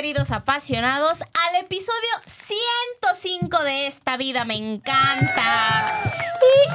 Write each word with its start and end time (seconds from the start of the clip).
Queridos 0.00 0.30
apasionados 0.30 1.20
al 1.20 1.56
episodio 1.62 1.92
105 2.24 3.64
de 3.64 3.86
Esta 3.86 4.16
vida 4.16 4.46
me 4.46 4.54
encanta. 4.54 6.02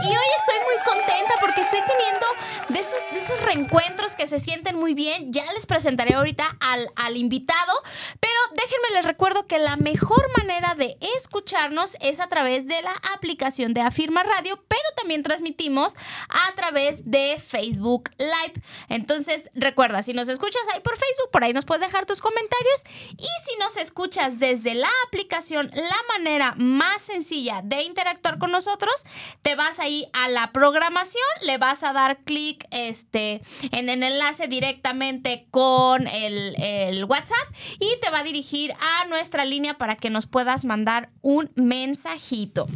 Y, 0.04 0.08
hoy 0.09 0.27
estoy 0.40 0.59
muy 0.63 0.84
contenta 0.86 1.34
porque 1.40 1.62
estoy 1.62 1.80
teniendo 1.80 2.27
de 2.70 2.80
esos, 2.80 3.02
de 3.12 3.18
esos 3.18 3.41
reencuentros 3.41 4.16
que 4.16 4.27
se 4.27 4.38
sienten 4.38 4.76
muy 4.76 4.94
bien. 4.94 5.34
Ya 5.34 5.52
les 5.54 5.66
presentaré 5.66 6.13
ahorita 6.13 6.55
al, 6.59 6.91
al 6.96 7.18
invitado, 7.18 7.73
pero 8.20 8.34
déjenme 8.52 8.90
les 8.94 9.05
recuerdo 9.05 9.48
que 9.48 9.57
la 9.57 9.76
mejor 9.76 10.23
manera 10.38 10.76
de 10.76 10.96
escucharnos 11.18 11.98
es 12.02 12.20
a 12.20 12.27
través 12.27 12.68
de 12.68 12.80
la 12.84 12.94
aplicación 13.16 13.73
de 13.73 13.82
Afirma 13.82 14.21
Radio, 14.21 14.63
pero 14.68 14.84
también 14.98 15.23
transmitimos 15.23 15.96
a 16.30 16.54
través 16.55 17.10
de 17.10 17.41
Facebook 17.44 18.12
Live. 18.20 18.62
Entonces, 18.90 19.49
recuerda, 19.55 20.04
si 20.04 20.13
nos 20.13 20.30
escuchas 20.30 20.62
ahí 20.73 20.82
por 20.82 20.96
Facebook, 20.96 21.32
por 21.32 21.44
ahí 21.44 21.54
nos 21.54 21.66
puedes 21.66 21.82
dejar 21.82 22.05
tus 22.05 22.21
comentarios. 22.21 22.84
Y 23.18 23.28
si 23.46 23.58
nos 23.60 23.78
escuchas 23.78 24.40
desde 24.40 24.76
la 24.76 24.90
aplicación, 25.08 25.72
la 25.74 26.18
manera 26.18 26.54
más 26.58 27.02
sencilla 27.02 27.62
de 27.63 27.84
interactuar 27.84 28.38
con 28.38 28.52
nosotros, 28.52 28.94
te 29.41 29.55
vas 29.55 29.80
ahí 29.80 30.07
a 30.13 30.27
la 30.30 30.52
programación, 30.52 31.24
le 31.41 31.57
vas 31.57 31.84
a 31.84 31.94
dar 31.94 32.20
clic 32.24 32.68
este, 32.72 33.41
en 33.72 33.90
el 33.90 34.04
enlace 34.04 34.48
directamente 34.48 35.48
con 35.52 36.07
el, 36.07 36.55
el 36.62 37.05
WhatsApp 37.05 37.38
y 37.80 37.99
te 38.02 38.10
va 38.10 38.20
a 38.20 38.24
dirigir 38.24 38.74
a 38.74 39.05
nuestra 39.05 39.46
línea 39.46 39.77
para 39.77 39.96
que 39.96 40.10
nos 40.10 40.26
puedas 40.26 40.66
mandar 40.66 41.10
un 41.22 41.52
mensajito. 41.55 42.68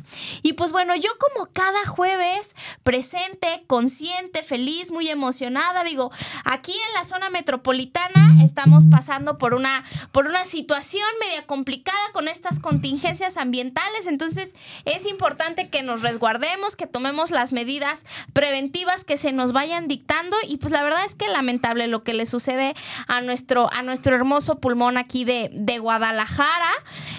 Y 0.42 0.54
pues 0.54 0.72
bueno, 0.72 0.96
yo 0.96 1.10
como 1.20 1.52
cada 1.52 1.86
jueves, 1.86 2.56
presente, 2.84 3.64
consciente, 3.68 4.44
feliz, 4.44 4.92
muy 4.92 5.10
emocionada, 5.10 5.84
digo, 5.84 6.12
aquí 6.46 6.74
en 6.74 6.94
la 6.94 7.04
zona 7.04 7.30
metropolitana 7.30 8.44
estamos 8.44 8.86
pasando 8.88 9.38
por 9.38 9.54
una, 9.54 9.84
por 10.12 10.29
una 10.30 10.46
situación 10.46 11.06
media 11.20 11.46
complicada 11.46 11.98
con 12.14 12.28
estas 12.28 12.60
contingencias 12.60 13.36
ambientales, 13.36 14.06
entonces 14.06 14.54
es 14.86 15.08
importante 15.08 15.70
que 15.70 15.82
nos 15.82 16.04
resguardemos, 16.04 16.76
que 16.76 16.86
tomemos 16.88 17.32
las 17.32 17.52
medidas 17.52 18.06
preventivas 18.34 19.04
que 19.04 19.18
se 19.18 19.32
nos 19.32 19.54
vayan 19.54 19.88
dictando 19.88 20.38
y 20.48 20.58
pues 20.58 20.72
la 20.72 20.84
verdad 20.84 21.04
es 21.04 21.16
que 21.16 21.28
lamentable 21.28 21.88
lo 21.88 22.04
que 22.04 22.14
le 22.14 22.26
sucede 22.26 22.76
a 23.08 23.22
nuestro, 23.22 23.74
a 23.74 23.82
nuestro 23.82 24.16
hermoso 24.16 24.60
pulmón 24.60 24.98
aquí 24.98 25.26
de, 25.26 25.50
de 25.52 25.80
Guadalajara. 25.80 26.72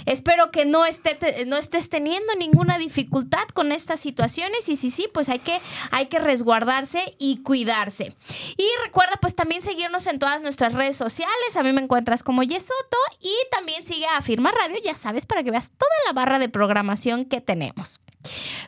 Espero 0.06 0.50
que 0.52 0.64
no, 0.64 0.86
esté, 0.86 1.44
no 1.46 1.56
estés 1.56 1.90
teniendo 1.90 2.34
ninguna 2.36 2.78
dificultad 2.78 3.44
con 3.54 3.72
estas 3.72 4.00
situaciones 4.00 4.68
y 4.68 4.76
si 4.76 4.90
sí, 4.90 5.08
pues 5.12 5.28
hay 5.28 5.40
que, 5.40 5.58
hay 5.90 6.06
que 6.06 6.20
resguardarse 6.20 7.16
y 7.18 7.42
cuidarse. 7.42 8.14
Y 8.56 8.66
recuerda 8.84 9.18
pues 9.20 9.34
también 9.34 9.62
seguirnos 9.62 10.06
en 10.06 10.18
todas 10.18 10.40
nuestras 10.42 10.74
redes 10.74 10.96
sociales. 10.96 11.56
A 11.56 11.62
mí 11.62 11.72
me 11.72 11.80
encuentras 11.80 12.22
como 12.22 12.42
Yesoto 12.42 12.99
y 13.20 13.34
también 13.50 13.84
sigue 13.84 14.06
a 14.06 14.20
Firma 14.22 14.50
Radio, 14.52 14.78
ya 14.82 14.94
sabes, 14.94 15.26
para 15.26 15.42
que 15.42 15.50
veas 15.50 15.70
toda 15.70 15.90
la 16.06 16.12
barra 16.12 16.38
de 16.38 16.48
programación 16.48 17.24
que 17.24 17.40
tenemos. 17.40 18.00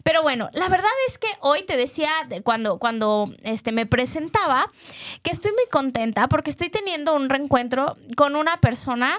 Pero 0.02 0.22
bueno, 0.22 0.48
la 0.52 0.68
verdad 0.68 0.90
es 1.08 1.18
que 1.18 1.28
hoy 1.40 1.62
te 1.62 1.76
decía 1.76 2.10
cuando, 2.42 2.78
cuando 2.78 3.30
este, 3.42 3.72
me 3.72 3.86
presentaba 3.86 4.70
que 5.22 5.30
estoy 5.30 5.52
muy 5.52 5.66
contenta 5.70 6.28
porque 6.28 6.50
estoy 6.50 6.70
teniendo 6.70 7.14
un 7.14 7.28
reencuentro 7.28 7.96
con 8.16 8.34
una 8.34 8.60
persona 8.60 9.18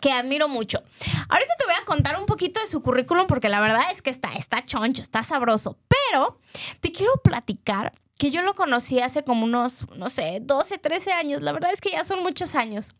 que 0.00 0.10
admiro 0.10 0.48
mucho. 0.48 0.82
Ahorita 1.28 1.54
te 1.58 1.64
voy 1.64 1.74
a 1.80 1.84
contar 1.84 2.18
un 2.18 2.26
poquito 2.26 2.60
de 2.60 2.66
su 2.66 2.82
currículum 2.82 3.26
porque 3.26 3.48
la 3.48 3.60
verdad 3.60 3.84
es 3.92 4.00
que 4.00 4.10
está, 4.10 4.32
está 4.32 4.64
choncho, 4.64 5.02
está 5.02 5.22
sabroso. 5.22 5.78
Pero 5.88 6.38
te 6.80 6.90
quiero 6.90 7.12
platicar 7.22 7.92
que 8.22 8.30
yo 8.30 8.42
lo 8.42 8.54
conocí 8.54 9.00
hace 9.00 9.24
como 9.24 9.46
unos, 9.46 9.84
no 9.96 10.08
sé, 10.08 10.38
12, 10.40 10.78
13 10.78 11.10
años. 11.10 11.42
La 11.42 11.50
verdad 11.50 11.72
es 11.72 11.80
que 11.80 11.90
ya 11.90 12.04
son 12.04 12.22
muchos 12.22 12.54
años. 12.54 12.92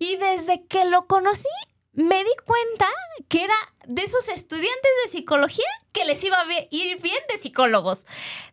Y 0.00 0.16
desde 0.16 0.64
que 0.64 0.86
lo 0.86 1.02
conocí, 1.02 1.46
me 1.92 2.18
di 2.18 2.30
cuenta 2.44 2.86
que 3.28 3.44
era 3.44 3.54
de 3.86 4.02
esos 4.02 4.28
estudiantes 4.28 4.90
de 5.04 5.10
psicología 5.10 5.64
que 5.92 6.04
les 6.04 6.22
iba 6.24 6.38
a 6.38 6.44
ir 6.70 7.00
bien 7.00 7.16
de 7.30 7.38
psicólogos. 7.38 8.04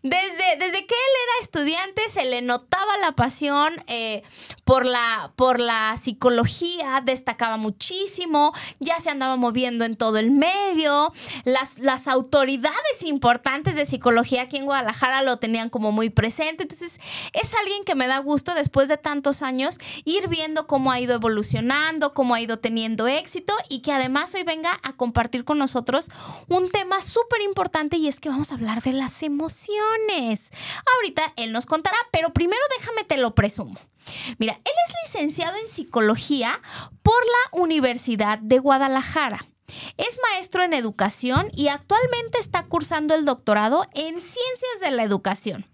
Desde, 0.01 0.57
desde 0.59 0.85
que 0.85 0.95
él 0.95 1.13
era 1.25 1.41
estudiante 1.41 2.01
se 2.07 2.23
le 2.23 2.41
notaba 2.41 2.97
la 2.97 3.13
pasión 3.13 3.83
eh, 3.87 4.23
por, 4.63 4.85
la, 4.85 5.33
por 5.35 5.59
la 5.59 5.97
psicología, 6.01 7.01
destacaba 7.03 7.57
muchísimo, 7.57 8.53
ya 8.79 9.01
se 9.01 9.09
andaba 9.09 9.35
moviendo 9.35 9.83
en 9.83 9.97
todo 9.97 10.19
el 10.19 10.31
medio, 10.31 11.11
las, 11.43 11.79
las 11.79 12.07
autoridades 12.07 13.03
importantes 13.03 13.75
de 13.75 13.85
psicología 13.85 14.43
aquí 14.43 14.55
en 14.55 14.65
Guadalajara 14.65 15.21
lo 15.21 15.37
tenían 15.37 15.69
como 15.69 15.91
muy 15.91 16.09
presente, 16.09 16.63
entonces 16.63 16.99
es 17.33 17.53
alguien 17.55 17.83
que 17.83 17.95
me 17.95 18.07
da 18.07 18.19
gusto 18.19 18.55
después 18.55 18.87
de 18.87 18.97
tantos 18.97 19.41
años 19.41 19.79
ir 20.05 20.29
viendo 20.29 20.65
cómo 20.65 20.91
ha 20.91 20.99
ido 21.01 21.13
evolucionando, 21.13 22.13
cómo 22.13 22.35
ha 22.35 22.41
ido 22.41 22.59
teniendo 22.59 23.07
éxito 23.07 23.53
y 23.67 23.81
que 23.81 23.91
además 23.91 24.33
hoy 24.33 24.43
venga 24.43 24.79
a 24.83 24.93
compartir 24.93 25.22
con 25.43 25.57
nosotros 25.57 26.09
un 26.47 26.69
tema 26.69 27.01
súper 27.01 27.41
importante 27.41 27.97
y 27.97 28.07
es 28.07 28.19
que 28.19 28.29
vamos 28.29 28.51
a 28.51 28.55
hablar 28.55 28.81
de 28.83 28.93
las 28.93 29.23
emociones. 29.23 30.51
Ahorita 30.95 31.33
él 31.35 31.51
nos 31.51 31.65
contará, 31.65 31.97
pero 32.11 32.33
primero 32.33 32.61
déjame 32.77 33.03
te 33.03 33.17
lo 33.17 33.33
presumo. 33.33 33.79
Mira, 34.37 34.53
él 34.53 34.73
es 34.87 34.93
licenciado 35.05 35.55
en 35.57 35.67
psicología 35.67 36.61
por 37.01 37.21
la 37.23 37.61
Universidad 37.61 38.37
de 38.37 38.59
Guadalajara. 38.59 39.45
Es 39.97 40.19
maestro 40.31 40.63
en 40.63 40.73
educación 40.73 41.49
y 41.53 41.69
actualmente 41.69 42.37
está 42.39 42.63
cursando 42.63 43.15
el 43.15 43.25
doctorado 43.25 43.87
en 43.93 44.21
ciencias 44.21 44.79
de 44.81 44.91
la 44.91 45.03
educación. 45.03 45.65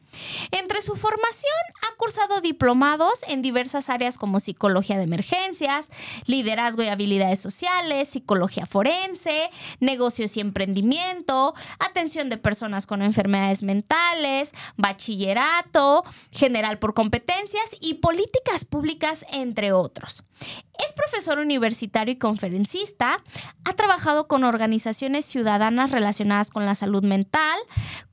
Entre 0.52 0.82
su 0.82 0.96
formación 0.96 1.54
ha 1.82 1.96
cursado 1.98 2.42
diplomados 2.42 3.14
en 3.28 3.42
diversas 3.42 3.90
áreas 3.90 4.18
como 4.18 4.40
psicología 4.40 4.98
de 4.98 5.04
emergencias, 5.04 5.88
liderazgo 6.26 6.84
y 6.84 6.88
habilidades 6.88 7.40
sociales, 7.40 8.10
psicología 8.10 8.66
forense, 8.66 9.50
negocios 9.80 10.36
y 10.38 10.42
emprendimiento, 10.42 11.54
atención 11.80 12.30
de 12.30 12.38
personas 12.38 12.88
con 12.88 13.02
enfermedades 13.02 13.64
mentales, 13.64 14.52
bachillerato, 14.78 16.04
general 16.32 16.80
por 16.80 16.94
competencias 16.94 17.76
y 17.82 17.96
políticas 17.96 18.66
públicas, 18.66 19.26
entre 19.32 19.72
otros. 19.72 20.24
Es 20.86 20.94
profesor 20.94 21.40
universitario 21.40 22.14
y 22.14 22.18
conferencista. 22.18 23.22
Ha 23.66 23.74
trabajado 23.74 24.28
con 24.28 24.44
organizaciones 24.44 25.26
ciudadanas 25.26 25.92
relacionadas 25.92 26.52
con 26.52 26.66
la 26.66 26.76
salud 26.76 27.04
mental, 27.04 27.60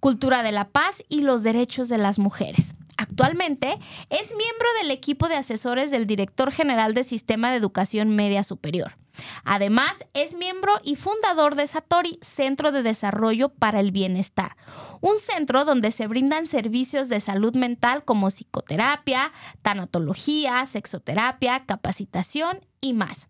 cultura 0.01 0.43
de 0.43 0.53
la 0.53 0.69
paz 0.69 1.05
y 1.09 1.23
los 1.23 1.43
derechos 1.43 1.89
de 1.89 1.99
las 1.99 2.19
mujeres. 2.19 2.75
Actualmente 2.97 3.79
es 4.11 4.31
miembro 4.31 4.69
del 4.81 4.91
equipo 4.91 5.29
de 5.29 5.37
asesores 5.37 5.91
del 5.91 6.07
director 6.07 6.51
general 6.51 6.95
del 6.95 7.05
Sistema 7.05 7.51
de 7.51 7.57
Educación 7.57 8.11
Media 8.17 8.43
Superior. 8.43 8.97
Además, 9.45 10.05
es 10.15 10.37
miembro 10.37 10.73
y 10.83 10.97
fundador 10.97 11.55
de 11.55 11.67
Satori, 11.67 12.19
Centro 12.23 12.73
de 12.73 12.83
Desarrollo 12.83 13.49
para 13.49 13.81
el 13.81 13.91
Bienestar, 13.91 14.57
un 15.07 15.19
centro 15.19 15.65
donde 15.65 15.93
se 15.93 16.09
brindan 16.09 16.47
servicios 16.47 17.09
de 17.09 17.21
salud 17.21 17.55
mental 17.55 18.05
como 18.05 18.29
psicoterapia, 18.29 19.31
tanatología, 19.63 20.67
sexoterapia, 20.67 21.65
capacitación 21.65 22.67
y 22.81 22.93
más. 22.93 23.29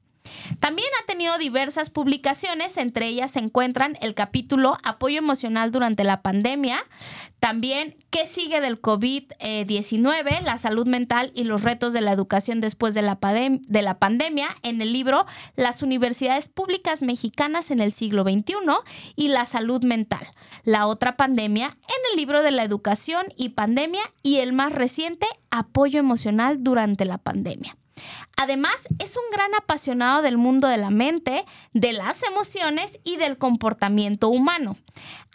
También 0.60 0.88
ha 1.00 1.06
tenido 1.06 1.38
diversas 1.38 1.90
publicaciones, 1.90 2.76
entre 2.76 3.06
ellas 3.06 3.32
se 3.32 3.40
encuentran 3.40 3.98
el 4.00 4.14
capítulo 4.14 4.76
Apoyo 4.82 5.18
emocional 5.18 5.72
durante 5.72 6.04
la 6.04 6.22
pandemia, 6.22 6.84
también 7.40 7.96
qué 8.10 8.26
sigue 8.26 8.60
del 8.60 8.80
COVID-19, 8.80 10.42
la 10.42 10.58
salud 10.58 10.86
mental 10.86 11.32
y 11.34 11.44
los 11.44 11.62
retos 11.62 11.92
de 11.92 12.00
la 12.00 12.12
educación 12.12 12.60
después 12.60 12.94
de 12.94 13.02
la, 13.02 13.18
de 13.20 13.82
la 13.82 13.98
pandemia, 13.98 14.48
en 14.62 14.80
el 14.80 14.92
libro 14.92 15.26
Las 15.54 15.82
universidades 15.82 16.48
públicas 16.48 17.02
mexicanas 17.02 17.70
en 17.70 17.80
el 17.80 17.92
siglo 17.92 18.22
XXI 18.24 18.54
y 19.16 19.28
la 19.28 19.44
salud 19.44 19.84
mental, 19.84 20.26
la 20.64 20.86
otra 20.86 21.16
pandemia, 21.16 21.66
en 21.66 22.10
el 22.10 22.16
libro 22.16 22.42
de 22.42 22.50
la 22.50 22.64
educación 22.64 23.26
y 23.36 23.50
pandemia 23.50 24.02
y 24.22 24.38
el 24.38 24.52
más 24.52 24.72
reciente, 24.72 25.26
Apoyo 25.50 26.00
emocional 26.00 26.62
durante 26.62 27.04
la 27.04 27.18
pandemia. 27.18 27.76
Además, 28.38 28.76
es 28.98 29.16
un 29.16 29.24
gran 29.32 29.54
apasionado 29.54 30.20
del 30.20 30.36
mundo 30.36 30.68
de 30.68 30.76
la 30.76 30.90
mente, 30.90 31.46
de 31.72 31.94
las 31.94 32.22
emociones 32.22 33.00
y 33.02 33.16
del 33.16 33.38
comportamiento 33.38 34.28
humano. 34.28 34.76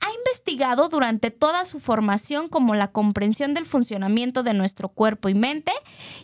Ha 0.01 0.13
investigado 0.13 0.87
durante 0.87 1.31
toda 1.31 1.65
su 1.65 1.79
formación 1.79 2.47
como 2.47 2.75
la 2.75 2.91
comprensión 2.91 3.55
del 3.55 3.65
funcionamiento 3.65 4.43
de 4.43 4.53
nuestro 4.53 4.89
cuerpo 4.89 5.29
y 5.29 5.33
mente 5.33 5.71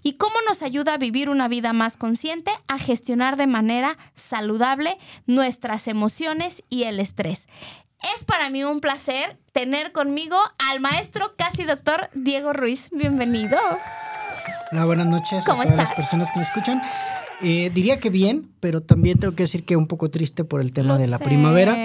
y 0.04 0.14
cómo 0.14 0.36
nos 0.48 0.62
ayuda 0.62 0.94
a 0.94 0.98
vivir 0.98 1.30
una 1.30 1.48
vida 1.48 1.74
más 1.74 1.98
consciente, 1.98 2.52
a 2.68 2.78
gestionar 2.78 3.38
de 3.38 3.48
manera 3.48 3.98
saludable 4.14 4.98
nuestras 5.26 5.88
emociones 5.88 6.64
y 6.70 6.84
el 6.84 7.00
estrés. 7.00 7.48
es 8.16 8.24
para 8.24 8.52
mí 8.52 8.64
un 8.64 8.80
placer 8.80 9.40
tener 9.52 9.92
conmigo 9.92 10.38
al 10.70 10.80
maestro 10.80 11.36
casi 11.36 11.64
doctor 11.64 12.12
Diego 12.14 12.54
Ruiz. 12.54 12.90
Bienvenido. 12.92 13.58
Hola, 14.72 14.84
buenas 14.84 15.08
noches 15.08 15.48
a 15.48 15.54
todas 15.54 15.76
las 15.76 15.94
personas 15.94 16.30
que 16.32 16.40
me 16.40 16.46
escuchan. 16.46 16.82
Eh, 17.42 17.72
diría 17.74 18.00
que 18.00 18.10
bien, 18.10 18.52
pero 18.60 18.82
también 18.82 19.18
tengo 19.18 19.34
que 19.34 19.44
decir 19.44 19.64
que 19.64 19.78
un 19.78 19.88
poco 19.88 20.10
triste 20.10 20.44
por 20.44 20.60
el 20.60 20.74
tema 20.74 20.98
de 20.98 21.08
la 21.08 21.20
primavera. 21.20 21.78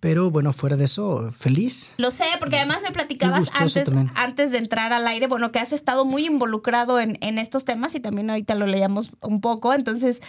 Pero 0.00 0.30
bueno, 0.30 0.52
fuera 0.52 0.76
de 0.76 0.84
eso, 0.84 1.30
feliz. 1.30 1.94
Lo 1.96 2.10
sé, 2.10 2.24
porque 2.38 2.56
además 2.56 2.78
me 2.82 2.90
platicabas 2.90 3.50
antes, 3.54 3.88
antes 4.14 4.50
de 4.50 4.58
entrar 4.58 4.92
al 4.92 5.06
aire, 5.06 5.26
bueno, 5.26 5.52
que 5.52 5.58
has 5.58 5.72
estado 5.72 6.04
muy 6.04 6.26
involucrado 6.26 7.00
en, 7.00 7.18
en, 7.20 7.38
estos 7.38 7.64
temas 7.64 7.94
y 7.94 8.00
también 8.00 8.30
ahorita 8.30 8.54
lo 8.54 8.66
leíamos 8.66 9.10
un 9.20 9.40
poco, 9.40 9.72
entonces 9.72 10.20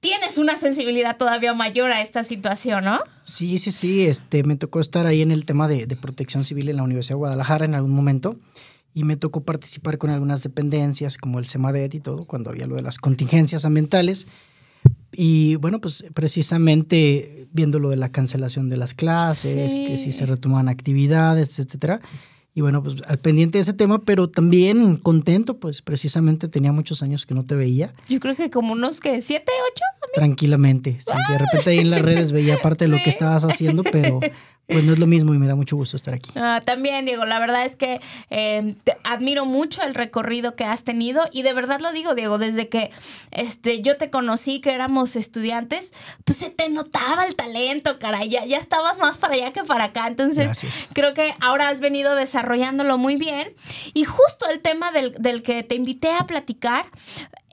tienes 0.00 0.36
una 0.36 0.58
sensibilidad 0.58 1.16
todavía 1.16 1.54
mayor 1.54 1.90
a 1.90 2.02
esta 2.02 2.22
situación, 2.22 2.84
¿no? 2.84 3.00
Sí, 3.22 3.58
sí, 3.58 3.70
sí, 3.70 4.06
este, 4.06 4.42
me 4.44 4.56
tocó 4.56 4.80
estar 4.80 5.06
ahí 5.06 5.22
en 5.22 5.30
el 5.30 5.44
tema 5.44 5.68
de, 5.68 5.86
de 5.86 5.96
protección 5.96 6.44
civil 6.44 6.68
en 6.68 6.76
la 6.76 6.82
Universidad 6.82 7.14
de 7.14 7.18
Guadalajara 7.18 7.64
en 7.64 7.74
algún 7.74 7.92
momento 7.92 8.36
y 8.94 9.04
me 9.04 9.16
tocó 9.16 9.42
participar 9.42 9.98
con 9.98 10.10
algunas 10.10 10.42
dependencias 10.42 11.18
como 11.18 11.40
el 11.40 11.46
CEMADET 11.46 11.94
y 11.94 12.00
todo, 12.00 12.24
cuando 12.24 12.50
había 12.50 12.66
lo 12.66 12.76
de 12.76 12.82
las 12.82 12.98
contingencias 12.98 13.64
ambientales. 13.64 14.28
Y 15.12 15.56
bueno, 15.56 15.80
pues 15.80 16.04
precisamente 16.14 17.48
viendo 17.52 17.78
lo 17.78 17.90
de 17.90 17.96
la 17.96 18.10
cancelación 18.10 18.70
de 18.70 18.76
las 18.76 18.94
clases, 18.94 19.74
que 19.74 19.96
si 19.96 20.12
se 20.12 20.26
retoman 20.26 20.68
actividades, 20.68 21.58
etcétera. 21.58 22.00
Y 22.56 22.60
bueno, 22.60 22.84
pues 22.84 22.96
al 23.08 23.18
pendiente 23.18 23.58
de 23.58 23.62
ese 23.62 23.72
tema, 23.72 24.02
pero 24.04 24.30
también 24.30 24.96
contento, 24.96 25.58
pues 25.58 25.82
precisamente 25.82 26.46
tenía 26.46 26.70
muchos 26.70 27.02
años 27.02 27.26
que 27.26 27.34
no 27.34 27.44
te 27.44 27.56
veía. 27.56 27.92
Yo 28.08 28.20
creo 28.20 28.36
que 28.36 28.48
como 28.48 28.74
unos 28.74 29.00
que 29.00 29.20
siete, 29.22 29.50
ocho. 29.72 29.84
Tranquilamente. 30.14 30.98
Sí, 31.00 31.12
de 31.32 31.38
repente 31.38 31.70
ahí 31.70 31.78
en 31.78 31.90
las 31.90 32.02
redes 32.02 32.30
veía 32.30 32.60
parte 32.62 32.84
de 32.84 32.88
lo 32.88 32.98
que 33.02 33.10
estabas 33.10 33.44
haciendo, 33.44 33.82
pero 33.82 34.20
pues 34.66 34.82
no 34.84 34.94
es 34.94 34.98
lo 34.98 35.06
mismo 35.06 35.34
y 35.34 35.38
me 35.38 35.46
da 35.46 35.54
mucho 35.54 35.76
gusto 35.76 35.96
estar 35.96 36.14
aquí. 36.14 36.30
Ah, 36.36 36.62
también, 36.64 37.04
Diego, 37.04 37.26
la 37.26 37.38
verdad 37.38 37.66
es 37.66 37.76
que 37.76 38.00
eh, 38.30 38.74
admiro 39.02 39.44
mucho 39.44 39.82
el 39.82 39.94
recorrido 39.94 40.56
que 40.56 40.64
has 40.64 40.84
tenido 40.84 41.22
y 41.32 41.42
de 41.42 41.52
verdad 41.52 41.80
lo 41.80 41.92
digo, 41.92 42.14
Diego, 42.14 42.38
desde 42.38 42.68
que 42.68 42.90
este, 43.30 43.82
yo 43.82 43.96
te 43.98 44.08
conocí, 44.10 44.60
que 44.60 44.72
éramos 44.72 45.16
estudiantes, 45.16 45.92
pues 46.24 46.38
se 46.38 46.50
te 46.50 46.68
notaba 46.70 47.26
el 47.26 47.36
talento, 47.36 47.98
caray, 47.98 48.30
ya, 48.30 48.46
ya 48.46 48.56
estabas 48.58 48.96
más 48.98 49.18
para 49.18 49.34
allá 49.34 49.52
que 49.52 49.64
para 49.64 49.84
acá, 49.84 50.06
entonces 50.06 50.86
creo 50.94 51.12
que 51.12 51.34
ahora 51.40 51.68
has 51.68 51.80
venido 51.80 52.14
desarrollándolo 52.14 52.96
muy 52.96 53.16
bien 53.16 53.52
y 53.92 54.04
justo 54.04 54.48
el 54.48 54.60
tema 54.60 54.92
del, 54.92 55.12
del 55.18 55.42
que 55.42 55.62
te 55.62 55.74
invité 55.74 56.12
a 56.12 56.26
platicar 56.26 56.86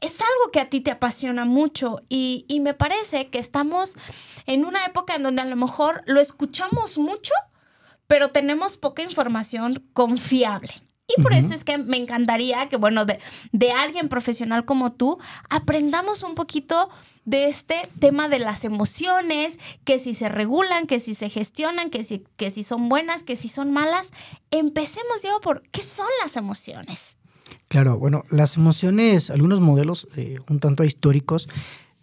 es 0.01 0.19
algo 0.19 0.51
que 0.51 0.59
a 0.59 0.69
ti 0.69 0.81
te 0.81 0.91
apasiona 0.91 1.45
mucho 1.45 2.01
y, 2.09 2.45
y 2.47 2.59
me 2.59 2.73
parece 2.73 3.27
que 3.27 3.37
estamos 3.37 3.95
en 4.45 4.65
una 4.65 4.85
época 4.85 5.15
en 5.15 5.23
donde 5.23 5.41
a 5.41 5.45
lo 5.45 5.55
mejor 5.55 6.03
lo 6.05 6.19
escuchamos 6.19 6.97
mucho, 6.97 7.33
pero 8.07 8.29
tenemos 8.29 8.77
poca 8.77 9.03
información 9.03 9.83
confiable. 9.93 10.73
Y 11.07 11.21
por 11.21 11.33
eso 11.33 11.53
es 11.53 11.63
que 11.63 11.77
me 11.77 11.97
encantaría 11.97 12.69
que, 12.69 12.77
bueno, 12.77 13.05
de, 13.05 13.19
de, 13.51 13.71
alguien 13.71 14.07
profesional 14.07 14.65
como 14.65 14.93
tú, 14.93 15.17
aprendamos 15.49 16.23
un 16.23 16.35
poquito 16.35 16.89
de 17.25 17.49
este 17.49 17.75
tema 17.99 18.29
de 18.29 18.39
las 18.39 18.63
emociones, 18.63 19.59
que 19.83 19.99
si 19.99 20.13
se 20.13 20.29
regulan, 20.29 20.87
que 20.87 20.99
si 20.99 21.13
se 21.13 21.29
gestionan, 21.29 21.89
que 21.89 22.03
si, 22.03 22.23
que 22.37 22.49
si 22.49 22.63
son 22.63 22.89
buenas, 22.89 23.23
que 23.23 23.35
si 23.35 23.47
son 23.47 23.71
malas. 23.71 24.11
Empecemos, 24.51 25.21
Diego, 25.21 25.41
por 25.41 25.63
qué 25.69 25.83
son 25.83 26.07
las 26.23 26.37
emociones. 26.37 27.17
Claro, 27.67 27.97
bueno, 27.97 28.23
las 28.29 28.57
emociones, 28.57 29.29
algunos 29.29 29.61
modelos 29.61 30.07
eh, 30.15 30.39
un 30.49 30.59
tanto 30.59 30.83
históricos, 30.83 31.47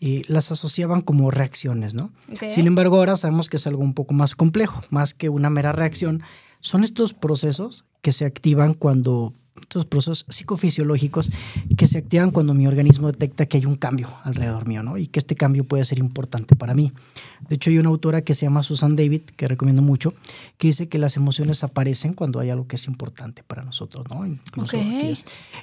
eh, 0.01 0.23
las 0.29 0.53
asociaban 0.53 1.01
como 1.01 1.31
reacciones, 1.31 1.95
¿no? 1.95 2.11
Sin 2.49 2.67
embargo, 2.67 2.99
ahora 2.99 3.17
sabemos 3.17 3.49
que 3.49 3.57
es 3.57 3.67
algo 3.67 3.83
un 3.83 3.95
poco 3.95 4.15
más 4.15 4.35
complejo, 4.35 4.83
más 4.91 5.15
que 5.15 5.29
una 5.29 5.51
mera 5.51 5.73
reacción. 5.73 6.23
Son 6.61 6.85
estos 6.85 7.15
procesos 7.15 7.85
que 8.01 8.13
se 8.13 8.25
activan 8.25 8.75
cuando 8.75 9.33
estos 9.61 9.85
procesos 9.85 10.25
psicofisiológicos 10.29 11.31
que 11.77 11.87
se 11.87 11.99
activan 11.99 12.31
cuando 12.31 12.55
mi 12.55 12.67
organismo 12.67 13.09
detecta 13.11 13.47
que 13.47 13.59
hay 13.59 13.67
un 13.67 13.77
cambio 13.77 14.09
alrededor 14.25 14.67
mío, 14.67 14.83
¿no? 14.83 14.97
Y 14.99 15.09
que 15.09 15.19
este 15.19 15.35
cambio 15.35 15.65
puede 15.65 15.85
ser 15.85 15.99
importante 15.99 16.57
para 16.57 16.75
mí. 16.75 16.93
De 17.49 17.57
hecho, 17.57 17.71
hay 17.71 17.79
una 17.79 17.89
autora 17.89 18.23
que 18.23 18.35
se 18.35 18.47
llama 18.47 18.63
Susan 18.63 18.97
David, 18.97 19.23
que 19.37 19.49
recomiendo 19.49 19.83
mucho, 19.83 20.15
que 20.57 20.69
dice 20.69 20.89
que 20.89 20.99
las 20.99 21.17
emociones 21.17 21.65
aparecen 21.65 22.15
cuando 22.15 22.41
hay 22.41 22.51
algo 22.51 22.67
que 22.67 22.77
es 22.77 22.87
importante 22.87 23.43
para 23.43 23.63
nosotros, 23.63 24.07
¿no? 24.09 24.25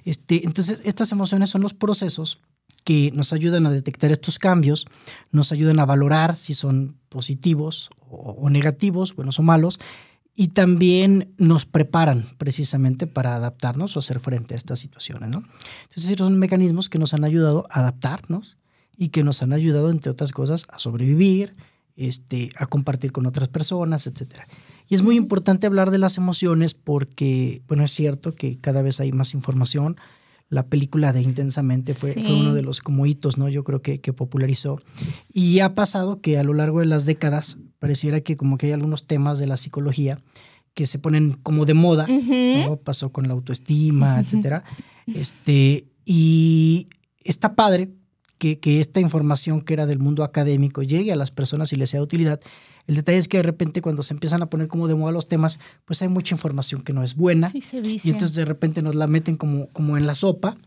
este, 0.03 0.45
entonces, 0.45 0.81
estas 0.83 1.11
emociones 1.11 1.49
son 1.49 1.61
los 1.61 1.73
procesos 1.73 2.39
que 2.85 3.11
nos 3.13 3.33
ayudan 3.33 3.65
a 3.65 3.71
detectar 3.71 4.11
estos 4.11 4.39
cambios, 4.39 4.85
nos 5.31 5.51
ayudan 5.51 5.79
a 5.79 5.85
valorar 5.85 6.37
si 6.37 6.53
son 6.53 6.95
positivos 7.09 7.89
o, 8.09 8.49
negativos, 8.49 9.15
buenos 9.15 9.39
o 9.39 9.43
malos, 9.43 9.79
y 10.35 10.49
también 10.49 11.33
nos 11.37 11.65
preparan 11.65 12.27
precisamente 12.37 13.07
para 13.07 13.35
adaptarnos 13.35 13.95
o 13.95 13.99
hacer 13.99 14.19
frente 14.19 14.53
a 14.53 14.57
estas 14.57 14.79
situaciones. 14.79 15.29
¿no? 15.31 15.43
Entonces, 15.89 16.15
son 16.15 16.37
mecanismos 16.37 16.87
que 16.87 16.99
nos 16.99 17.13
han 17.13 17.23
ayudado 17.23 17.65
a 17.71 17.79
adaptarnos 17.79 18.57
y 18.95 19.09
que 19.09 19.23
nos 19.23 19.41
han 19.41 19.51
ayudado, 19.51 19.89
entre 19.89 20.11
otras 20.11 20.31
cosas, 20.31 20.65
a 20.69 20.77
sobrevivir, 20.77 21.55
este, 21.95 22.49
a 22.55 22.67
compartir 22.67 23.11
con 23.11 23.25
otras 23.25 23.47
personas, 23.47 24.05
etc. 24.05 24.41
Y 24.87 24.93
es 24.93 25.01
muy 25.01 25.15
importante 25.15 25.65
hablar 25.65 25.89
de 25.89 25.97
las 25.97 26.17
emociones 26.17 26.75
porque, 26.75 27.63
bueno, 27.67 27.83
es 27.83 27.91
cierto 27.91 28.35
que 28.35 28.59
cada 28.59 28.83
vez 28.83 28.99
hay 28.99 29.11
más 29.11 29.33
información, 29.33 29.97
la 30.49 30.67
película 30.67 31.11
de 31.11 31.21
Intensamente 31.21 31.93
fue, 31.93 32.13
fue, 32.13 32.33
uno 32.33 32.53
de 32.53 32.61
los 32.61 32.81
como 32.81 33.05
hitos, 33.05 33.37
¿no? 33.37 33.49
Yo 33.49 33.63
creo 33.63 33.81
que, 33.81 33.99
que, 33.99 34.13
popularizó. 34.13 34.79
Y 35.33 35.59
ha 35.59 35.73
pasado 35.73 36.21
que 36.21 36.37
a 36.37 36.43
lo 36.43 36.53
largo 36.53 36.79
de 36.79 36.85
las 36.85 37.05
décadas 37.05 37.57
pareciera 37.79 38.21
que 38.21 38.37
como 38.37 38.57
que 38.57 38.67
hay 38.67 38.71
algunos 38.71 39.07
temas 39.07 39.39
de 39.39 39.47
la 39.47 39.57
psicología 39.57 40.19
que 40.75 40.85
se 40.85 40.99
ponen 40.99 41.33
como 41.33 41.65
de 41.65 41.73
moda, 41.73 42.05
¿no? 42.07 42.77
Pasó 42.77 43.11
con 43.11 43.27
la 43.27 43.33
autoestima, 43.33 44.19
etcétera. 44.19 44.63
Este, 45.07 45.87
y 46.05 46.87
está 47.23 47.55
padre 47.55 47.89
que, 48.37 48.59
que 48.59 48.81
esta 48.81 48.99
información 48.99 49.61
que 49.61 49.73
era 49.73 49.85
del 49.85 49.99
mundo 49.99 50.23
académico 50.23 50.83
llegue 50.83 51.13
a 51.13 51.15
las 51.15 51.31
personas 51.31 51.71
y 51.71 51.77
les 51.77 51.89
sea 51.89 52.01
de 52.01 52.03
utilidad 52.03 52.41
el 52.87 52.95
detalle 52.95 53.17
es 53.17 53.27
que 53.27 53.37
de 53.37 53.43
repente 53.43 53.81
cuando 53.81 54.03
se 54.03 54.13
empiezan 54.13 54.41
a 54.41 54.47
poner 54.47 54.67
como 54.67 54.87
de 54.87 54.95
moda 54.95 55.11
los 55.11 55.27
temas, 55.27 55.59
pues 55.85 56.01
hay 56.01 56.07
mucha 56.07 56.35
información 56.35 56.81
que 56.81 56.93
no 56.93 57.03
es 57.03 57.15
buena. 57.15 57.49
Sí, 57.49 57.61
se 57.61 57.79
y 57.79 57.99
entonces 58.05 58.35
de 58.35 58.45
repente 58.45 58.81
nos 58.81 58.95
la 58.95 59.07
meten 59.07 59.37
como, 59.37 59.67
como 59.69 59.97
en 59.97 60.07
la 60.07 60.15
sopa 60.15 60.57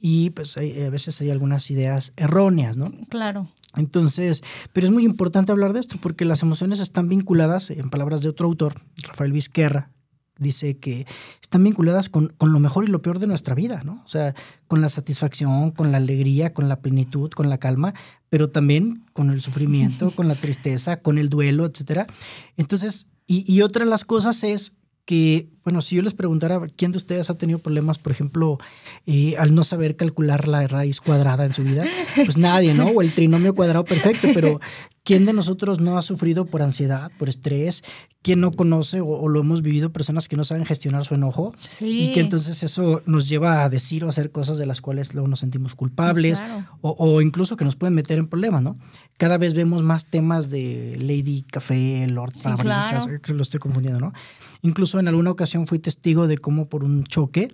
y 0.00 0.30
pues 0.30 0.56
hay, 0.56 0.82
a 0.82 0.90
veces 0.90 1.20
hay 1.20 1.30
algunas 1.30 1.70
ideas 1.70 2.12
erróneas, 2.16 2.76
¿no? 2.76 2.92
Claro. 3.08 3.48
Entonces, 3.76 4.42
pero 4.72 4.86
es 4.86 4.92
muy 4.92 5.04
importante 5.04 5.50
hablar 5.50 5.72
de 5.72 5.80
esto 5.80 5.96
porque 6.00 6.24
las 6.24 6.42
emociones 6.42 6.78
están 6.78 7.08
vinculadas, 7.08 7.70
en 7.70 7.90
palabras 7.90 8.22
de 8.22 8.28
otro 8.28 8.46
autor, 8.46 8.74
Rafael 9.02 9.32
Vizquerra, 9.32 9.90
dice 10.38 10.78
que 10.78 11.06
están 11.40 11.64
vinculadas 11.64 12.08
con, 12.08 12.28
con, 12.28 12.52
lo 12.52 12.58
mejor 12.58 12.84
y 12.84 12.88
lo 12.88 13.02
peor 13.02 13.18
de 13.18 13.26
nuestra 13.26 13.54
vida, 13.54 13.82
¿no? 13.84 14.02
O 14.04 14.08
sea, 14.08 14.34
con 14.66 14.80
la 14.80 14.88
satisfacción, 14.88 15.70
con 15.70 15.92
la 15.92 15.98
alegría, 15.98 16.52
con 16.52 16.68
la 16.68 16.80
plenitud, 16.80 17.30
con 17.30 17.48
la 17.48 17.58
calma, 17.58 17.94
pero 18.28 18.50
también 18.50 19.04
con 19.12 19.30
el 19.30 19.40
sufrimiento, 19.40 20.10
con 20.16 20.28
la 20.28 20.34
tristeza, 20.34 20.98
con 20.98 21.18
el 21.18 21.28
duelo, 21.28 21.66
etc. 21.66 22.10
Entonces, 22.56 23.06
y, 23.26 23.50
y 23.52 23.62
otra 23.62 23.84
de 23.84 23.90
las 23.90 24.04
cosas 24.04 24.42
es 24.44 24.72
que, 25.06 25.48
bueno, 25.64 25.82
si 25.82 25.96
yo 25.96 26.02
les 26.02 26.14
preguntara 26.14 26.60
quién 26.76 26.92
de 26.92 26.96
ustedes 26.98 27.28
ha 27.28 27.34
tenido 27.36 27.58
problemas, 27.58 27.98
por 27.98 28.10
ejemplo, 28.12 28.58
eh, 29.06 29.34
al 29.38 29.54
no 29.54 29.62
saber 29.62 29.96
calcular 29.96 30.48
la 30.48 30.66
raíz 30.66 31.00
cuadrada 31.00 31.44
en 31.44 31.52
su 31.52 31.62
vida, 31.62 31.84
pues 32.14 32.38
nadie, 32.38 32.72
¿no? 32.74 32.86
O 32.86 33.02
el 33.02 33.12
trinomio 33.12 33.54
cuadrado 33.54 33.84
perfecto, 33.84 34.28
pero 34.32 34.60
¿quién 35.02 35.26
de 35.26 35.34
nosotros 35.34 35.78
no 35.80 35.98
ha 35.98 36.02
sufrido 36.02 36.46
por 36.46 36.62
ansiedad, 36.62 37.12
por 37.18 37.28
estrés? 37.28 37.82
¿Quién 38.22 38.40
no 38.40 38.50
conoce 38.52 39.02
o, 39.02 39.28
lo 39.28 39.40
hemos 39.40 39.60
vivido 39.60 39.92
personas 39.92 40.26
que 40.28 40.36
no 40.36 40.44
saben 40.44 40.64
gestionar 40.64 41.04
su 41.04 41.14
enojo? 41.14 41.54
Sí. 41.68 42.04
Y 42.04 42.12
que 42.14 42.20
entonces 42.20 42.62
eso 42.62 43.02
nos 43.04 43.28
lleva 43.28 43.62
a 43.64 43.68
decir 43.68 44.04
o 44.06 44.08
hacer 44.08 44.30
cosas 44.30 44.56
de 44.56 44.64
las 44.64 44.80
cuales 44.80 45.12
luego 45.12 45.28
nos 45.28 45.40
sentimos 45.40 45.74
culpables 45.74 46.40
Claro. 46.40 46.64
o, 46.80 46.96
o 46.98 47.20
incluso 47.20 47.58
que 47.58 47.66
nos 47.66 47.76
pueden 47.76 47.94
meter 47.94 48.18
en 48.18 48.28
problemas, 48.28 48.62
¿no? 48.62 48.78
Cada 49.18 49.36
vez 49.36 49.52
vemos 49.52 49.82
más 49.82 50.06
temas 50.06 50.48
de 50.48 50.96
Lady 50.98 51.42
Café, 51.42 52.06
Lord 52.08 52.32
Sí, 52.38 52.48
claro. 52.58 53.20
que 53.20 53.34
lo 53.34 53.42
estoy 53.42 53.60
confundiendo, 53.60 54.00
¿no? 54.00 54.14
Incluso 54.64 54.98
en 54.98 55.08
alguna 55.08 55.30
ocasión 55.30 55.66
fui 55.66 55.78
testigo 55.78 56.26
de 56.26 56.38
cómo 56.38 56.70
por 56.70 56.84
un 56.84 57.04
choque 57.04 57.48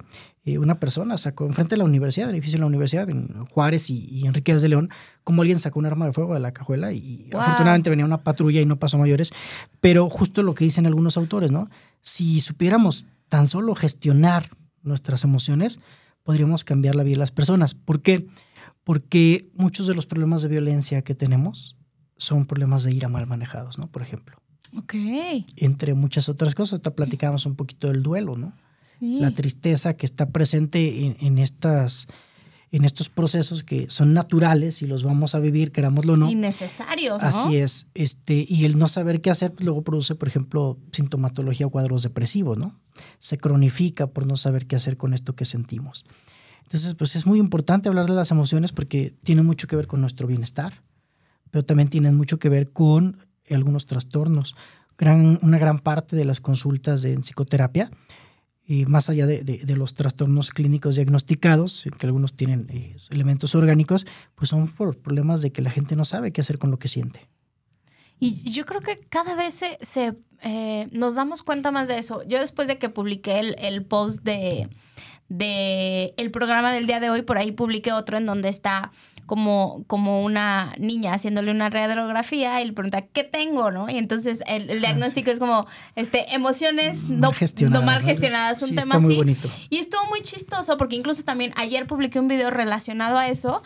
eh, 0.45 0.59
una 0.59 0.79
persona 0.79 1.19
sacó 1.19 1.45
enfrente 1.45 1.75
de 1.75 1.79
la 1.79 1.85
universidad, 1.85 2.27
del 2.27 2.37
edificio 2.37 2.59
de 2.59 2.61
la 2.61 2.67
universidad, 2.67 3.11
en 3.11 3.45
Juárez 3.47 3.91
y, 3.91 4.07
y 4.09 4.29
Enrique 4.29 4.55
de 4.55 4.69
León, 4.69 4.91
como 5.25 5.43
alguien 5.43 5.59
sacó 5.59 5.81
un 5.81 5.87
arma 5.87 6.07
de 6.07 6.13
fuego 6.13 6.35
de 6.35 6.41
la 6.41 6.53
cajuela 6.53 6.93
y 6.93 7.29
Wow. 7.33 7.41
afortunadamente 7.41 7.91
venía 7.91 8.05
una 8.05 8.23
patrulla 8.23 8.61
y 8.61 8.65
no 8.65 8.79
pasó 8.79 8.97
mayores. 8.97 9.33
Pero 9.81 10.09
justo 10.09 10.45
lo 10.45 10.55
que 10.55 10.63
dicen 10.63 10.87
algunos 10.87 11.17
autores, 11.17 11.51
¿no? 11.51 11.69
Si 12.01 12.41
supiéramos 12.41 13.07
tan 13.29 13.49
solo 13.49 13.75
gestionar 13.75 14.49
nuestras 14.83 15.25
emociones, 15.25 15.81
podríamos 16.23 16.63
cambiar 16.63 16.95
la 16.95 17.03
vida 17.03 17.15
de 17.15 17.19
las 17.19 17.33
personas. 17.33 17.75
¿Por 17.75 18.03
qué? 18.03 18.29
Porque 18.85 19.51
muchos 19.55 19.89
de 19.89 19.95
los 19.97 20.07
problemas 20.07 20.43
de 20.43 20.49
violencia 20.49 21.03
que 21.03 21.17
tenemos 21.17 21.77
son 22.17 22.47
problemas 22.47 22.85
de 22.85 22.95
ira 22.95 23.09
mal 23.09 23.27
manejados, 23.27 23.79
¿no? 23.79 23.89
Por 23.89 24.03
ejemplo 24.03 24.37
Ok. 24.77 24.95
entre 25.57 25.95
muchas 25.95 26.29
otras 26.29 26.55
cosas. 26.55 26.75
Ahorita 26.75 26.95
platicábamos 26.95 27.47
un 27.47 27.57
poquito 27.57 27.89
del 27.89 28.03
duelo, 28.03 28.37
¿no? 28.37 28.53
Sí. 28.99 29.19
La 29.21 29.31
tristeza 29.31 29.95
que 29.95 30.07
está 30.07 30.31
presente 30.31 31.07
en, 31.07 31.17
en 31.21 31.39
estas, 31.39 32.07
en 32.71 32.85
estos 32.85 33.09
procesos 33.09 33.65
que 33.65 33.89
son 33.89 34.13
naturales 34.13 34.83
y 34.83 34.87
los 34.87 35.03
vamos 35.03 35.35
a 35.35 35.39
vivir, 35.39 35.73
querámoslo 35.73 36.13
o 36.13 36.17
no. 36.17 36.31
Innecesarios, 36.31 37.23
¿no? 37.23 37.29
Así 37.29 37.57
es. 37.57 37.87
Este, 37.95 38.47
y 38.49 38.65
el 38.65 38.79
no 38.79 38.89
saber 38.89 39.21
qué 39.21 39.31
hacer 39.31 39.53
pues, 39.53 39.65
luego 39.65 39.83
produce, 39.83 40.15
por 40.15 40.29
ejemplo, 40.29 40.79
sintomatología 40.93 41.67
o 41.67 41.71
cuadros 41.71 42.03
depresivos, 42.03 42.59
¿no? 42.59 42.79
Se 43.19 43.39
cronifica 43.39 44.09
por 44.09 44.27
no 44.27 44.37
saber 44.37 44.67
qué 44.67 44.77
hacer 44.77 44.97
con 44.97 45.15
esto 45.15 45.35
que 45.35 45.45
sentimos. 45.45 46.05
Entonces, 46.65 46.95
pues 46.95 47.17
es 47.17 47.27
muy 47.27 47.41
importante 47.41 47.89
hablar 47.89 48.07
de 48.07 48.15
las 48.15 48.31
emociones 48.31 48.71
porque 48.71 49.15
tiene 49.25 49.43
mucho 49.43 49.67
que 49.67 49.75
ver 49.75 49.89
con 49.89 50.01
nuestro 50.01 50.29
bienestar, 50.29 50.85
pero 51.51 51.65
también 51.65 51.89
tienen 51.89 52.15
mucho 52.15 52.39
que 52.39 52.49
ver 52.49 52.71
con 52.71 53.17
algunos 53.55 53.87
trastornos. 53.87 54.57
Gran, 54.99 55.39
una 55.43 55.59
gran 55.59 55.79
parte 55.79 56.17
de 56.17 56.25
las 56.25 56.41
consultas 56.41 57.05
en 57.05 57.23
psicoterapia 57.23 57.91
y 58.71 58.87
más 58.87 59.11
allá 59.11 59.27
de, 59.27 59.43
de, 59.43 59.77
los 59.77 59.95
trastornos 59.95 60.51
clínicos 60.51 60.95
diagnosticados, 60.95 61.89
que 61.99 62.07
algunos 62.07 62.35
tienen 62.35 62.69
eh, 62.71 62.97
elementos 63.11 63.57
orgánicos, 63.57 64.07
pues 64.37 64.51
son 64.51 64.69
por 64.69 64.97
problemas 64.97 65.43
de 65.43 65.51
que 65.51 65.61
la 65.61 65.71
gente 65.71 65.97
no 65.97 66.05
sabe 66.05 66.33
qué 66.33 66.41
hacer 66.41 66.59
con 66.59 66.71
lo 66.71 66.79
que 66.79 66.87
siente. 66.87 67.27
Y 68.21 68.53
yo 68.53 68.67
creo 68.67 68.81
que 68.81 69.01
cada 69.01 69.35
vez 69.35 69.55
se, 69.55 69.79
se 69.81 70.15
eh, 70.43 70.89
nos 70.93 71.17
damos 71.17 71.43
cuenta 71.43 71.73
más 71.73 71.89
de 71.89 71.99
eso. 71.99 72.23
Yo 72.29 72.39
después 72.39 72.69
de 72.69 72.79
que 72.79 72.91
publiqué 72.91 73.41
el, 73.41 73.57
el 73.59 73.85
post 73.85 74.23
de, 74.23 74.69
de 75.29 76.15
el 76.17 76.31
programa 76.31 76.73
del 76.73 76.87
día 76.87 77.01
de 77.01 77.11
hoy, 77.11 77.23
por 77.23 77.39
ahí 77.39 77.51
publiqué 77.51 77.93
otro 77.93 78.19
en 78.19 78.27
donde 78.27 78.51
está 78.51 78.93
como, 79.31 79.85
como 79.87 80.25
una 80.25 80.75
niña 80.77 81.15
haciéndole 81.15 81.53
una 81.53 81.71
radiografía 81.71 82.61
y 82.61 82.65
le 82.65 82.73
pregunta, 82.73 83.03
¿qué 83.03 83.23
tengo? 83.23 83.71
¿no? 83.71 83.89
Y 83.89 83.97
entonces 83.97 84.43
el, 84.49 84.69
ah, 84.69 84.75
diagnóstico 84.75 85.31
es 85.31 85.39
como 85.39 85.69
este, 85.95 86.35
emociones 86.35 87.05
no, 87.09 87.33
gestionadas, 87.33 87.81
no 87.81 87.87
mal 87.87 88.03
gestionadas, 88.03 88.61
un 88.65 88.75
tema 88.75 88.97
así. 88.97 89.17
Bonito. 89.17 89.49
Y 89.69 89.79
estuvo 89.79 90.05
muy 90.07 90.23
chistoso 90.23 90.77
porque 90.77 90.97
incluso 90.97 91.23
también 91.23 91.53
ayer 91.55 91.87
publiqué 91.87 92.19
un 92.19 92.27
video 92.27 92.51
relacionado 92.51 93.19
a 93.19 93.29
eso 93.29 93.63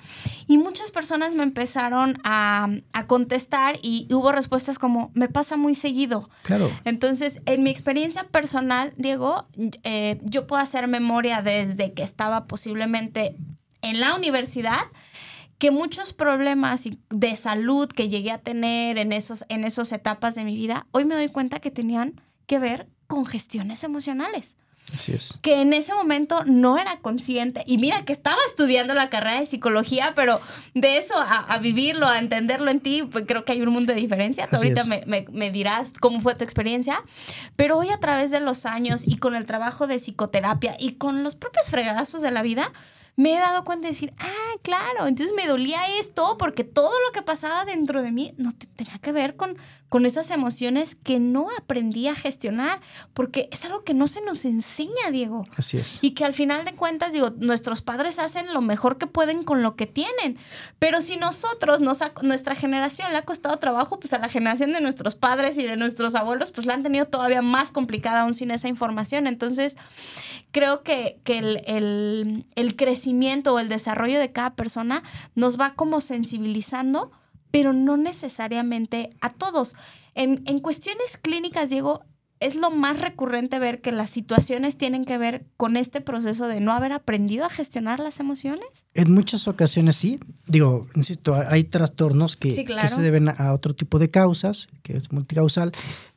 y 0.47 0.59
muchas 0.59 0.91
personas 0.91 1.33
me 1.33 1.43
empezaron 1.43 2.21
a, 2.25 2.69
a 2.93 3.07
contestar 3.07 3.79
y 3.81 4.07
hubo 4.11 4.33
respuestas 4.33 4.79
como, 4.79 5.13
me 5.15 5.31
pasa 5.31 5.57
muy 5.57 5.75
seguido. 5.75 6.29
Claro. 6.43 6.71
Entonces, 6.85 7.41
en 7.47 7.63
mi 7.63 7.71
experiencia 7.71 8.25
personal, 8.25 8.93
Diego, 8.99 9.47
eh, 9.83 10.21
yo 10.25 10.47
puedo 10.47 10.61
hacer 10.61 10.89
memoria 10.89 11.41
desde 11.41 11.95
que 11.95 12.03
estaba 12.03 12.45
posiblemente 12.45 13.35
en 13.81 14.01
la 14.01 14.15
universidad 14.15 14.83
que 15.65 15.71
muchos 15.71 16.13
problemas 16.13 16.87
de 17.09 17.37
salud 17.37 17.89
que 17.89 18.11
llegué 18.11 18.33
a 18.33 18.37
tener 18.37 18.99
en 18.99 19.15
esos 19.15 19.47
en 19.49 19.65
esas 19.65 19.93
etapas 19.93 20.35
de 20.35 20.45
mi 20.45 20.55
vida, 20.55 20.87
hoy 20.91 21.07
me 21.07 21.15
doy 21.15 21.29
cuenta 21.29 21.59
que 21.59 21.71
tenían 21.71 22.21
que 22.45 22.59
ver 22.59 22.87
con 23.07 23.25
gestiones 23.25 23.83
emocionales. 23.83 24.57
Así 24.93 25.13
es. 25.13 25.39
Que 25.41 25.63
en 25.63 25.73
ese 25.73 25.95
momento 25.95 26.45
no 26.45 26.77
era 26.77 26.99
consciente. 26.99 27.65
Y 27.67 27.79
mira 27.79 28.05
que 28.05 28.13
estaba 28.13 28.37
estudiando 28.47 28.93
la 28.93 29.09
carrera 29.09 29.41
de 29.41 29.47
psicología, 29.47 30.13
pero 30.15 30.39
de 30.75 30.99
eso 30.99 31.15
a, 31.17 31.57
vivirlo, 31.57 32.09
a 32.09 32.19
entenderlo 32.19 32.71
en 32.71 32.81
ti, 32.81 33.03
pues 33.03 33.25
creo 33.27 33.47
que 33.47 33.53
hay 33.53 33.63
un 33.63 33.71
mundo 33.71 33.95
de 33.95 34.01
diferencia. 34.01 34.47
ahorita 34.53 34.85
me, 34.85 35.25
me, 35.33 35.51
dirás 35.51 35.95
cómo 35.99 36.21
fue 36.21 36.35
tu 36.35 36.45
experiencia. 36.45 37.03
Pero 37.57 37.79
hoy 37.79 37.89
a 37.89 38.01
través 38.01 38.31
de 38.31 38.41
los 38.41 38.67
años 38.67 39.05
y 39.07 39.17
con 39.17 39.35
el 39.35 39.47
trabajo 39.47 39.87
de 39.87 39.97
psicoterapia 39.97 40.77
y 40.79 40.97
con 40.97 41.25
los 41.25 41.37
propios 41.37 41.71
fregadazos 41.71 42.21
de 42.21 42.33
la 42.33 42.43
vida, 42.43 42.71
me 43.17 43.35
he 43.35 43.39
dado 43.39 43.65
cuenta 43.65 43.87
de 43.87 43.93
decir, 43.93 44.13
ah, 44.19 44.59
claro, 44.63 45.07
entonces 45.07 45.35
me 45.37 45.47
dolía 45.47 45.99
esto 45.99 46.37
porque 46.39 46.65
todo 46.65 46.93
lo 47.07 47.13
que 47.13 47.23
pasaba 47.23 47.65
dentro 47.65 48.03
de 48.03 48.13
mí 48.13 48.35
no 48.39 48.53
tenía 48.77 48.99
que 48.99 49.13
ver 49.13 49.37
con, 49.37 49.57
con 49.95 50.07
esas 50.07 50.33
emociones 50.33 50.97
que 50.97 51.21
no 51.21 51.47
aprendí 51.57 52.09
a 52.09 52.17
gestionar, 52.17 52.81
porque 53.13 53.49
es 53.53 53.65
algo 53.65 53.85
que 53.85 53.95
no 53.95 54.09
se 54.09 54.23
nos 54.23 54.45
enseña, 54.45 55.13
Diego. 55.13 55.45
Así 55.57 55.77
es. 55.77 56.01
Y 56.03 56.15
que 56.15 56.25
al 56.25 56.35
final 56.35 56.65
de 56.65 56.75
cuentas, 56.75 57.13
digo, 57.13 57.31
nuestros 57.39 57.81
padres 57.81 58.19
hacen 58.19 58.53
lo 58.53 58.61
mejor 58.61 58.99
que 58.99 59.07
pueden 59.07 59.45
con 59.45 59.63
lo 59.63 59.77
que 59.77 59.87
tienen, 59.87 60.37
pero 60.81 61.01
si 61.01 61.17
nosotros, 61.17 61.81
nos 61.81 62.01
nuestra 62.23 62.57
generación 62.57 63.13
le 63.13 63.19
ha 63.19 63.23
costado 63.23 63.57
trabajo, 63.61 64.01
pues 64.01 64.13
a 64.15 64.19
la 64.19 64.29
generación 64.29 64.73
de 64.73 64.81
nuestros 64.81 65.15
padres 65.15 65.59
y 65.59 65.63
de 65.63 65.77
nuestros 65.77 66.17
abuelos, 66.17 66.51
pues 66.51 66.67
la 66.67 66.75
han 66.75 66.83
tenido 66.83 67.07
todavía 67.07 67.41
más 67.41 67.71
complicada 67.71 68.23
aún 68.23 68.35
sin 68.35 68.51
esa 68.51 68.67
información. 68.67 69.29
Entonces, 69.29 69.77
creo 70.51 70.83
que, 70.83 71.21
que 71.23 71.39
el, 71.39 71.63
el, 71.69 72.47
el 72.57 72.75
crecimiento 72.75 73.55
o 73.55 73.61
el 73.61 73.69
desarrollo 73.69 74.19
de 74.19 74.33
cada 74.33 74.57
persona 74.57 75.05
nos 75.37 75.57
va 75.57 75.75
como 75.75 76.01
sensibilizando 76.01 77.13
pero 77.55 77.73
no 77.73 77.97
necesariamente 77.97 79.11
a 79.21 79.31
todos. 79.31 79.77
En, 80.17 80.43
cuestiones 80.59 81.17
clínicas, 81.17 81.71
Diego, 81.71 82.03
es 82.41 82.57
lo 82.57 82.73
más 82.73 82.99
recurrente 83.01 83.61
ver 83.61 83.81
que 83.81 83.93
las 83.93 84.11
situaciones 84.11 84.77
tienen 84.77 85.05
que 85.05 85.19
ver 85.19 85.47
con 85.57 85.77
este 85.77 86.01
proceso 86.01 86.49
de 86.49 86.59
no 86.61 86.73
haber 86.73 86.93
aprendido 86.93 87.45
a 87.45 87.51
gestionar 87.51 88.01
las 88.01 88.19
emociones? 88.19 88.67
En 88.93 89.13
muchas 89.13 89.47
ocasiones 89.47 89.95
sí. 89.95 90.19
Digo, 90.49 90.89
insisto, 90.97 91.37
hay 91.47 91.63
trastornos 91.63 92.35
que, 92.35 92.51
se 92.51 93.01
deben 93.01 93.29
a 93.29 93.53
otro 93.53 93.73
tipo 93.73 94.01
de 94.01 94.11
causas, 94.11 94.67
que 94.83 94.97
es 94.97 95.13
multicausal, 95.13 95.71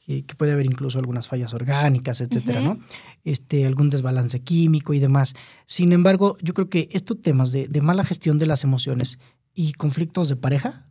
y 0.07 0.23
que 0.23 0.33
puede 0.33 0.53
haber 0.53 0.65
incluso 0.65 0.97
algunas 0.97 1.27
fallas 1.27 1.53
orgánicas, 1.53 2.19
etcétera, 2.19 2.61
¿no? 2.61 2.79
Este, 3.25 3.67
algún 3.67 3.91
desbalance 3.91 4.39
químico 4.39 4.95
y 4.95 4.99
demás. 4.99 5.35
Sin 5.67 5.93
embargo, 5.93 6.35
yo 6.41 6.55
creo 6.55 6.67
que 6.67 6.89
estos 6.93 7.21
temas 7.21 7.51
de, 7.51 7.67
de 7.67 7.81
mala 7.81 8.03
gestión 8.03 8.39
de 8.39 8.47
las 8.47 8.63
emociones 8.63 9.19
y 9.53 9.73
conflictos 9.73 10.29
de 10.29 10.35
pareja 10.35 10.86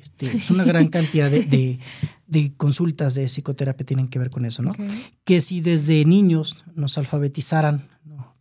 este, 0.00 0.36
es 0.36 0.50
una 0.50 0.64
gran 0.64 0.88
cantidad 0.88 1.30
de, 1.30 1.78
consultas 2.56 3.14
de 3.14 3.26
psicoterapia 3.26 3.84
tienen 3.84 4.08
que 4.08 4.18
ver 4.18 4.30
con 4.30 4.44
eso, 4.44 4.62
¿no? 4.62 4.72
Que 5.24 5.40
si 5.40 5.60
desde 5.60 6.04
niños 6.04 6.64
nos 6.74 6.96
alfabetizaran 6.98 7.88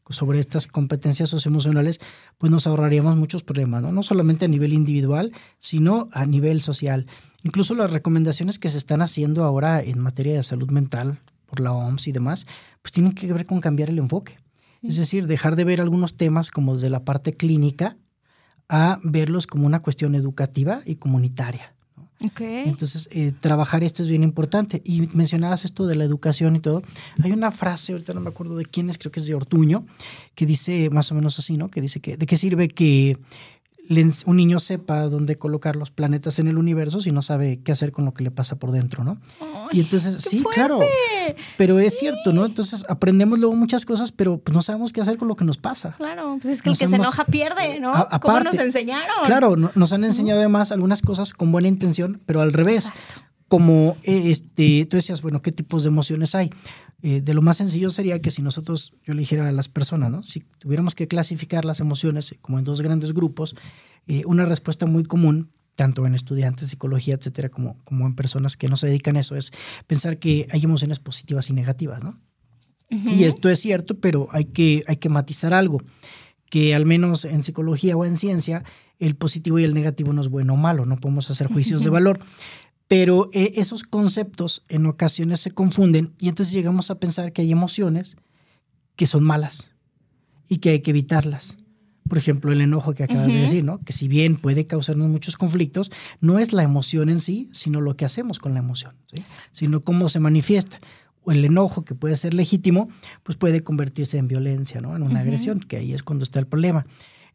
sobre 0.10 0.40
estas 0.40 0.68
competencias 0.68 1.30
socioemocionales, 1.30 2.00
pues 2.38 2.52
nos 2.52 2.66
ahorraríamos 2.68 3.16
muchos 3.16 3.44
problemas, 3.44 3.84
¿no? 3.84 3.92
No 3.92 4.04
solamente 4.04 4.46
a 4.46 4.48
nivel 4.48 4.74
individual, 4.74 5.32
sino 5.60 6.10
a 6.12 6.26
nivel 6.26 6.62
social. 6.62 7.06
Incluso 7.44 7.76
las 7.76 7.92
recomendaciones 7.92 8.58
que 8.58 8.70
se 8.70 8.78
están 8.78 9.02
haciendo 9.02 9.44
ahora 9.44 9.82
en 9.82 10.00
materia 10.00 10.34
de 10.34 10.44
salud 10.44 10.72
mental 10.72 11.20
por 11.46 11.60
la 11.60 11.72
OMS 11.72 12.08
y 12.08 12.12
demás, 12.12 12.48
pues 12.82 12.92
tienen 12.92 13.14
que 13.14 13.32
ver 13.32 13.46
con 13.46 13.62
cambiar 13.62 13.90
el 13.90 14.00
enfoque. 14.00 14.38
Es 14.82 14.96
decir, 14.96 15.28
dejar 15.28 15.56
de 15.56 15.66
ver 15.66 15.82
algunos 15.82 16.16
temas 16.16 16.52
como 16.52 16.74
desde 16.74 16.90
la 16.90 17.04
parte 17.04 17.34
clínica 17.34 17.98
a 18.70 19.00
verlos 19.04 19.48
como 19.48 19.66
una 19.66 19.82
cuestión 19.82 20.16
educativa 20.16 20.82
y 20.86 20.96
comunitaria. 20.96 21.74
Okay. 22.22 22.68
Entonces, 22.68 23.08
eh, 23.12 23.32
trabajar 23.40 23.84
esto 23.84 24.04
es 24.04 24.10
bien 24.10 24.24
importante. 24.24 24.82
Y 24.84 25.08
mencionabas 25.14 25.64
esto 25.64 25.88
de 25.88 25.96
la 25.96 26.04
educación 26.04 26.56
y 26.56 26.60
todo. 26.60 26.84
Hay 27.24 27.32
una 27.32 27.50
frase, 27.50 27.94
ahorita 27.94 28.14
no 28.14 28.20
me 28.20 28.30
acuerdo 28.30 28.56
de 28.56 28.66
quién 28.66 28.90
es, 28.90 28.98
creo 28.98 29.12
que 29.12 29.22
es 29.22 29.26
de 29.26 29.36
Ortuño, 29.36 29.86
que 30.36 30.46
dice 30.46 30.90
más 30.92 31.12
o 31.12 31.16
menos 31.16 31.40
así, 31.40 31.56
¿no? 31.58 31.70
Que 31.70 31.82
dice 31.82 32.02
que, 32.02 32.18
¿de 32.18 32.26
qué 32.26 32.38
sirve 32.38 32.68
que 32.68 33.18
un 34.26 34.38
niño 34.38 34.60
sepa 34.60 35.02
dónde 35.04 35.38
colocar 35.38 35.76
los 35.76 35.90
planetas 35.90 36.38
en 36.38 36.48
el 36.48 36.58
universo 36.58 37.02
si 37.02 37.12
no 37.12 37.22
sabe 37.22 37.60
qué 37.64 37.72
hacer 37.72 37.92
con 37.92 38.06
lo 38.06 38.14
que 38.14 38.24
le 38.24 38.32
pasa 38.32 38.58
por 38.58 38.72
dentro, 38.72 39.04
¿no? 39.04 39.20
y 39.72 39.80
entonces, 39.80 40.16
sí, 40.24 40.44
claro, 40.54 40.80
pero 41.58 41.80
es 41.80 41.98
cierto, 41.98 42.32
¿no? 42.34 42.46
Entonces 42.46 42.86
aprendemos 42.88 43.40
luego 43.40 43.56
muchas 43.56 43.86
cosas, 43.86 44.12
pero 44.12 44.38
pues 44.38 44.54
no 44.56 44.62
sabemos 44.62 44.94
qué 44.94 45.02
hacer 45.02 45.18
con 45.18 45.28
lo 45.28 45.36
que 45.36 45.46
nos 45.46 45.58
pasa. 45.58 45.96
Claro, 45.98 46.38
pues 46.42 46.56
es 46.56 46.62
que 46.62 46.70
el 46.70 46.78
que 46.78 46.88
se 46.88 46.96
enoja 46.96 47.26
pierde, 47.26 47.80
¿no? 47.80 48.08
¿Cómo 48.22 48.40
nos 48.40 48.56
enseñaron? 48.56 49.26
Claro, 49.26 49.56
nos 49.56 49.94
han 49.94 50.04
enseñado 50.04 50.40
además 50.40 50.72
algunas 50.72 51.02
cosas 51.02 51.34
con 51.34 51.52
buena 51.52 51.68
intención, 51.68 52.22
pero 52.26 52.42
al 52.42 52.54
revés. 52.54 52.88
Exacto. 52.88 53.22
Como 53.48 53.98
eh, 54.04 54.30
este, 54.30 54.86
tú 54.86 54.98
decías, 54.98 55.24
bueno, 55.24 55.42
¿qué 55.42 55.52
tipos 55.52 55.82
de 55.82 55.88
emociones 55.88 56.36
hay? 56.36 56.52
Eh, 57.02 57.22
de 57.22 57.34
lo 57.34 57.42
más 57.42 57.58
sencillo 57.58 57.90
sería 57.90 58.22
que 58.22 58.30
si 58.30 58.42
nosotros, 58.42 58.94
yo 59.06 59.14
le 59.14 59.22
dijera 59.22 59.48
a 59.48 59.52
las 59.52 59.70
personas, 59.70 60.12
¿no? 60.12 60.24
si 60.24 60.42
tuviéramos 60.60 60.96
que 60.96 61.08
clasificar 61.08 61.64
las 61.64 61.80
emociones 61.80 62.36
como 62.42 62.60
en 62.60 62.66
dos 62.66 62.82
grandes 62.82 63.14
grupos, 63.14 63.56
eh, 64.08 64.24
una 64.26 64.46
respuesta 64.46 64.86
muy 64.86 65.04
común, 65.04 65.50
tanto 65.76 66.06
en 66.06 66.14
estudiantes 66.14 66.62
de 66.62 66.68
psicología, 66.72 67.16
etcétera, 67.16 67.48
como, 67.48 67.82
como 67.86 68.06
en 68.06 68.16
personas 68.16 68.58
que 68.58 68.68
no 68.68 68.76
se 68.76 68.88
dedican 68.88 69.16
a 69.16 69.22
eso, 69.22 69.38
es 69.38 69.52
pensar 69.88 70.18
que 70.18 70.46
hay 70.52 70.62
emociones 70.64 71.00
positivas 71.00 71.50
y 71.50 71.54
negativas, 71.54 72.04
¿no? 72.04 72.20
Y 72.90 73.26
esto 73.26 73.50
es 73.50 73.60
cierto, 73.60 74.00
pero 74.00 74.28
hay 74.32 74.46
que, 74.46 74.84
hay 74.88 74.98
que 74.98 75.10
matizar 75.10 75.54
algo, 75.54 75.80
que 76.50 76.74
al 76.74 76.88
menos 76.88 77.24
en 77.24 77.44
psicología 77.44 77.96
o 77.96 78.04
en 78.04 78.18
ciencia, 78.18 78.64
el 78.98 79.16
positivo 79.16 79.60
y 79.60 79.64
el 79.64 79.76
negativo 79.76 80.12
no 80.12 80.22
es 80.22 80.28
bueno 80.28 80.56
o 80.56 80.58
malo, 80.58 80.86
no 80.86 80.98
podemos 80.98 81.30
hacer 81.30 81.48
juicios 81.48 81.84
de 81.84 81.92
valor. 81.92 82.20
Pero 82.90 83.30
eh, 83.34 83.54
esos 83.58 83.84
conceptos 83.84 84.64
en 84.68 84.88
ocasiones 84.88 85.40
se 85.40 85.52
confunden 85.52 86.12
y 86.20 86.28
entonces 86.28 86.52
llegamos 86.52 86.90
a 86.90 87.00
pensar 87.00 87.32
que 87.32 87.44
hay 87.44 87.52
emociones 87.52 88.18
que 88.96 89.06
son 89.06 89.24
malas 89.24 89.72
y 90.50 90.58
que 90.58 90.72
hay 90.72 90.80
que 90.82 90.90
evitarlas. 90.90 91.58
Por 92.10 92.18
ejemplo, 92.18 92.52
el 92.52 92.62
enojo 92.62 92.96
que 92.96 93.04
acabas 93.04 93.32
de 93.32 93.42
decir, 93.42 93.64
¿no? 93.64 93.80
Que 93.82 93.94
si 93.94 94.08
bien 94.08 94.38
puede 94.38 94.66
causarnos 94.66 95.08
muchos 95.08 95.38
conflictos, 95.38 95.92
no 96.20 96.40
es 96.40 96.52
la 96.52 96.64
emoción 96.64 97.10
en 97.10 97.20
sí, 97.20 97.48
sino 97.54 97.80
lo 97.80 97.96
que 97.96 98.06
hacemos 98.06 98.40
con 98.40 98.56
la 98.56 98.60
emoción, 98.60 98.96
sino 99.54 99.82
cómo 99.82 100.10
se 100.10 100.20
manifiesta. 100.20 100.82
O 101.24 101.32
el 101.32 101.46
enojo, 101.46 101.86
que 101.86 101.94
puede 101.94 102.18
ser 102.18 102.34
legítimo, 102.34 102.90
pues 103.22 103.38
puede 103.38 103.62
convertirse 103.62 104.18
en 104.18 104.28
violencia, 104.28 104.82
¿no? 104.82 104.96
En 104.96 105.04
una 105.04 105.20
agresión, 105.20 105.60
que 105.60 105.78
ahí 105.78 105.94
es 105.94 106.02
cuando 106.02 106.24
está 106.24 106.40
el 106.40 106.48
problema. 106.48 106.88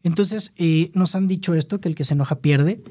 Entonces, 0.03 0.51
eh, 0.57 0.91
nos 0.93 1.15
han 1.15 1.29
dicho 1.29 1.55
esto, 1.55 1.79
que 1.79 1.87
el 1.87 1.95
que 1.95 2.03
se 2.03 2.13
enoja 2.13 2.39
pierde, 2.39 2.83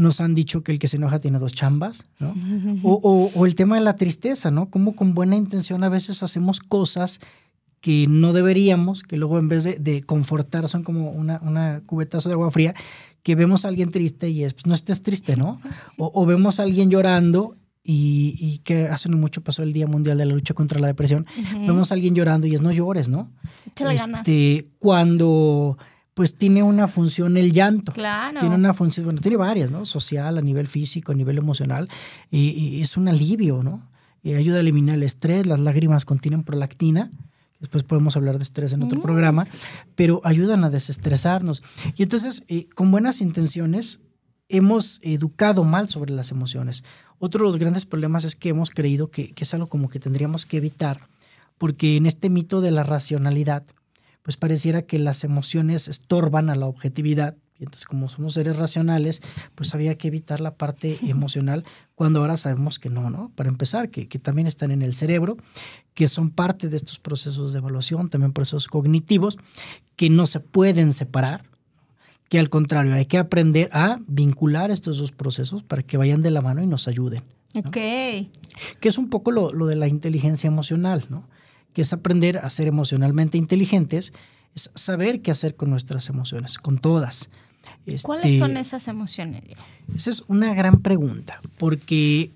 nos 0.00 0.20
han 0.20 0.34
dicho 0.34 0.62
que 0.62 0.72
el 0.72 0.78
que 0.78 0.88
se 0.88 0.96
enoja 0.96 1.18
tiene 1.18 1.38
dos 1.38 1.52
chambas, 1.52 2.04
¿no? 2.18 2.34
o, 2.82 3.30
o, 3.34 3.46
el 3.46 3.54
tema 3.54 3.76
de 3.76 3.82
la 3.82 3.96
tristeza, 3.96 4.50
¿no? 4.50 4.70
Como 4.70 4.96
con 4.96 5.14
buena 5.14 5.36
intención 5.36 5.84
a 5.84 5.88
veces 5.88 6.22
hacemos 6.22 6.60
cosas 6.60 7.20
que 7.80 8.06
no 8.08 8.32
deberíamos, 8.32 9.02
que 9.02 9.16
luego 9.16 9.38
en 9.38 9.48
vez 9.48 9.64
de, 9.64 10.02
confortar 10.02 10.68
son 10.68 10.82
como 10.82 11.10
una, 11.10 11.40
una, 11.42 11.82
cubetazo 11.86 12.28
de 12.28 12.34
agua 12.34 12.50
fría, 12.50 12.74
que 13.22 13.34
vemos 13.34 13.64
a 13.64 13.68
alguien 13.68 13.90
triste 13.90 14.28
y 14.28 14.44
es, 14.44 14.54
pues 14.54 14.66
no 14.66 14.74
estés 14.74 15.02
triste, 15.02 15.36
¿no? 15.36 15.60
O, 15.96 16.26
vemos 16.26 16.60
a 16.60 16.64
alguien 16.64 16.90
llorando 16.90 17.56
y, 17.82 18.58
que 18.64 18.88
hace 18.88 19.08
no 19.08 19.16
mucho 19.16 19.42
pasó 19.42 19.62
el 19.62 19.72
Día 19.72 19.86
Mundial 19.86 20.18
de 20.18 20.26
la 20.26 20.34
Lucha 20.34 20.54
contra 20.54 20.78
la 20.78 20.88
Depresión, 20.88 21.26
vemos 21.52 21.90
a 21.90 21.94
alguien 21.94 22.14
llorando 22.14 22.46
y 22.46 22.54
es 22.54 22.60
no 22.60 22.70
llores, 22.70 23.08
¿no? 23.08 23.30
este, 23.90 24.66
Cuando 24.78 25.78
pues 26.14 26.36
tiene 26.36 26.62
una 26.62 26.86
función 26.88 27.36
el 27.36 27.52
llanto. 27.52 27.92
Claro. 27.92 28.40
Tiene 28.40 28.54
una 28.54 28.74
función, 28.74 29.04
bueno, 29.06 29.20
tiene 29.20 29.36
varias, 29.36 29.70
¿no? 29.70 29.84
Social, 29.84 30.38
a 30.38 30.42
nivel 30.42 30.66
físico, 30.66 31.12
a 31.12 31.14
nivel 31.14 31.38
emocional, 31.38 31.88
y, 32.30 32.80
es 32.80 32.96
un 32.96 33.08
alivio, 33.08 33.62
¿no? 33.62 33.88
Y 34.22 34.34
ayuda 34.34 34.58
a 34.58 34.60
eliminar 34.60 34.96
el 34.96 35.02
estrés, 35.02 35.46
las 35.46 35.60
lágrimas 35.60 36.04
contienen 36.04 36.42
prolactina, 36.42 37.10
después 37.58 37.84
podemos 37.84 38.16
hablar 38.16 38.38
de 38.38 38.44
estrés 38.44 38.72
en 38.72 38.82
otro 38.82 38.98
mm. 38.98 39.02
programa, 39.02 39.46
pero 39.94 40.20
ayudan 40.24 40.64
a 40.64 40.70
desestresarnos. 40.70 41.62
Y 41.96 42.02
entonces, 42.02 42.44
eh, 42.48 42.68
con 42.74 42.90
buenas 42.90 43.20
intenciones, 43.20 44.00
hemos 44.48 44.98
educado 45.02 45.64
mal 45.64 45.88
sobre 45.88 46.12
las 46.12 46.32
emociones. 46.32 46.84
Otro 47.18 47.44
de 47.44 47.52
los 47.52 47.58
grandes 47.58 47.86
problemas 47.86 48.24
es 48.24 48.34
que 48.34 48.48
hemos 48.48 48.70
creído 48.70 49.10
que, 49.10 49.32
que 49.32 49.44
es 49.44 49.54
algo 49.54 49.68
como 49.68 49.88
que 49.88 50.00
tendríamos 50.00 50.44
que 50.44 50.56
evitar, 50.56 51.08
porque 51.56 51.96
en 51.96 52.06
este 52.06 52.28
mito 52.28 52.60
de 52.60 52.72
la 52.72 52.82
racionalidad, 52.82 53.64
pues 54.22 54.36
pareciera 54.36 54.82
que 54.82 54.98
las 54.98 55.24
emociones 55.24 55.88
estorban 55.88 56.50
a 56.50 56.54
la 56.54 56.66
objetividad. 56.66 57.36
Y 57.58 57.64
entonces, 57.64 57.86
como 57.86 58.08
somos 58.08 58.34
seres 58.34 58.56
racionales, 58.56 59.20
pues 59.54 59.74
había 59.74 59.96
que 59.96 60.08
evitar 60.08 60.40
la 60.40 60.54
parte 60.54 60.98
emocional, 61.06 61.64
cuando 61.94 62.20
ahora 62.20 62.36
sabemos 62.36 62.78
que 62.78 62.88
no, 62.88 63.10
¿no? 63.10 63.30
Para 63.34 63.50
empezar, 63.50 63.90
que, 63.90 64.08
que 64.08 64.18
también 64.18 64.46
están 64.46 64.70
en 64.70 64.82
el 64.82 64.94
cerebro, 64.94 65.36
que 65.94 66.08
son 66.08 66.30
parte 66.30 66.68
de 66.68 66.76
estos 66.76 66.98
procesos 66.98 67.52
de 67.52 67.58
evaluación, 67.58 68.08
también 68.08 68.32
procesos 68.32 68.68
cognitivos, 68.68 69.38
que 69.96 70.08
no 70.08 70.26
se 70.26 70.40
pueden 70.40 70.92
separar, 70.92 71.44
que 72.30 72.38
al 72.38 72.48
contrario, 72.48 72.94
hay 72.94 73.06
que 73.06 73.18
aprender 73.18 73.68
a 73.72 73.98
vincular 74.06 74.70
estos 74.70 74.98
dos 74.98 75.12
procesos 75.12 75.62
para 75.62 75.82
que 75.82 75.96
vayan 75.96 76.22
de 76.22 76.30
la 76.30 76.40
mano 76.40 76.62
y 76.62 76.66
nos 76.66 76.88
ayuden. 76.88 77.22
Ok. 77.56 77.72
Que 77.72 78.88
es 78.88 78.98
un 78.98 79.10
poco 79.10 79.32
lo, 79.32 79.52
lo 79.52 79.66
de 79.66 79.74
la 79.74 79.88
inteligencia 79.88 80.46
emocional, 80.46 81.04
¿no? 81.08 81.24
Que 81.72 81.82
es 81.82 81.92
aprender 81.92 82.38
a 82.38 82.50
ser 82.50 82.66
emocionalmente 82.66 83.38
inteligentes, 83.38 84.12
es 84.54 84.70
saber 84.74 85.22
qué 85.22 85.30
hacer 85.30 85.54
con 85.54 85.70
nuestras 85.70 86.08
emociones, 86.08 86.58
con 86.58 86.78
todas. 86.78 87.30
¿Cuáles 88.02 88.26
este, 88.26 88.38
son 88.38 88.56
esas 88.56 88.88
emociones? 88.88 89.42
Esa 89.94 90.10
es 90.10 90.24
una 90.28 90.54
gran 90.54 90.80
pregunta, 90.80 91.40
porque... 91.58 92.30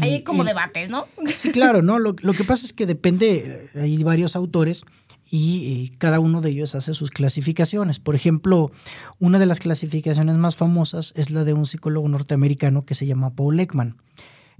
Hay 0.00 0.22
como 0.22 0.44
debates, 0.44 0.90
¿no? 0.90 1.06
Sí, 1.26 1.50
claro, 1.50 1.82
¿no? 1.82 1.98
Lo, 1.98 2.14
que 2.14 2.44
pasa 2.44 2.64
es 2.64 2.72
que 2.72 2.86
depende, 2.86 3.68
hay 3.74 4.02
varios 4.04 4.36
autores 4.36 4.84
y 5.30 5.90
cada 5.98 6.20
uno 6.20 6.40
de 6.40 6.50
ellos 6.50 6.74
hace 6.74 6.94
sus 6.94 7.10
clasificaciones. 7.10 7.98
Por 7.98 8.14
ejemplo, 8.14 8.70
una 9.18 9.38
de 9.38 9.46
las 9.46 9.58
clasificaciones 9.58 10.36
más 10.36 10.56
famosas 10.56 11.12
es 11.16 11.30
la 11.30 11.44
de 11.44 11.52
un 11.52 11.66
psicólogo 11.66 12.08
norteamericano 12.08 12.84
que 12.84 12.94
se 12.94 13.06
llama 13.06 13.30
Paul 13.30 13.58
Ekman. 13.58 13.96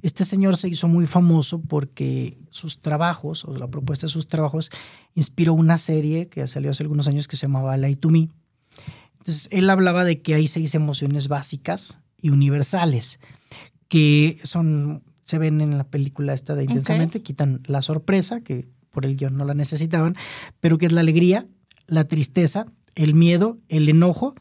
Este 0.03 0.25
señor 0.25 0.57
se 0.57 0.69
hizo 0.69 0.87
muy 0.87 1.07
famoso 1.07 1.61
porque 1.61 2.39
sus 2.51 2.81
trabajos, 2.81 3.45
o 3.45 3.57
la 3.57 3.69
propuesta 3.69 4.07
de 4.07 4.13
sus 4.13 4.27
trabajos, 4.27 4.71
inspiró 5.15 5.55
una 5.55 5.77
serie 5.79 6.29
que 6.29 6.47
salió 6.47 6.71
hace 6.71 6.85
algunos 6.85 7.09
años 7.09 7.27
que 7.27 7.37
se 7.37 7.47
llamaba 7.47 7.77
Light 7.77 7.99
to 7.99 8.09
Me. 8.09 8.29
Entonces, 9.19 9.49
él 9.51 9.69
hablaba 9.69 10.05
de 10.05 10.23
que 10.23 10.35
hay 10.35 10.47
seis 10.47 10.75
emociones 10.75 11.29
básicas 11.29 11.99
y 12.21 12.31
universales 12.31 13.19
que 13.89 14.39
son, 14.45 15.03
se 15.25 15.39
ven 15.39 15.61
en 15.61 15.77
la 15.77 15.85
película 15.85 16.35
esta 16.35 16.55
de 16.55 16.65
Intensamente, 16.65 17.23
quitan 17.23 17.63
la 17.67 17.83
sorpresa, 17.83 18.41
que 18.41 18.69
por 18.91 19.05
el 19.07 19.17
guion 19.17 19.37
no 19.37 19.45
la 19.45 19.55
necesitaban, 19.55 20.15
pero 20.61 20.79
que 20.79 20.87
es 20.87 20.93
la 20.93 21.01
alegría, 21.01 21.47
la 21.87 22.05
tristeza, 22.05 22.67
el 22.95 23.15
miedo, 23.15 23.59
el 23.69 23.89
enojo 23.89 24.35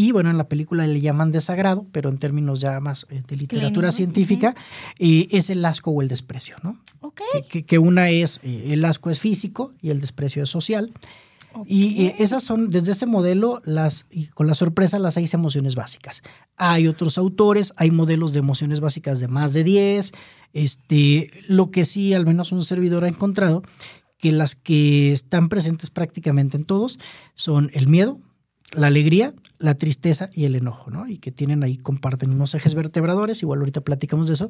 y 0.00 0.12
bueno, 0.12 0.30
en 0.30 0.38
la 0.38 0.48
película 0.48 0.86
le 0.86 0.98
llaman 0.98 1.30
desagrado, 1.30 1.84
pero 1.92 2.08
en 2.08 2.16
términos 2.16 2.62
ya 2.62 2.80
más 2.80 3.06
eh, 3.10 3.22
de 3.28 3.36
literatura 3.36 3.90
científica, 3.90 4.54
eh, 4.98 5.28
es 5.30 5.50
el 5.50 5.62
asco 5.62 5.90
o 5.90 6.00
el 6.00 6.08
desprecio, 6.08 6.56
¿no? 6.62 6.78
Ok. 7.02 7.20
Que, 7.66 7.78
una 7.78 8.08
es, 8.08 8.40
eh, 8.42 8.68
el 8.70 8.82
asco 8.86 9.10
es 9.10 9.20
físico 9.20 9.74
y 9.82 9.90
el 9.90 10.00
desprecio 10.00 10.42
es 10.42 10.48
social. 10.48 10.90
Y 11.66 12.14
esas 12.18 12.42
son, 12.42 12.70
desde 12.70 12.92
ese 12.92 13.04
modelo, 13.04 13.60
las, 13.66 14.06
y 14.10 14.28
con 14.28 14.46
la 14.46 14.54
sorpresa, 14.54 14.98
las 14.98 15.14
seis 15.14 15.34
emociones 15.34 15.74
básicas. 15.74 16.22
Hay 16.56 16.86
otros 16.86 17.18
autores, 17.18 17.74
hay 17.76 17.90
modelos 17.90 18.32
de 18.32 18.38
emociones 18.38 18.80
básicas 18.80 19.20
de 19.20 19.28
más 19.28 19.52
de 19.52 19.64
10. 19.64 20.12
Este, 20.54 21.30
lo 21.46 21.70
que 21.70 21.84
sí, 21.84 22.14
al 22.14 22.24
menos 22.24 22.52
un 22.52 22.64
servidor 22.64 23.04
ha 23.04 23.08
encontrado, 23.08 23.64
que 24.18 24.32
las 24.32 24.54
que 24.54 25.12
están 25.12 25.50
presentes 25.50 25.90
prácticamente 25.90 26.56
en 26.56 26.64
todos 26.64 26.98
son 27.34 27.70
el 27.74 27.88
miedo, 27.88 28.18
la 28.72 28.86
alegría, 28.86 29.34
la 29.58 29.74
tristeza 29.74 30.30
y 30.32 30.44
el 30.44 30.54
enojo, 30.54 30.90
¿no? 30.90 31.08
Y 31.08 31.18
que 31.18 31.32
tienen 31.32 31.62
ahí, 31.62 31.76
comparten 31.76 32.30
unos 32.30 32.54
ejes 32.54 32.74
vertebradores, 32.74 33.42
igual 33.42 33.60
ahorita 33.60 33.80
platicamos 33.80 34.28
de 34.28 34.34
eso, 34.34 34.48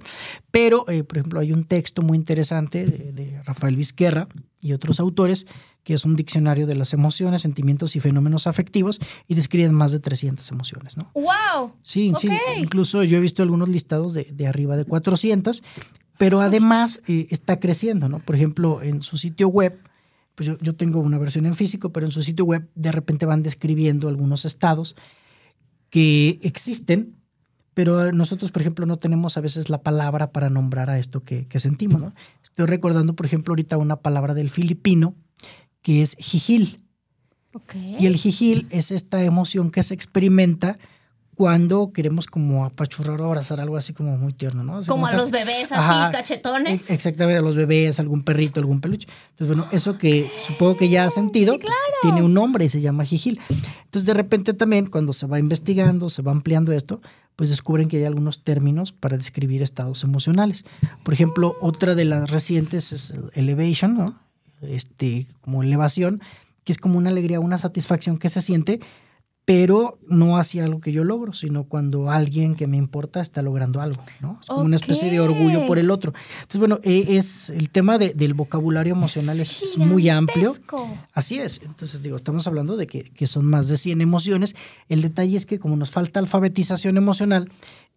pero, 0.50 0.88
eh, 0.88 1.04
por 1.04 1.18
ejemplo, 1.18 1.40
hay 1.40 1.52
un 1.52 1.64
texto 1.64 2.02
muy 2.02 2.18
interesante 2.18 2.86
de, 2.86 3.40
Rafael 3.44 3.76
Vizquerra 3.76 4.28
y 4.60 4.72
otros 4.72 5.00
autores, 5.00 5.46
que 5.82 5.94
es 5.94 6.04
un 6.04 6.14
diccionario 6.14 6.66
de 6.66 6.74
las 6.74 6.92
emociones, 6.92 7.40
sentimientos 7.40 7.96
y 7.96 8.00
fenómenos 8.00 8.46
afectivos, 8.46 9.00
y 9.26 9.34
describen 9.34 9.74
más 9.74 9.92
de 9.92 10.00
300 10.00 10.48
emociones, 10.50 10.96
¿no? 10.98 11.10
¡Wow! 11.14 11.72
Sí, 11.82 12.12
sí, 12.18 12.28
incluso 12.58 13.02
yo 13.02 13.16
he 13.16 13.20
visto 13.20 13.42
algunos 13.42 13.68
listados 13.68 14.12
de, 14.12 14.24
de 14.30 14.46
arriba 14.46 14.76
de 14.76 14.84
400, 14.84 15.62
pero 16.18 16.42
además 16.42 17.00
eh, 17.06 17.26
está 17.30 17.58
creciendo, 17.58 18.10
¿no? 18.10 18.18
Por 18.18 18.36
ejemplo, 18.36 18.82
en 18.82 19.00
su 19.00 19.16
sitio 19.16 19.48
web, 19.48 19.80
pues 20.40 20.56
yo, 20.58 20.74
tengo 20.74 21.00
una 21.00 21.18
versión 21.18 21.44
en 21.44 21.52
físico, 21.52 21.92
pero 21.92 22.06
en 22.06 22.12
su 22.12 22.22
sitio 22.22 22.46
web 22.46 22.66
de 22.74 22.90
repente 22.90 23.26
van 23.26 23.42
describiendo 23.42 24.08
algunos 24.08 24.46
estados 24.46 24.96
que 25.90 26.38
existen, 26.40 27.14
pero 27.74 28.10
nosotros, 28.10 28.50
por 28.50 28.62
ejemplo, 28.62 28.86
no 28.86 28.96
tenemos 28.96 29.36
a 29.36 29.42
veces 29.42 29.68
la 29.68 29.82
palabra 29.82 30.32
para 30.32 30.48
nombrar 30.48 30.88
a 30.88 30.98
esto 30.98 31.24
que, 31.24 31.46
sentimos. 31.56 32.00
¿no? 32.00 32.14
Estoy 32.42 32.64
recordando, 32.64 33.14
por 33.14 33.26
ejemplo, 33.26 33.52
ahorita 33.52 33.76
una 33.76 33.96
palabra 33.96 34.32
del 34.32 34.48
filipino 34.48 35.14
que 35.82 36.00
es 36.00 36.16
jijil. 36.18 36.80
Y 37.98 38.06
el 38.06 38.16
jijil 38.16 38.66
es 38.70 38.92
esta 38.92 39.22
emoción 39.22 39.70
que 39.70 39.82
se 39.82 39.92
experimenta 39.92 40.78
cuando 41.40 41.90
queremos 41.94 42.26
como 42.26 42.66
apachurrar 42.66 43.18
o 43.22 43.24
abrazar 43.24 43.62
algo 43.62 43.78
así 43.78 43.94
como 43.94 44.14
muy 44.18 44.34
tierno, 44.34 44.62
¿no? 44.62 44.84
como 44.84 45.06
a 45.06 45.14
los 45.14 45.30
bebés 45.30 45.72
así, 45.72 46.12
cachetones. 46.12 46.90
Exactamente, 46.90 47.38
a 47.38 47.40
los 47.40 47.56
bebés, 47.56 47.98
algún 47.98 48.24
perrito, 48.24 48.60
algún 48.60 48.82
peluche. 48.82 49.08
Entonces, 49.30 49.56
bueno, 49.56 49.66
eso 49.72 49.96
que 49.96 50.30
supongo 50.36 50.76
que 50.76 50.90
ya 50.90 51.06
has 51.06 51.14
sentido, 51.14 51.56
tiene 52.02 52.22
un 52.22 52.34
nombre 52.34 52.66
y 52.66 52.68
se 52.68 52.82
llama 52.82 53.06
jijil. 53.06 53.40
Entonces, 53.48 54.04
de 54.04 54.12
repente 54.12 54.52
también, 54.52 54.84
cuando 54.84 55.14
se 55.14 55.26
va 55.26 55.38
investigando, 55.38 56.10
se 56.10 56.20
va 56.20 56.30
ampliando 56.30 56.72
esto, 56.72 57.00
pues 57.36 57.48
descubren 57.48 57.88
que 57.88 57.96
hay 57.96 58.04
algunos 58.04 58.44
términos 58.44 58.92
para 58.92 59.16
describir 59.16 59.62
estados 59.62 60.04
emocionales. 60.04 60.66
Por 61.04 61.14
ejemplo, 61.14 61.56
otra 61.62 61.94
de 61.94 62.04
las 62.04 62.30
recientes 62.30 62.92
es 62.92 63.14
elevation, 63.32 63.96
¿no? 63.96 64.20
Este, 64.60 65.26
como 65.40 65.62
elevación, 65.62 66.20
que 66.64 66.72
es 66.72 66.76
como 66.76 66.98
una 66.98 67.08
alegría, 67.08 67.40
una 67.40 67.56
satisfacción 67.56 68.18
que 68.18 68.28
se 68.28 68.42
siente 68.42 68.80
pero 69.50 69.98
no 70.06 70.38
hacia 70.38 70.62
algo 70.62 70.80
que 70.80 70.92
yo 70.92 71.02
logro, 71.02 71.32
sino 71.32 71.64
cuando 71.64 72.12
alguien 72.12 72.54
que 72.54 72.68
me 72.68 72.76
importa 72.76 73.20
está 73.20 73.42
logrando 73.42 73.80
algo, 73.80 74.00
¿no? 74.20 74.38
Es 74.40 74.46
como 74.46 74.60
una 74.60 74.76
especie 74.76 75.10
de 75.10 75.18
orgullo 75.18 75.66
por 75.66 75.76
el 75.80 75.90
otro. 75.90 76.14
Entonces, 76.34 76.60
bueno, 76.60 76.78
e, 76.84 77.16
es 77.16 77.50
el 77.50 77.68
tema 77.68 77.98
del 77.98 78.34
vocabulario 78.34 78.94
emocional 78.94 79.40
es, 79.40 79.76
muy 79.76 80.08
amplio. 80.08 80.54
Así 81.12 81.40
es. 81.40 81.62
Entonces, 81.64 82.00
digo, 82.00 82.14
estamos 82.14 82.46
hablando 82.46 82.76
de 82.76 82.86
que, 82.86 83.10
que 83.10 83.26
son 83.26 83.44
más 83.44 83.66
de 83.66 83.76
100 83.76 84.00
emociones. 84.00 84.54
El 84.88 85.02
detalle 85.02 85.36
es 85.36 85.46
que 85.46 85.58
como 85.58 85.74
nos 85.74 85.90
falta 85.90 86.20
alfabetización 86.20 86.96
emocional, 86.96 87.50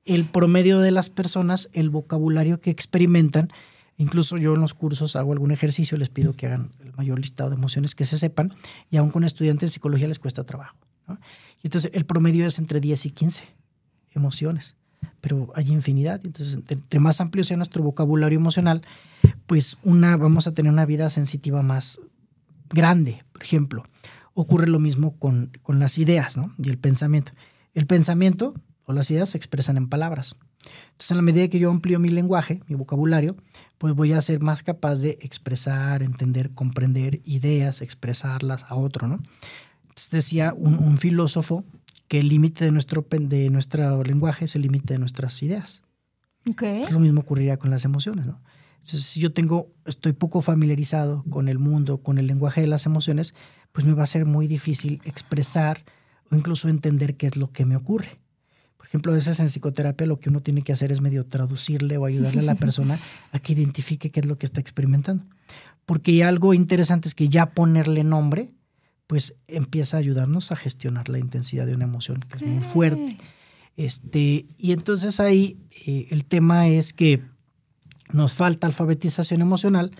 el 0.06 0.26
promedio 0.26 0.80
de 0.80 0.89
las 0.89 1.12
personas, 1.12 1.70
el 1.74 1.92
vocabulario 1.92 2.62
que 2.62 2.72
experimentan, 2.72 3.54
Incluso 3.98 4.38
yo 4.38 4.56
en 4.56 4.62
los 4.62 4.74
cursos 4.74 5.16
hago 5.16 5.34
algún 5.34 5.52
ejercicio, 5.52 6.00
les 6.00 6.10
pido 6.10 6.34
que 6.34 6.48
hagan 6.48 6.72
el 6.84 6.94
mayor 6.94 7.20
listado 7.20 7.52
de 7.52 7.58
emociones 7.58 7.94
que 7.94 8.06
se 8.06 8.18
sepan 8.18 8.50
y 8.89 8.98
aún 8.98 9.12
con 9.12 9.24
estudiantes 9.24 9.70
de 9.70 9.74
psicología 9.74 10.08
les 10.08 10.18
cuesta 10.18 10.44
trabajo. 10.44 10.76
Entonces 11.63 11.91
el 11.93 12.06
promedio 12.06 12.45
es 12.45 12.60
entre 12.60 12.80
10 12.80 13.06
y 13.08 13.12
15 13.12 13.43
emociones, 14.12 14.76
pero 15.21 15.52
hay 15.56 15.71
infinidad. 15.71 16.21
Entonces, 16.23 16.60
entre 16.67 16.99
más 16.99 17.21
amplio 17.21 17.43
sea 17.43 17.58
nuestro 17.58 17.82
vocabulario 17.82 18.38
emocional, 18.38 18.84
pues 19.47 19.78
una, 19.84 20.17
vamos 20.17 20.45
a 20.47 20.54
tener 20.54 20.71
una 20.71 20.86
vida 20.86 21.10
sensitiva 21.10 21.62
más 21.62 21.99
grande. 22.69 23.23
Por 23.32 23.43
ejemplo, 23.43 23.84
ocurre 24.34 24.67
lo 24.67 24.80
mismo 24.80 25.17
con, 25.17 25.52
con 25.62 25.80
las 25.80 25.97
ideas 25.97 26.38
¿no? 26.38 26.54
y 26.58 26.69
el 26.69 26.78
pensamiento. 26.78 27.32
El 27.73 27.88
pensamiento 27.88 28.54
o 28.86 28.93
las 28.93 29.10
ideas 29.10 29.30
se 29.30 29.38
expresan 29.38 29.78
en 29.78 29.88
palabras. 29.88 30.36
Entonces, 30.91 31.12
en 31.12 31.17
la 31.17 31.23
medida 31.23 31.47
que 31.47 31.60
yo 31.60 31.71
amplío 31.71 31.99
mi 31.99 32.10
lenguaje, 32.10 32.62
mi 32.67 32.76
vocabulario, 32.76 33.36
pues 33.78 33.93
voy 33.93 34.13
a 34.13 34.21
ser 34.21 34.41
más 34.41 34.63
capaz 34.63 34.99
de 34.99 35.17
expresar, 35.21 36.04
entender, 36.04 36.52
comprender 36.52 37.21
ideas, 37.26 37.82
expresarlas 37.82 38.65
a 38.69 38.76
otro, 38.76 39.08
¿no? 39.08 39.19
Decía 40.12 40.53
un, 40.56 40.97
filósofo 40.97 41.63
que 42.08 42.19
el 42.19 42.29
límite 42.29 42.65
de 42.65 42.71
nuestro, 42.71 43.06
de 43.10 43.49
nuestro 43.49 44.03
lenguaje 44.03 44.45
es 44.45 44.56
el 44.56 44.63
límite 44.63 44.93
de 44.93 44.99
nuestras 44.99 45.41
ideas. 45.43 45.84
Okay. 46.49 46.86
Lo 46.91 46.99
mismo 46.99 47.21
ocurriría 47.21 47.58
con 47.58 47.69
las 47.69 47.86
emociones, 47.86 48.25
¿no? 48.25 48.41
Entonces, 48.84 49.06
si 49.06 49.21
yo 49.21 49.32
tengo, 49.32 49.71
estoy 49.86 50.12
poco 50.12 50.41
familiarizado 50.41 51.23
con 51.29 51.47
el 51.47 51.58
mundo, 51.58 51.99
con 51.99 52.17
el 52.17 52.27
lenguaje 52.27 52.60
de 52.60 52.67
las 52.67 52.86
emociones, 52.86 53.34
pues 53.71 53.88
me 53.88 53.93
va 53.93 54.03
a 54.03 54.08
ser 54.08 54.25
muy 54.25 54.45
difícil 54.47 55.01
expresar 55.06 55.86
o 56.29 56.36
incluso 56.36 56.67
entender 56.67 57.15
qué 57.15 57.27
es 57.27 57.38
lo 57.38 57.51
que 57.51 57.63
me 57.63 57.77
ocurre. 57.77 58.19
Por 58.75 58.88
ejemplo, 58.88 59.13
a 59.13 59.15
veces 59.15 59.39
en 59.39 59.47
psicoterapia 59.47 60.06
lo 60.06 60.19
que 60.19 60.29
uno 60.29 60.41
tiene 60.41 60.63
que 60.63 60.73
hacer 60.73 60.91
es 60.91 60.99
medio 60.99 61.25
traducirle 61.25 61.95
o 61.97 62.06
ayudarle 62.06 62.41
a 62.41 62.43
la 62.43 62.56
persona 62.65 62.99
a 63.32 63.39
que 63.39 63.53
identifique 63.53 64.10
qué 64.10 64.19
es 64.19 64.25
lo 64.25 64.38
que 64.38 64.45
está 64.45 64.60
experimentando. 64.60 65.25
Porque 65.86 66.23
algo 66.25 66.53
interesante 66.53 67.08
es 67.08 67.15
que 67.15 67.29
ya 67.29 67.51
ponerle 67.51 68.03
nombre, 68.03 68.51
pues 69.08 69.36
empieza 69.48 69.98
a 69.98 70.00
ayudarnos 70.00 70.52
a 70.52 70.56
gestionar 70.56 71.10
la 71.10 71.20
intensidad 71.20 71.66
de 71.66 71.76
una 71.76 71.86
emoción 71.86 72.22
que 72.22 72.38
es 72.38 72.52
muy 72.52 72.63
fuerte. 72.63 73.18
Este, 73.76 74.46
y 74.58 74.72
entonces 74.72 75.20
ahí 75.20 75.58
eh, 75.86 76.08
el 76.12 76.26
tema 76.26 76.68
es 76.68 76.94
que 76.94 77.24
nos 78.12 78.34
falta 78.34 78.68
alfabetización 78.68 79.42
emocional 79.42 79.92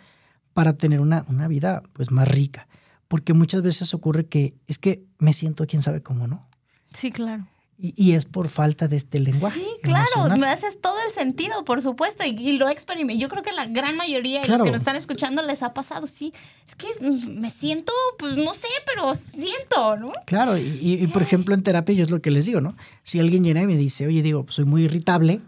para 0.54 0.74
tener 0.74 1.00
una, 1.00 1.26
una 1.28 1.48
vida 1.48 1.84
pues 1.94 2.12
más 2.12 2.28
rica. 2.28 2.68
Porque 3.08 3.34
muchas 3.34 3.62
veces 3.62 3.94
ocurre 3.94 4.28
que 4.28 4.56
es 4.68 4.78
que 4.78 5.04
me 5.20 5.34
siento 5.34 5.66
quién 5.68 5.82
sabe 5.82 6.02
cómo, 6.02 6.28
¿no? 6.28 6.48
Sí, 6.94 7.12
claro. 7.12 7.48
Y, 7.86 8.14
es 8.14 8.24
por 8.24 8.48
falta 8.48 8.88
de 8.88 8.96
este 8.96 9.20
lenguaje. 9.20 9.60
Sí, 9.60 9.68
claro, 9.82 10.38
me 10.38 10.48
haces 10.48 10.80
todo 10.80 10.96
el 11.06 11.12
sentido, 11.12 11.66
por 11.66 11.82
supuesto, 11.82 12.24
y, 12.24 12.58
lo 12.58 12.70
experimenté. 12.70 13.22
Yo 13.22 13.28
creo 13.28 13.44
que 13.44 13.52
la 13.52 13.66
gran 13.66 13.98
mayoría 13.98 14.42
de 14.42 14.48
los 14.48 14.64
que 14.64 14.72
nos 14.72 14.80
están 14.80 14.96
escuchando 14.96 15.42
les 15.42 15.64
ha 15.64 15.74
pasado, 15.74 16.08
sí. 16.08 16.34
Es 16.66 16.76
que 16.76 16.88
me 17.02 17.50
siento, 17.50 17.92
pues 18.18 18.38
no 18.38 18.54
sé, 18.54 18.70
pero 18.86 19.14
siento, 19.16 19.98
¿no? 19.98 20.14
Claro, 20.26 20.58
y, 20.58 21.06
por 21.08 21.24
ejemplo 21.24 21.54
en 21.54 21.62
terapia 21.62 21.94
yo 21.94 22.04
es 22.04 22.10
lo 22.10 22.22
que 22.22 22.32
les 22.32 22.46
digo, 22.46 22.62
¿no? 22.62 22.78
Si 23.04 23.20
alguien 23.20 23.44
llega 23.44 23.62
y 23.62 23.68
me 23.68 23.76
dice, 23.76 24.08
oye, 24.08 24.22
digo, 24.22 24.46
pues 24.46 24.56
soy 24.56 24.64
muy 24.64 24.84
irritable, 24.84 25.42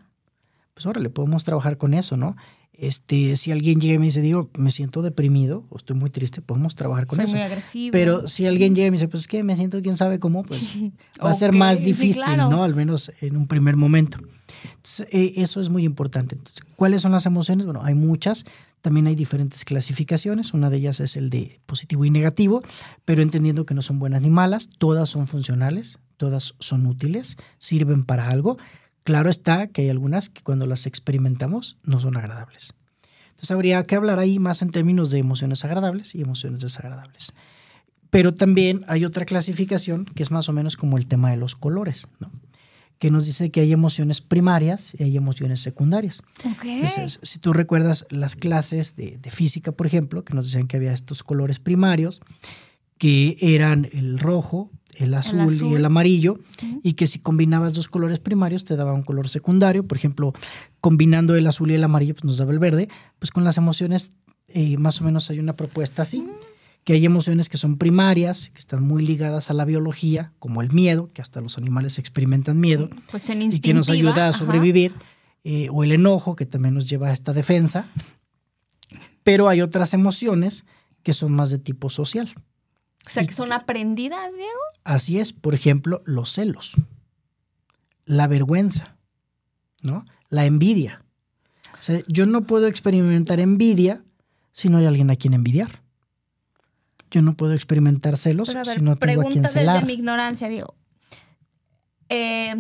pues 0.74 0.86
ahora 0.86 1.00
le 1.00 1.10
podemos 1.10 1.46
trabajar 1.46 1.78
con 1.78 1.94
eso, 1.94 2.18
¿no? 2.18 2.36
Este, 2.78 3.36
si 3.38 3.52
alguien 3.52 3.80
llega 3.80 3.96
y 3.96 4.00
me 4.00 4.06
dice, 4.06 4.22
digo, 4.22 4.50
me 4.58 4.72
siento 4.72 5.02
deprimido 5.02 5.66
o 5.70 5.78
estoy 5.78 5.96
muy 5.96 6.10
triste, 6.10 6.42
podemos 6.42 6.76
trabajar 6.76 7.08
con 7.08 7.18
Soy 7.18 7.26
eso. 7.26 7.34
muy 7.34 7.42
agresivo. 7.42 7.92
Pero 7.92 8.28
si 8.28 8.46
alguien 8.46 8.76
llega 8.76 8.88
y 8.88 8.92
me 8.92 8.96
dice, 8.96 9.08
pues 9.08 9.22
es 9.22 9.28
que 9.28 9.44
me 9.44 9.56
siento 9.56 9.82
quién 9.82 9.96
sabe 9.98 10.20
cómo, 10.20 10.44
pues 10.44 10.62
va 11.24 11.30
a 11.30 11.34
ser 11.34 11.54
más 11.54 11.84
difícil, 11.84 12.38
¿no? 12.38 12.64
Al 12.64 12.76
menos 12.76 13.12
en 13.22 13.38
un 13.38 13.48
primer 13.48 13.76
momento. 13.76 14.18
Entonces, 14.64 15.08
eh, 15.12 15.34
eso 15.38 15.60
es 15.60 15.70
muy 15.70 15.84
importante. 15.84 16.36
Entonces, 16.36 16.64
¿cuáles 16.76 17.02
son 17.02 17.12
las 17.12 17.26
emociones? 17.26 17.66
Bueno, 17.66 17.82
hay 17.84 17.96
muchas. 17.96 18.46
También 18.82 19.08
hay 19.08 19.16
diferentes 19.16 19.66
clasificaciones. 19.66 20.54
Una 20.54 20.70
de 20.70 20.78
ellas 20.78 21.00
es 21.00 21.16
el 21.16 21.30
de 21.30 21.60
positivo 21.66 22.06
y 22.06 22.12
negativo, 22.12 22.62
pero 23.04 23.22
entendiendo 23.22 23.66
que 23.66 23.74
no 23.74 23.82
son 23.82 24.00
buenas 24.00 24.22
ni 24.22 24.30
malas, 24.30 24.70
todas 24.78 25.10
son 25.10 25.28
funcionales, 25.28 25.98
todas 26.18 26.54
son 26.60 26.86
útiles, 26.86 27.38
sirven 27.58 28.06
para 28.06 28.30
algo. 28.30 28.58
Claro 29.06 29.30
está 29.30 29.68
que 29.68 29.84
hay 29.84 29.90
algunas 29.90 30.30
que 30.30 30.42
cuando 30.42 30.66
las 30.66 30.88
experimentamos 30.88 31.78
no 31.84 32.00
son 32.00 32.18
agradables. 32.18 32.74
Entonces 33.30 33.52
habría 33.52 33.84
que 33.84 33.96
hablar 33.96 34.18
ahí 34.18 34.40
más 34.40 34.64
en 34.64 34.72
términos 34.72 35.12
de 35.12 35.20
emociones 35.20 35.64
agradables 35.64 36.16
y 36.16 36.22
emociones 36.22 36.60
desagradables. 36.60 37.32
Pero 38.10 38.34
también 38.34 38.84
hay 38.88 39.06
otra 39.06 39.26
clasificación 39.26 40.06
que 40.06 40.24
es 40.24 40.32
más 40.32 40.50
o 40.50 40.54
menos 40.54 40.76
como 40.76 40.98
el 40.98 41.06
tema 41.06 41.30
de 41.30 41.38
los 41.38 41.56
colores, 41.56 42.08
¿no? 42.20 42.32
que 42.98 43.12
nos 43.12 43.28
dice 43.28 43.52
que 43.52 43.60
hay 43.60 43.74
emociones 43.74 44.22
primarias 44.22 44.94
y 44.98 45.04
hay 45.04 45.18
emociones 45.18 45.60
secundarias. 45.60 46.24
Entonces, 46.64 47.20
si 47.22 47.38
tú 47.38 47.54
recuerdas 47.54 48.08
las 48.10 48.36
clases 48.36 48.96
de, 48.96 49.20
de, 49.20 49.32
física, 49.32 49.72
por 49.72 49.86
ejemplo, 49.86 50.24
que 50.24 50.34
nos 50.34 50.46
decían 50.46 50.68
que 50.68 50.78
había 50.78 50.94
estos 50.94 51.22
colores 51.22 51.60
primarios, 51.60 52.22
que 52.98 53.38
eran 53.40 53.88
el 53.92 54.18
rojo, 54.18 54.72
el 54.98 55.14
azul, 55.14 55.54
y 55.54 55.74
el 55.74 55.86
amarillo, 55.86 56.40
y 56.84 56.94
que 56.94 57.08
si 57.08 57.20
combinabas 57.20 57.74
dos 57.74 57.88
colores 57.88 58.20
primarios 58.20 58.66
te 58.66 58.76
daba 58.76 58.94
un 58.94 59.04
color 59.04 59.30
secundario. 59.30 59.86
Por 59.86 59.98
ejemplo, 59.98 60.34
combinando 60.82 61.36
el 61.36 61.48
azul 61.48 61.72
y 61.72 61.76
el 61.76 61.84
amarillo, 61.84 62.14
pues 62.14 62.26
nos 62.26 62.38
daba 62.38 62.52
el 62.52 62.60
verde. 62.60 62.90
Pues 63.20 63.32
con 63.32 63.44
las 63.44 63.58
emociones, 63.58 64.14
eh, 64.48 64.78
más 64.78 65.02
o 65.02 65.04
menos 65.04 65.30
hay 65.30 65.40
una 65.40 65.56
propuesta 65.56 66.02
así. 66.02 66.20
Mm. 66.20 66.30
Que 66.84 66.94
hay 66.94 67.06
emociones 67.06 67.50
que 67.50 67.58
son 67.58 67.78
primarias, 67.78 68.52
que 68.54 68.60
están 68.60 68.84
muy 68.84 69.04
ligadas 69.04 69.50
a 69.50 69.56
la 69.56 69.66
biología, 69.66 70.34
como 70.38 70.62
el 70.62 70.72
miedo, 70.72 71.10
que 71.12 71.24
hasta 71.24 71.42
los 71.42 71.58
animales 71.58 71.98
experimentan 71.98 72.60
miedo, 72.60 72.90
pues 73.10 73.24
y 73.28 73.60
que 73.60 73.74
nos 73.74 73.90
ayuda 73.90 74.28
a 74.28 74.34
sobrevivir, 74.34 74.94
eh, 75.44 75.68
o 75.72 75.84
el 75.84 75.92
enojo, 75.92 76.36
que 76.36 76.46
también 76.46 76.76
nos 76.76 76.88
lleva 76.88 77.08
a 77.08 77.14
esta 77.14 77.34
defensa. 77.34 77.88
Pero 79.24 79.50
hay 79.50 79.62
otras 79.62 79.96
emociones 79.96 80.64
que 81.02 81.14
son 81.14 81.32
más 81.32 81.50
de 81.50 81.58
tipo 81.58 81.90
social. 81.90 82.34
O 83.06 83.10
sea, 83.10 83.26
que 83.26 83.34
son 83.34 83.52
aprendidas, 83.52 84.32
Diego. 84.34 84.60
Así 84.84 85.20
es, 85.20 85.34
por 85.34 85.54
ejemplo, 85.54 86.02
los 86.06 86.32
celos, 86.32 86.76
la 88.06 88.28
vergüenza, 88.28 88.96
¿no? 89.84 90.06
La 90.30 90.46
envidia. 90.46 91.04
O 91.78 91.82
sea, 91.82 92.02
yo 92.08 92.26
no 92.26 92.46
puedo 92.46 92.68
experimentar 92.68 93.40
envidia 93.40 94.04
si 94.54 94.70
no 94.70 94.78
hay 94.78 94.86
alguien 94.86 95.12
a 95.12 95.16
quien 95.16 95.34
envidiar. 95.34 95.82
Yo 97.12 97.22
no 97.22 97.36
puedo 97.36 97.54
experimentar 97.54 98.18
celos 98.18 98.50
si 98.50 98.82
no 98.82 98.96
tengo 98.96 99.22
a 99.22 99.26
quien 99.26 99.48
celar. 99.48 99.76
desde 99.76 99.88
mi 99.88 99.94
ignorancia, 99.94 100.48
Diego. 100.48 100.76
Eh, 102.10 102.56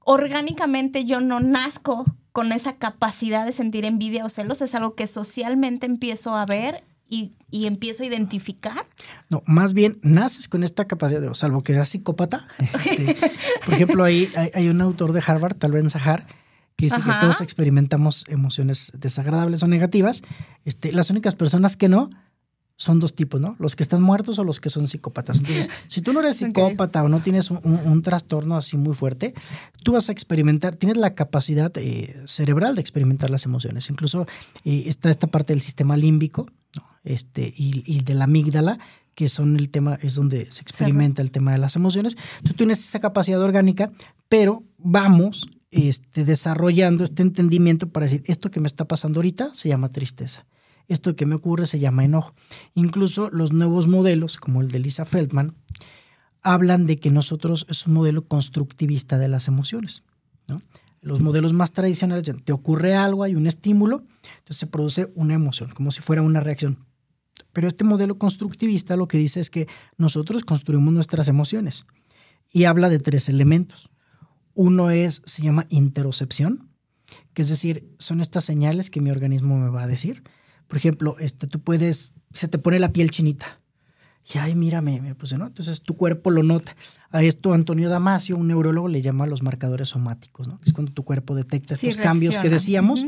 orgánicamente 0.00 1.04
yo 1.04 1.20
no 1.20 1.40
nazco 1.40 2.04
con 2.32 2.52
esa 2.52 2.76
capacidad 2.76 3.44
de 3.44 3.52
sentir 3.52 3.84
envidia 3.84 4.24
o 4.24 4.28
celos, 4.28 4.62
es 4.62 4.74
algo 4.74 4.94
que 4.94 5.06
socialmente 5.06 5.86
empiezo 5.86 6.36
a 6.36 6.46
ver 6.46 6.84
y, 7.10 7.34
empiezo 7.66 8.04
a 8.04 8.06
identificar? 8.06 8.86
No, 9.28 9.42
más 9.44 9.74
bien 9.74 9.98
naces 10.02 10.48
con 10.48 10.62
esta 10.62 10.86
capacidad, 10.86 11.20
de, 11.20 11.34
salvo 11.34 11.62
que 11.62 11.74
seas 11.74 11.88
psicópata. 11.88 12.46
Este, 12.58 13.16
por 13.64 13.74
ejemplo, 13.74 14.04
hay, 14.04 14.30
hay, 14.54 14.68
un 14.68 14.80
autor 14.80 15.12
de 15.12 15.22
Harvard, 15.26 15.56
Tal 15.56 15.72
Ben 15.72 15.90
Sahar, 15.90 16.26
que 16.76 16.86
dice 16.86 17.00
que 17.02 17.10
todos 17.20 17.40
experimentamos 17.40 18.24
emociones 18.28 18.92
desagradables 18.94 19.62
o 19.62 19.66
negativas. 19.66 20.22
Este, 20.64 20.92
las 20.92 21.10
únicas 21.10 21.34
personas 21.34 21.76
que 21.76 21.88
no 21.88 22.10
son 22.80 22.98
dos 22.98 23.14
tipos, 23.14 23.38
¿no? 23.38 23.56
Los 23.58 23.76
que 23.76 23.82
están 23.82 24.00
muertos 24.00 24.38
o 24.38 24.44
los 24.44 24.58
que 24.58 24.70
son 24.70 24.88
psicópatas. 24.88 25.40
Entonces, 25.40 25.68
si 25.88 26.00
tú 26.00 26.14
no 26.14 26.20
eres 26.20 26.38
psicópata 26.38 27.02
o 27.02 27.08
no 27.08 27.20
tienes 27.20 27.50
un, 27.50 28.00
trastorno 28.00 28.56
así 28.56 28.78
muy 28.78 28.94
fuerte, 28.94 29.34
tú 29.82 29.92
vas 29.92 30.08
a 30.08 30.12
experimentar, 30.12 30.76
tienes 30.76 30.96
la 30.96 31.14
capacidad 31.14 31.70
eh, 31.76 32.22
cerebral 32.24 32.76
de 32.76 32.80
experimentar 32.80 33.28
las 33.28 33.44
emociones. 33.44 33.90
Incluso 33.90 34.26
eh, 34.64 34.84
está 34.86 35.10
esta 35.10 35.26
parte 35.26 35.52
del 35.52 35.60
sistema 35.60 35.98
límbico 35.98 36.46
este, 37.04 37.52
y, 37.56 38.02
de 38.02 38.14
la 38.14 38.24
amígdala, 38.24 38.78
que 39.14 39.28
son 39.28 39.56
el 39.56 39.70
tema, 39.70 39.98
es 40.02 40.14
donde 40.14 40.50
se 40.50 40.62
experimenta 40.62 41.22
el 41.22 41.30
tema 41.30 41.52
de 41.52 41.58
las 41.58 41.76
emociones. 41.76 42.16
Tú 42.44 42.54
tienes 42.54 42.80
esa 42.80 43.00
capacidad 43.00 43.42
orgánica, 43.42 43.90
pero 44.28 44.62
vamos 44.78 45.48
este, 45.70 46.24
desarrollando 46.24 47.04
este 47.04 47.22
entendimiento 47.22 47.88
para 47.88 48.06
decir, 48.06 48.22
esto 48.26 48.50
que 48.50 48.60
me 48.60 48.66
está 48.66 48.86
pasando 48.86 49.18
ahorita 49.18 49.50
se 49.54 49.68
llama 49.68 49.88
tristeza 49.88 50.46
esto 50.90 51.14
que 51.14 51.24
me 51.24 51.36
ocurre 51.36 51.66
se 51.66 51.78
llama 51.78 52.04
enojo. 52.04 52.34
Incluso 52.74 53.30
los 53.30 53.52
nuevos 53.52 53.86
modelos, 53.86 54.36
como 54.36 54.60
el 54.60 54.72
de 54.72 54.80
Lisa 54.80 55.04
Feldman, 55.04 55.54
hablan 56.42 56.84
de 56.84 56.98
que 56.98 57.10
nosotros 57.10 57.64
es 57.70 57.86
un 57.86 57.94
modelo 57.94 58.26
constructivista 58.26 59.16
de 59.16 59.28
las 59.28 59.46
emociones. 59.46 60.02
Los 61.00 61.20
modelos 61.20 61.52
más 61.52 61.72
tradicionales 61.72 62.24
dicen, 62.24 62.42
te 62.42 62.52
ocurre 62.52 62.96
algo, 62.96 63.22
hay 63.22 63.36
un 63.36 63.46
estímulo, 63.46 64.02
entonces 64.38 64.56
se 64.56 64.66
produce 64.66 65.12
una 65.14 65.34
emoción, 65.34 65.70
como 65.70 65.92
si 65.92 66.02
fuera 66.02 66.22
una 66.22 66.40
reacción. 66.40 66.84
Pero 67.52 67.68
este 67.68 67.84
modelo 67.84 68.18
constructivista 68.18 68.96
lo 68.96 69.08
que 69.08 69.18
dice 69.18 69.40
es 69.40 69.50
que 69.50 69.68
nosotros 69.96 70.44
construimos 70.44 70.92
nuestras 70.92 71.28
emociones 71.28 71.86
y 72.52 72.64
habla 72.64 72.88
de 72.88 72.98
tres 72.98 73.28
elementos. 73.28 73.90
Uno 74.54 74.90
es, 74.90 75.22
se 75.24 75.42
llama 75.42 75.66
interocepción, 75.68 76.68
que 77.34 77.42
es 77.42 77.48
decir, 77.48 77.88
son 77.98 78.20
estas 78.20 78.44
señales 78.44 78.90
que 78.90 79.00
mi 79.00 79.10
organismo 79.10 79.58
me 79.58 79.70
va 79.70 79.84
a 79.84 79.86
decir. 79.86 80.22
Por 80.68 80.76
ejemplo, 80.76 81.16
este, 81.18 81.46
tú 81.46 81.60
puedes, 81.60 82.12
se 82.32 82.48
te 82.48 82.58
pone 82.58 82.78
la 82.78 82.92
piel 82.92 83.10
chinita. 83.10 83.58
Y 84.32 84.38
ay, 84.38 84.54
mírame, 84.54 85.00
me 85.00 85.14
puse, 85.14 85.38
¿no? 85.38 85.46
Entonces 85.46 85.82
tu 85.82 85.96
cuerpo 85.96 86.30
lo 86.30 86.42
nota. 86.42 86.76
A 87.10 87.22
esto 87.22 87.52
Antonio 87.52 87.88
Damasio, 87.88 88.36
un 88.36 88.48
neurólogo, 88.48 88.86
le 88.86 89.02
llama 89.02 89.26
los 89.26 89.42
marcadores 89.42 89.88
somáticos, 89.88 90.46
¿no? 90.46 90.60
Es 90.64 90.72
cuando 90.72 90.92
tu 90.92 91.04
cuerpo 91.04 91.34
detecta 91.34 91.74
estos 91.74 91.96
cambios 91.96 92.38
que 92.38 92.48
decíamos, 92.48 93.04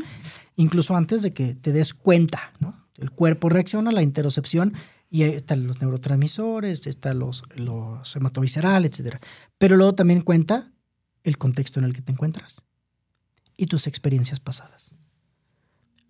incluso 0.56 0.96
antes 0.96 1.22
de 1.22 1.32
que 1.32 1.54
te 1.54 1.70
des 1.70 1.94
cuenta, 1.94 2.52
¿no? 2.58 2.81
El 2.96 3.10
cuerpo 3.10 3.48
reacciona, 3.48 3.90
la 3.90 4.02
interocepción, 4.02 4.74
y 5.10 5.24
ahí 5.24 5.32
están 5.32 5.66
los 5.66 5.80
neurotransmisores, 5.80 6.86
están 6.86 7.18
los, 7.18 7.42
los 7.54 8.16
hematoviscerales, 8.16 8.98
etc. 8.98 9.16
Pero 9.58 9.76
luego 9.76 9.94
también 9.94 10.22
cuenta 10.22 10.72
el 11.22 11.38
contexto 11.38 11.80
en 11.80 11.86
el 11.86 11.92
que 11.92 12.02
te 12.02 12.12
encuentras 12.12 12.62
y 13.56 13.66
tus 13.66 13.86
experiencias 13.86 14.40
pasadas. 14.40 14.94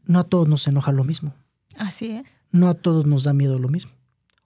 No 0.04 0.20
a 0.20 0.24
todos 0.24 0.48
nos 0.48 0.66
enoja 0.66 0.92
lo 0.92 1.04
mismo. 1.04 1.34
Así 1.76 2.10
es. 2.12 2.24
No 2.50 2.68
a 2.68 2.74
todos 2.74 3.06
nos 3.06 3.24
da 3.24 3.32
miedo 3.32 3.58
lo 3.58 3.68
mismo. 3.68 3.92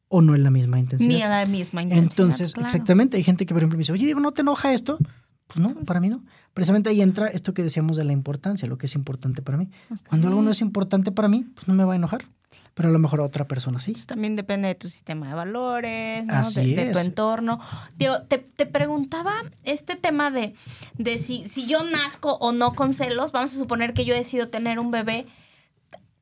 O 0.09 0.23
no 0.23 0.35
en 0.35 0.45
la 0.45 0.51
misma 0.51 0.79
intensidad. 0.79 1.09
Ni 1.09 1.23
a 1.23 1.29
la 1.29 1.47
misma 1.47 1.83
intensidad. 1.83 2.11
Entonces, 2.11 2.55
exactamente, 2.57 3.17
hay 3.17 3.25
gente 3.25 3.45
que, 3.45 3.53
por 3.53 3.61
ejemplo, 3.61 3.77
me 3.77 3.81
dice, 3.81 3.93
oye, 3.93 4.05
Diego, 4.05 4.21
¿no 4.21 4.33
te 4.33 4.43
enoja 4.43 4.73
esto? 4.73 4.99
Pues 5.47 5.61
no, 5.61 5.75
para 5.85 6.01
mí 6.01 6.09
no. 6.09 6.25
Precisamente 6.55 6.91
ahí 6.91 7.03
entra 7.03 7.29
esto 7.29 7.55
que 7.55 7.63
decíamos 7.63 7.97
de 7.97 8.05
la 8.05 8.13
importancia, 8.13 8.67
lo 8.69 8.79
que 8.79 8.87
es 8.87 8.95
importante 8.95 9.43
para 9.43 9.59
mí. 9.59 9.69
Cuando 10.09 10.29
algo 10.29 10.43
no 10.43 10.51
es 10.51 10.61
importante 10.61 11.13
para 11.13 11.29
mí, 11.29 11.47
pues 11.55 11.69
no 11.69 11.75
me 11.75 11.85
va 11.85 11.93
a 11.93 11.97
enojar. 11.97 12.27
Pero 12.75 12.91
a 12.91 12.93
lo 12.93 12.99
mejor 12.99 13.21
a 13.21 13.25
otra 13.25 13.49
persona 13.49 13.81
sí. 13.81 13.93
Pues 13.93 14.07
también 14.07 14.37
depende 14.37 14.69
de 14.69 14.75
tu 14.75 14.89
sistema 14.89 15.29
de 15.29 15.35
valores, 15.35 16.27
¿no? 16.27 16.51
de, 16.51 16.91
tu 16.93 16.99
entorno. 16.99 17.59
Digo, 17.97 18.23
te, 18.23 18.39
preguntaba 18.67 19.33
este 19.65 19.97
tema 19.97 20.31
de, 20.31 20.55
de 20.99 21.19
si, 21.19 21.47
si 21.49 21.67
yo 21.67 21.85
nazco 21.85 22.35
o 22.35 22.53
no 22.53 22.75
con 22.75 22.93
celos. 22.93 23.33
Vamos 23.33 23.55
a 23.55 23.59
suponer 23.59 23.95
que 23.95 24.05
yo 24.05 24.15
decido 24.15 24.49
tener 24.49 24.79
un 24.79 24.91
bebé 24.91 25.27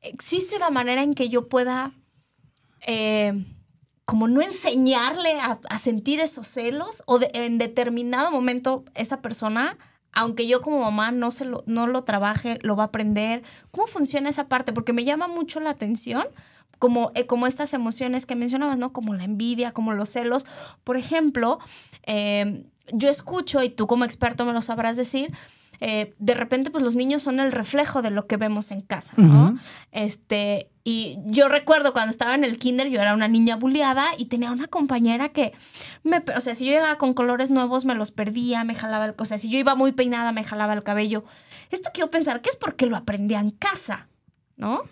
¿existe 0.05 0.55
una 0.55 0.69
manera 0.69 1.03
en 1.03 1.13
que 1.13 1.29
yo 1.29 1.47
pueda 1.47 1.91
eh, 2.87 3.43
como 4.05 4.27
no 4.27 4.41
enseñarle 4.41 5.39
a, 5.39 5.79
sentir 5.79 6.19
esos 6.19 6.47
celos 6.47 7.03
o 7.07 7.19
en 7.33 7.57
determinado 7.57 8.31
momento 8.31 8.85
esa 8.93 9.21
persona, 9.21 9.77
aunque 10.11 10.47
yo 10.47 10.61
como 10.61 10.79
mamá 10.79 11.11
no, 11.11 11.31
se 11.31 11.43
lo, 11.45 11.63
no 11.65 11.87
lo 11.87 12.03
trabaje, 12.03 12.59
lo 12.61 12.75
va 12.75 12.83
a 12.83 12.87
aprender? 12.87 13.43
¿Cómo 13.71 13.87
funciona 13.87 14.29
esa 14.29 14.47
parte? 14.47 14.73
Porque 14.73 14.93
me 14.93 15.03
llama 15.03 15.27
mucho 15.27 15.59
la 15.59 15.71
atención. 15.71 16.25
Como, 16.77 17.13
eh, 17.15 17.25
como 17.25 17.47
estas 17.47 17.73
emociones 17.73 18.25
que 18.25 18.35
mencionabas, 18.35 18.77
¿no? 18.77 18.91
Como 18.91 19.13
la 19.13 19.23
envidia, 19.23 19.71
como 19.71 19.93
los 19.93 20.09
celos. 20.09 20.45
Por 20.83 20.97
ejemplo, 20.97 21.57
eh, 22.03 22.65
yo 22.91 23.09
escucho, 23.09 23.63
y 23.63 23.69
tú 23.69 23.87
como 23.87 24.03
experto 24.03 24.43
me 24.43 24.51
lo 24.51 24.61
sabrás 24.61 24.97
decir, 24.97 25.31
eh, 25.79 26.13
de 26.19 26.33
repente 26.33 26.71
pues 26.71 26.83
los 26.83 26.95
niños 26.95 27.21
son 27.21 27.39
el 27.39 27.53
reflejo 27.53 28.01
de 28.01 28.11
lo 28.11 28.27
que 28.27 28.35
vemos 28.37 28.71
en 28.71 28.81
casa, 28.81 29.13
¿no? 29.17 29.57
Este, 29.91 30.69
y 30.87 31.17
yo 31.25 31.49
recuerdo 31.49 31.93
cuando 31.93 32.11
estaba 32.11 32.35
en 32.35 32.43
el 32.43 32.59
kinder, 32.59 32.89
yo 32.89 33.01
era 33.01 33.15
una 33.15 33.27
niña 33.27 33.55
bulliada 33.55 34.05
y 34.19 34.25
tenía 34.25 34.51
una 34.51 34.67
compañera 34.67 35.29
que, 35.29 35.51
me, 36.03 36.23
o 36.37 36.39
sea, 36.39 36.53
si 36.53 36.67
yo 36.67 36.73
llegaba 36.73 36.99
con 36.99 37.15
colores 37.15 37.49
nuevos 37.49 37.85
me 37.85 37.95
los 37.95 38.11
perdía, 38.11 38.63
me 38.63 38.75
jalaba 38.75 39.05
el, 39.05 39.15
o 39.17 39.25
sea, 39.25 39.39
si 39.39 39.49
yo 39.49 39.57
iba 39.57 39.73
muy 39.73 39.93
peinada 39.93 40.31
me 40.31 40.43
jalaba 40.43 40.73
el 40.73 40.83
cabello. 40.83 41.25
Esto 41.71 41.89
quiero 41.91 42.11
pensar 42.11 42.39
que 42.39 42.51
es 42.51 42.55
porque 42.55 42.85
lo 42.85 42.95
aprendía 42.95 43.39
en 43.39 43.49
casa, 43.49 44.07
¿no? 44.57 44.83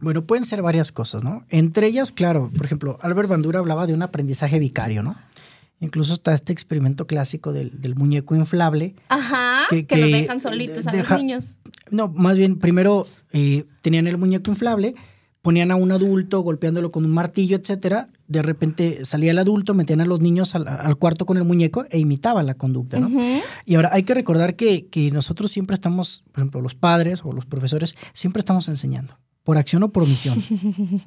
Bueno, 0.00 0.24
pueden 0.24 0.44
ser 0.44 0.60
varias 0.60 0.90
cosas, 0.90 1.22
¿no? 1.22 1.44
Entre 1.50 1.86
ellas, 1.86 2.10
claro, 2.10 2.50
por 2.52 2.66
ejemplo, 2.66 2.98
Albert 3.00 3.28
Bandura 3.28 3.60
hablaba 3.60 3.86
de 3.86 3.94
un 3.94 4.02
aprendizaje 4.02 4.58
vicario, 4.58 5.04
¿no? 5.04 5.16
Incluso 5.78 6.14
está 6.14 6.34
este 6.34 6.52
experimento 6.52 7.06
clásico 7.06 7.52
del, 7.52 7.94
muñeco 7.94 8.34
inflable. 8.34 8.96
Ajá, 9.08 9.66
que, 9.70 9.86
que, 9.86 9.98
los 9.98 10.10
dejan 10.10 10.40
solitos 10.40 10.88
a 10.88 10.92
los 10.94 11.10
niños. 11.12 11.58
No, 11.90 12.08
más 12.08 12.36
bien, 12.36 12.58
primero 12.58 13.06
eh, 13.32 13.64
tenían 13.82 14.06
el 14.06 14.18
muñeco 14.18 14.50
inflable, 14.50 14.94
ponían 15.42 15.70
a 15.70 15.76
un 15.76 15.92
adulto 15.92 16.40
golpeándolo 16.40 16.90
con 16.90 17.04
un 17.04 17.12
martillo, 17.12 17.56
etcétera. 17.56 18.08
De 18.28 18.42
repente 18.42 19.04
salía 19.04 19.30
el 19.30 19.38
adulto, 19.38 19.74
metían 19.74 20.00
a 20.00 20.04
los 20.04 20.20
niños 20.20 20.54
al, 20.54 20.96
cuarto 20.96 21.26
con 21.26 21.36
el 21.36 21.44
muñeco 21.44 21.86
e 21.90 21.98
imitaban 21.98 22.46
la 22.46 22.54
conducta, 22.54 23.00
¿no? 23.00 23.08
Y 23.64 23.74
ahora 23.74 23.90
hay 23.92 24.02
que 24.02 24.14
recordar 24.14 24.54
que, 24.56 24.86
que 24.86 25.10
nosotros 25.10 25.50
siempre 25.50 25.74
estamos, 25.74 26.24
por 26.32 26.42
ejemplo, 26.42 26.60
los 26.60 26.74
padres 26.74 27.22
o 27.24 27.32
los 27.32 27.46
profesores, 27.46 27.96
siempre 28.12 28.40
estamos 28.40 28.68
enseñando 28.68 29.18
por 29.42 29.56
acción 29.56 29.82
o 29.82 29.90
por 29.90 30.02
omisión, 30.02 30.42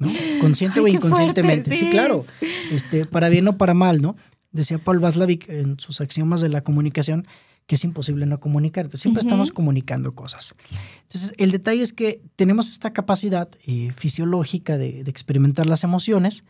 ¿no? 0.00 0.08
Consciente 0.40 0.80
o 0.80 0.88
inconscientemente. 0.88 1.74
sí. 1.74 1.88
claro. 1.90 2.26
Este, 2.70 3.06
para 3.06 3.28
bien 3.28 3.46
o 3.48 3.56
para 3.56 3.74
mal, 3.74 4.02
¿no? 4.02 4.16
Decía 4.50 4.78
Paul 4.78 5.00
Vaslavic 5.00 5.48
en 5.48 5.78
sus 5.80 6.00
axiomas 6.00 6.40
de 6.40 6.48
la 6.48 6.62
comunicación 6.62 7.26
que 7.66 7.76
es 7.76 7.84
imposible 7.84 8.26
no 8.26 8.40
comunicarte. 8.40 8.96
Siempre 8.96 9.22
estamos 9.22 9.50
comunicando 9.50 10.14
cosas. 10.14 10.54
Entonces, 11.02 11.32
el 11.38 11.50
detalle 11.50 11.82
es 11.82 11.92
que 11.92 12.22
tenemos 12.36 12.70
esta 12.70 12.92
capacidad 12.92 13.48
eh, 13.66 13.90
fisiológica 13.92 14.76
de, 14.76 15.00
experimentar 15.00 15.66
las 15.66 15.84
emociones 15.84 16.44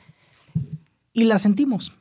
y 1.12 1.24
las 1.24 1.42
sentimos. 1.42 1.92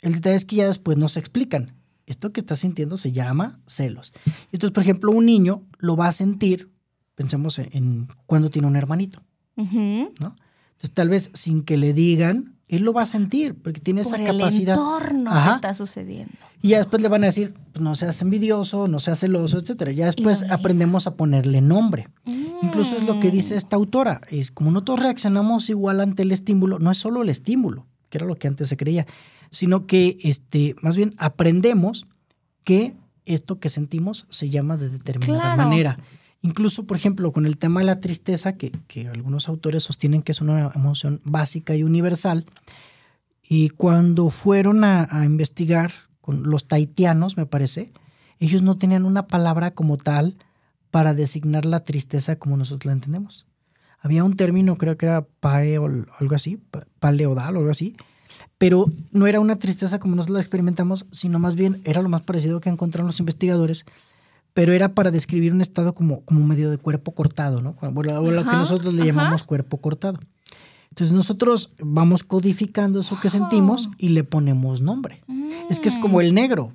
El 0.00 0.14
detalle 0.14 0.36
es 0.36 0.44
que 0.44 0.56
ya 0.56 0.66
después 0.66 0.96
nos 0.96 1.16
explican. 1.16 1.74
Esto 2.06 2.32
que 2.32 2.40
estás 2.40 2.60
sintiendo 2.60 2.96
se 2.96 3.12
llama 3.12 3.60
celos. 3.66 4.12
Entonces, 4.52 4.72
por 4.72 4.82
ejemplo, 4.82 5.10
un 5.10 5.26
niño 5.26 5.66
lo 5.78 5.96
va 5.96 6.08
a 6.08 6.12
sentir, 6.12 6.70
pensemos 7.14 7.58
en, 7.58 8.08
cuando 8.26 8.50
tiene 8.50 8.68
un 8.68 8.76
hermanito. 8.76 9.22
¿no? 9.56 10.12
Entonces, 10.14 10.92
tal 10.92 11.08
vez 11.08 11.30
sin 11.34 11.62
que 11.62 11.76
le 11.76 11.92
digan, 11.92 12.53
él 12.76 12.82
lo 12.82 12.92
va 12.92 13.02
a 13.02 13.06
sentir 13.06 13.54
porque 13.54 13.80
tiene 13.80 14.02
esa 14.02 14.18
capacidad. 14.18 14.74
El 14.74 14.80
entorno 14.80 15.32
que 15.32 15.50
está 15.54 15.74
sucediendo. 15.74 16.34
Y 16.62 16.68
ya 16.68 16.78
después 16.78 17.02
le 17.02 17.08
van 17.08 17.22
a 17.24 17.26
decir, 17.26 17.52
pues, 17.72 17.82
no 17.82 17.94
seas 17.94 18.22
envidioso, 18.22 18.88
no 18.88 18.98
seas 18.98 19.20
celoso, 19.20 19.58
etcétera. 19.58 19.92
Ya 19.92 20.06
después 20.06 20.44
aprendemos 20.48 21.06
a 21.06 21.14
ponerle 21.14 21.60
nombre. 21.60 22.08
Incluso 22.62 22.96
es 22.96 23.02
lo 23.04 23.20
que 23.20 23.30
dice 23.30 23.56
esta 23.56 23.76
autora, 23.76 24.22
es 24.30 24.50
como 24.50 24.70
nosotros 24.70 25.00
reaccionamos 25.00 25.68
igual 25.68 26.00
ante 26.00 26.22
el 26.22 26.32
estímulo, 26.32 26.78
no 26.78 26.90
es 26.90 26.96
solo 26.96 27.20
el 27.20 27.28
estímulo, 27.28 27.84
que 28.08 28.16
era 28.16 28.26
lo 28.26 28.36
que 28.36 28.48
antes 28.48 28.68
se 28.70 28.78
creía, 28.78 29.06
sino 29.50 29.86
que 29.86 30.16
este, 30.22 30.74
más 30.80 30.96
bien 30.96 31.12
aprendemos 31.18 32.06
que 32.62 32.94
esto 33.26 33.58
que 33.58 33.68
sentimos 33.68 34.26
se 34.30 34.48
llama 34.48 34.78
de 34.78 34.88
determinada 34.88 35.56
manera. 35.56 35.96
Incluso, 36.44 36.86
por 36.86 36.98
ejemplo, 36.98 37.32
con 37.32 37.46
el 37.46 37.56
tema 37.56 37.80
de 37.80 37.86
la 37.86 38.00
tristeza, 38.00 38.52
que, 38.52 38.70
algunos 39.10 39.48
autores 39.48 39.82
sostienen 39.82 40.20
que 40.20 40.32
es 40.32 40.42
una 40.42 40.70
emoción 40.74 41.22
básica 41.24 41.74
y 41.74 41.82
universal, 41.82 42.44
y 43.42 43.70
cuando 43.70 44.28
fueron 44.28 44.84
a, 44.84 45.08
investigar 45.24 45.90
con 46.20 46.42
los 46.42 46.68
taitianos, 46.68 47.38
me 47.38 47.46
parece, 47.46 47.94
ellos 48.40 48.60
no 48.60 48.76
tenían 48.76 49.06
una 49.06 49.26
palabra 49.26 49.70
como 49.70 49.96
tal 49.96 50.34
para 50.90 51.14
designar 51.14 51.64
la 51.64 51.80
tristeza 51.80 52.36
como 52.36 52.58
nosotros 52.58 52.84
la 52.84 52.92
entendemos. 52.92 53.46
Había 54.00 54.22
un 54.22 54.36
término, 54.36 54.76
creo 54.76 54.98
que 54.98 55.06
era 55.06 55.26
pae 55.40 55.78
o 55.78 55.86
algo 55.86 56.34
así, 56.34 56.62
paleodal 56.98 57.56
o 57.56 57.60
algo 57.60 57.70
así, 57.70 57.96
pero 58.58 58.84
no 59.12 59.26
era 59.26 59.40
una 59.40 59.58
tristeza 59.58 59.98
como 59.98 60.14
nosotros 60.14 60.34
la 60.34 60.42
experimentamos, 60.42 61.06
sino 61.10 61.38
más 61.38 61.54
bien 61.54 61.80
era 61.84 62.02
lo 62.02 62.10
más 62.10 62.20
parecido 62.20 62.60
que 62.60 62.68
encontraron 62.68 63.06
los 63.06 63.20
investigadores, 63.20 63.86
pero 64.54 64.72
era 64.72 64.94
para 64.94 65.10
describir 65.10 65.52
un 65.52 65.60
estado 65.60 65.94
como, 65.94 66.20
como 66.20 66.46
medio 66.46 66.70
de 66.70 66.78
cuerpo 66.78 67.12
cortado, 67.12 67.60
¿no? 67.60 67.76
O 67.80 67.90
lo 67.90 68.44
que 68.44 68.52
nosotros 68.52 68.94
le 68.94 69.04
llamamos 69.04 69.42
cuerpo 69.42 69.78
cortado. 69.78 70.20
Entonces 70.90 71.12
nosotros 71.12 71.72
vamos 71.80 72.22
codificando 72.22 73.00
eso 73.00 73.18
que 73.20 73.28
sentimos 73.28 73.90
y 73.98 74.10
le 74.10 74.22
ponemos 74.22 74.80
nombre. 74.80 75.20
Es 75.68 75.80
que 75.80 75.88
es 75.88 75.96
como 75.96 76.20
el 76.20 76.34
negro. 76.34 76.72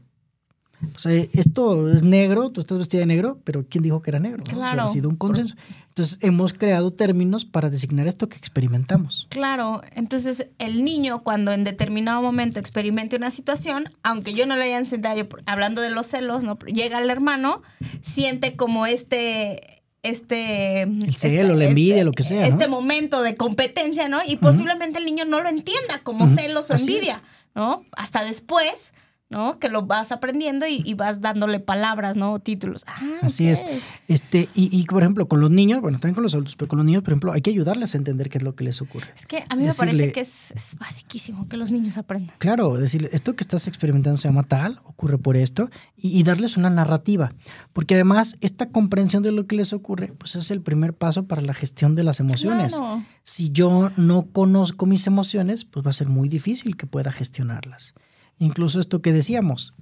O 0.96 1.00
sea, 1.00 1.14
esto 1.14 1.90
es 1.92 2.04
negro, 2.04 2.52
tú 2.52 2.62
estás 2.62 2.78
vestida 2.78 3.02
de 3.02 3.06
negro, 3.06 3.40
pero 3.44 3.66
¿quién 3.70 3.82
dijo 3.82 4.02
que 4.02 4.12
era 4.12 4.20
negro? 4.20 4.44
Claro. 4.44 4.84
ha 4.84 4.88
sido 4.88 5.10
un 5.10 5.16
consenso. 5.16 5.56
Entonces, 6.00 6.20
hemos 6.22 6.54
creado 6.54 6.92
términos 6.92 7.44
para 7.44 7.70
designar 7.70 8.08
esto 8.08 8.30
que 8.30 8.38
experimentamos. 8.38 9.28
Claro. 9.30 9.82
Entonces, 9.96 10.48
el 10.58 10.86
niño, 10.86 11.24
cuando 11.24 11.52
en 11.52 11.66
determinado 11.66 12.22
momento 12.22 12.58
experimente 12.58 13.18
una 13.18 13.32
situación, 13.32 13.92
aunque 14.02 14.34
yo 14.34 14.46
no 14.46 14.56
le 14.56 14.64
haya 14.64 14.78
enseñado, 14.78 15.28
hablando 15.46 15.82
de 15.82 15.90
los 15.90 16.08
celos, 16.08 16.46
¿no? 16.46 16.58
Llega 16.60 17.00
el 17.00 17.10
hermano, 17.10 17.64
siente 18.02 18.56
como 18.56 18.86
este 18.86 19.84
este 20.02 20.84
el 20.84 21.16
celo, 21.18 21.54
la 21.54 21.66
envidia, 21.66 21.96
este, 21.96 22.06
lo 22.06 22.14
que 22.14 22.24
sea, 22.24 22.48
este 22.48 22.70
momento 22.70 23.22
de 23.22 23.36
competencia, 23.36 24.08
¿no? 24.08 24.22
Y 24.26 24.38
posiblemente 24.38 25.00
el 25.00 25.06
niño 25.06 25.26
no 25.26 25.42
lo 25.42 25.50
entienda 25.50 26.00
como 26.04 26.28
celos 26.28 26.72
o 26.72 26.76
envidia, 26.76 27.22
¿no? 27.56 27.84
Hasta 27.98 28.24
después 28.24 28.94
¿no? 29.30 29.60
Que 29.60 29.70
lo 29.70 29.84
vas 29.84 30.12
aprendiendo 30.12 30.66
y, 30.68 30.94
vas 30.96 31.22
dándole 31.22 31.60
palabras, 31.60 32.18
¿no? 32.18 32.40
Títulos. 32.40 32.84
Ah, 32.88 33.00
Así 33.22 33.48
es. 33.48 33.66
Este, 34.08 34.50
y, 34.56 34.76
y, 34.76 34.86
por 34.86 35.04
ejemplo, 35.04 35.28
con 35.28 35.40
los 35.40 35.52
niños, 35.52 35.82
bueno, 35.82 36.00
también 36.00 36.16
con 36.16 36.24
los 36.24 36.34
adultos, 36.34 36.56
pero 36.56 36.68
con 36.68 36.78
los 36.78 36.86
niños, 36.86 37.04
por 37.04 37.14
ejemplo, 37.14 37.32
hay 37.32 37.42
que 37.42 37.52
ayudarles 37.52 37.94
a 37.94 37.98
entender 37.98 38.30
qué 38.30 38.40
es 38.40 38.44
lo 38.44 38.56
que 38.56 38.64
les 38.64 38.82
ocurre. 38.82 39.08
Es 39.16 39.28
que 39.28 39.46
a 39.48 39.56
mí 39.56 39.64
me 39.64 39.74
parece 39.74 40.12
que 40.12 40.22
es, 40.22 40.52
es 40.52 40.76
basiquísimo 40.80 41.48
que 41.48 41.58
los 41.58 41.70
niños 41.70 41.98
aprendan. 41.98 42.36
Claro, 42.40 42.76
decirle, 42.76 43.10
esto 43.14 43.36
que 43.36 43.44
estás 43.44 43.68
experimentando 43.68 44.18
se 44.18 44.28
llama 44.28 44.44
tal, 44.44 44.82
ocurre 44.86 45.20
por 45.20 45.38
esto, 45.38 45.70
y, 45.96 46.24
darles 46.24 46.58
una 46.58 46.70
narrativa. 46.70 47.34
Porque 47.72 47.94
además, 47.94 48.36
esta 48.42 48.70
comprensión 48.70 49.22
de 49.22 49.32
lo 49.32 49.46
que 49.46 49.56
les 49.56 49.74
ocurre, 49.74 50.08
pues 50.18 50.36
es 50.36 50.50
el 50.50 50.62
primer 50.62 50.96
paso 50.96 51.28
para 51.28 51.42
la 51.42 51.54
gestión 51.54 51.94
de 51.94 52.04
las 52.04 52.20
emociones. 52.20 52.76
Si 53.24 53.52
yo 53.52 53.92
no 53.96 54.28
conozco 54.32 54.88
mis 54.88 55.06
emociones, 55.06 55.66
pues 55.66 55.86
va 55.86 55.92
a 55.92 55.94
ser 55.94 56.10
muy 56.10 56.30
difícil 56.30 56.76
que 56.76 56.88
pueda 56.88 57.12
gestionarlas. 57.12 57.94
Incluso 58.40 58.80
esto 58.80 59.02
que 59.02 59.12
decíamos, 59.12 59.74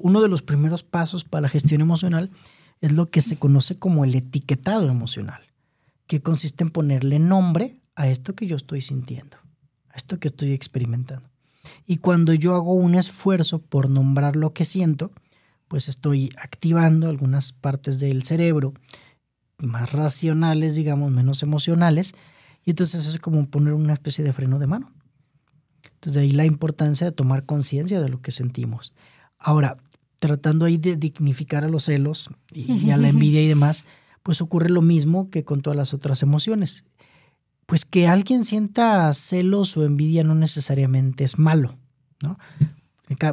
uno 0.00 0.22
de 0.22 0.28
los 0.28 0.42
primeros 0.42 0.84
pasos 0.84 1.24
para 1.24 1.42
la 1.42 1.48
gestión 1.48 1.80
emocional 1.80 2.30
es 2.80 2.92
lo 2.92 3.10
que 3.10 3.20
se 3.20 3.36
conoce 3.36 3.78
como 3.78 4.04
el 4.04 4.14
etiquetado 4.14 4.88
emocional, 4.88 5.42
que 6.06 6.22
consiste 6.22 6.62
en 6.62 6.70
ponerle 6.70 7.18
nombre 7.18 7.80
a 7.96 8.08
esto 8.08 8.34
que 8.34 8.46
yo 8.46 8.54
estoy 8.54 8.80
sintiendo, 8.80 9.36
a 9.90 9.96
esto 9.96 10.20
que 10.20 10.28
estoy 10.28 10.52
experimentando. 10.52 11.28
Y 11.84 11.96
cuando 11.96 12.32
yo 12.32 12.54
hago 12.54 12.74
un 12.74 12.94
esfuerzo 12.94 13.58
por 13.58 13.90
nombrar 13.90 14.36
lo 14.36 14.52
que 14.52 14.64
siento, 14.64 15.10
pues 15.66 15.88
estoy 15.88 16.30
activando 16.40 17.08
algunas 17.08 17.52
partes 17.52 17.98
del 17.98 18.22
cerebro 18.22 18.72
más 19.58 19.92
racionales, 19.92 20.76
digamos, 20.76 21.10
menos 21.10 21.42
emocionales, 21.42 22.14
y 22.64 22.70
entonces 22.70 23.06
es 23.06 23.18
como 23.18 23.48
poner 23.48 23.72
una 23.72 23.94
especie 23.94 24.22
de 24.22 24.32
freno 24.32 24.60
de 24.60 24.66
mano. 24.68 24.92
Entonces 26.06 26.22
ahí 26.22 26.30
la 26.30 26.44
importancia 26.44 27.04
de 27.04 27.10
tomar 27.10 27.46
conciencia 27.46 28.00
de 28.00 28.08
lo 28.08 28.20
que 28.20 28.30
sentimos. 28.30 28.94
Ahora, 29.40 29.76
tratando 30.20 30.64
ahí 30.64 30.76
de 30.78 30.96
dignificar 30.96 31.64
a 31.64 31.68
los 31.68 31.82
celos 31.82 32.30
y, 32.52 32.90
a 32.90 32.96
la 32.96 33.08
envidia 33.08 33.42
y 33.42 33.48
demás, 33.48 33.84
pues 34.22 34.40
ocurre 34.40 34.70
lo 34.70 34.82
mismo 34.82 35.30
que 35.30 35.42
con 35.42 35.62
todas 35.62 35.76
las 35.76 35.94
otras 35.94 36.22
emociones. 36.22 36.84
Pues 37.66 37.84
que 37.84 38.06
alguien 38.06 38.44
sienta 38.44 39.12
celos 39.14 39.76
o 39.76 39.84
envidia 39.84 40.22
no 40.22 40.36
necesariamente 40.36 41.24
es 41.24 41.40
malo, 41.40 41.76
¿no? 42.22 42.38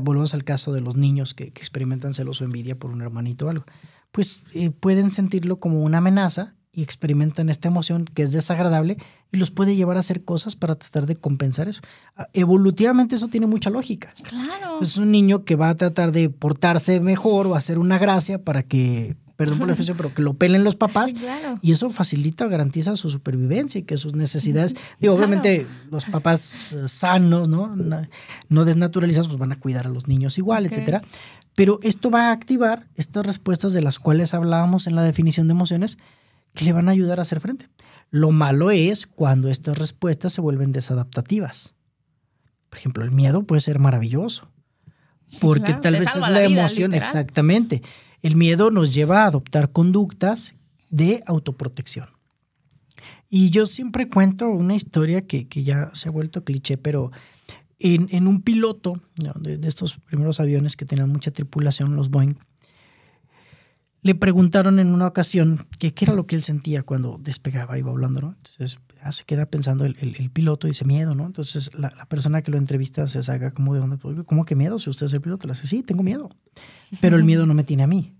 Volvemos 0.02 0.34
al 0.34 0.44
caso 0.44 0.74
de 0.74 0.82
los 0.82 0.96
niños 0.96 1.36
que, 1.36 1.44
experimentan 1.44 2.16
celos 2.16 2.42
o 2.42 2.44
envidia 2.44 2.76
por 2.76 2.90
un 2.90 3.04
hermanito 3.04 3.46
o 3.46 3.50
algo. 3.50 3.66
Pues 4.12 4.42
eh, 4.56 4.72
pueden 4.72 5.12
sentirlo 5.12 5.60
como 5.60 5.84
una 5.84 6.00
amenaza 6.00 6.56
y 6.72 6.82
experimentan 6.82 7.52
esta 7.52 7.68
emoción 7.68 8.06
que 8.06 8.24
es 8.24 8.32
desagradable 8.32 8.98
y 9.34 9.38
los 9.38 9.50
puede 9.50 9.76
llevar 9.76 9.98
a 9.98 10.02
hacer 10.02 10.24
cosas 10.24 10.56
para 10.56 10.76
tratar 10.76 11.08
de 11.08 11.16
compensar 11.16 11.68
eso. 11.68 11.82
Ah, 12.16 12.30
evolutivamente 12.34 13.16
eso 13.16 13.28
tiene 13.28 13.48
mucha 13.48 13.72
lógica. 13.72 14.14
Claro. 14.24 14.80
Es 14.80 14.96
un 14.98 15.12
niño 15.12 15.44
que 15.44 15.56
va 15.56 15.70
a 15.70 15.76
tratar 15.76 16.12
de 16.12 16.30
portarse 16.30 17.00
mejor 17.00 17.48
o 17.48 17.56
hacer 17.56 17.80
una 17.80 17.98
gracia 17.98 18.38
para 18.38 18.62
que 18.62 19.18
perdón 19.36 19.58
por 19.58 19.68
la 19.68 19.74
expresión, 19.74 19.98
pero 19.98 20.14
que 20.14 20.22
lo 20.22 20.36
pelen 20.36 20.64
los 20.64 20.76
papás. 20.76 21.16
Y 21.62 21.72
eso 21.72 21.90
facilita 21.90 22.48
garantiza 22.48 22.96
su 22.96 23.10
supervivencia 23.10 23.80
y 23.80 23.84
que 23.84 23.98
sus 23.98 24.14
necesidades, 24.14 24.76
digo, 25.00 25.16
obviamente 25.16 25.66
los 25.90 26.06
papás 26.06 26.74
eh, 26.74 26.88
sanos, 26.88 27.50
¿no? 27.50 27.76
No 28.50 28.66
desnaturalizados, 28.66 29.28
pues 29.28 29.40
van 29.40 29.52
a 29.52 29.60
cuidar 29.60 29.88
a 29.88 29.90
los 29.90 30.08
niños 30.08 30.38
igual, 30.38 30.68
etcétera. 30.68 31.02
Pero 31.56 31.80
esto 31.82 32.12
va 32.12 32.30
a 32.30 32.32
activar 32.32 32.88
estas 32.96 33.26
respuestas 33.26 33.74
de 33.74 33.82
las 33.82 33.98
cuales 33.98 34.36
hablábamos 34.36 34.86
en 34.86 34.96
la 34.96 35.02
definición 35.02 35.48
de 35.48 35.54
emociones 35.54 35.98
que 36.54 36.66
le 36.66 36.74
van 36.74 36.88
a 36.88 36.92
ayudar 36.92 37.18
a 37.18 37.24
hacer 37.24 37.40
frente. 37.40 37.68
Lo 38.14 38.30
malo 38.30 38.70
es 38.70 39.08
cuando 39.08 39.50
estas 39.50 39.76
respuestas 39.76 40.34
se 40.34 40.40
vuelven 40.40 40.72
desadaptativas. 40.72 41.74
Por 42.70 42.78
ejemplo, 42.78 43.04
el 43.04 43.10
miedo 43.10 43.42
puede 43.42 43.60
ser 43.60 43.80
maravilloso, 43.80 44.52
porque 45.42 45.74
tal 45.74 45.96
vez 45.96 46.16
es 46.16 46.30
la, 46.30 46.44
emoción, 46.44 46.94
exactamente. 46.94 47.82
El 48.22 48.36
miedo 48.36 48.70
nos 48.70 48.94
lleva 48.94 49.24
a 49.24 49.26
adoptar 49.26 49.72
conductas 49.72 50.54
de 50.92 51.24
autoprotección. 51.26 52.08
Y 53.30 53.50
yo 53.50 53.66
siempre 53.66 54.08
cuento 54.08 54.48
una 54.48 54.76
historia 54.76 55.26
que, 55.26 55.48
ya 55.64 55.90
se 55.94 56.10
ha 56.10 56.12
vuelto 56.12 56.44
cliché, 56.44 56.78
pero 56.78 57.12
en, 57.80 58.28
un 58.28 58.44
piloto 58.44 59.02
de, 59.40 59.60
estos 59.68 59.96
primeros 59.96 60.40
aviones 60.40 60.78
que 60.78 60.86
tenían 60.86 61.10
mucha 61.10 61.32
tripulación, 61.32 61.96
los 61.96 62.12
Boeing, 62.12 62.36
le 64.04 64.16
preguntaron 64.16 64.80
en 64.80 64.90
una 64.90 65.08
ocasión 65.08 65.66
que 65.80 65.94
qué 65.94 66.06
era 66.06 66.14
lo 66.14 66.28
que 66.28 66.36
él 66.36 66.44
sentía 66.44 66.84
cuando 66.84 67.18
despegaba, 67.22 67.80
iba 67.80 67.90
hablando, 67.90 68.20
¿no? 68.20 68.36
Entonces 68.38 68.78
se 69.10 69.24
queda 69.24 69.46
pensando 69.46 69.86
el, 69.86 70.30
piloto 70.32 70.68
y 70.68 70.72
dice 70.72 70.86
miedo, 70.86 71.16
¿no? 71.16 71.26
Entonces 71.26 71.72
la, 71.74 71.90
persona 72.08 72.42
que 72.42 72.52
lo 72.52 72.58
entrevista 72.58 73.08
se 73.08 73.24
saca 73.24 73.52
como 73.52 73.74
de 73.74 73.80
onda, 73.80 73.98
¿cómo 74.26 74.46
que 74.46 74.56
miedo? 74.56 74.78
Si 74.78 74.90
usted 74.90 75.06
es 75.06 75.14
el 75.14 75.22
piloto, 75.22 75.48
le 75.48 75.54
dice, 75.54 75.68
sí, 75.68 75.84
tengo 75.84 76.04
miedo, 76.04 76.30
pero 77.00 77.16
el 77.16 77.24
miedo 77.24 77.48
no 77.48 77.54
me 77.54 77.64
tiene 77.64 77.84
a 77.84 77.88
mí. 77.88 78.14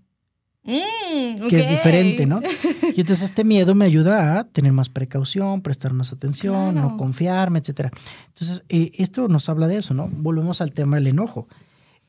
Mm, 0.64 1.48
que 1.48 1.58
es 1.58 1.68
diferente, 1.68 2.24
¿no? 2.24 2.40
Y 2.96 3.00
entonces 3.00 3.22
este 3.22 3.44
miedo 3.44 3.74
me 3.74 3.84
ayuda 3.84 4.38
a 4.38 4.44
tener 4.44 4.72
más 4.72 4.88
precaución, 4.88 5.60
prestar 5.60 5.92
más 5.92 6.12
atención, 6.12 6.74
no 6.74 6.96
confiarme, 6.96 7.58
etc. 7.58 7.90
Entonces, 8.28 8.64
eh, 8.70 8.92
esto 8.94 9.28
nos 9.28 9.48
habla 9.50 9.68
de 9.68 9.76
eso, 9.76 9.92
¿no? 9.92 10.08
Volvemos 10.08 10.62
al 10.62 10.72
tema 10.72 10.96
del 10.96 11.08
enojo. 11.08 11.48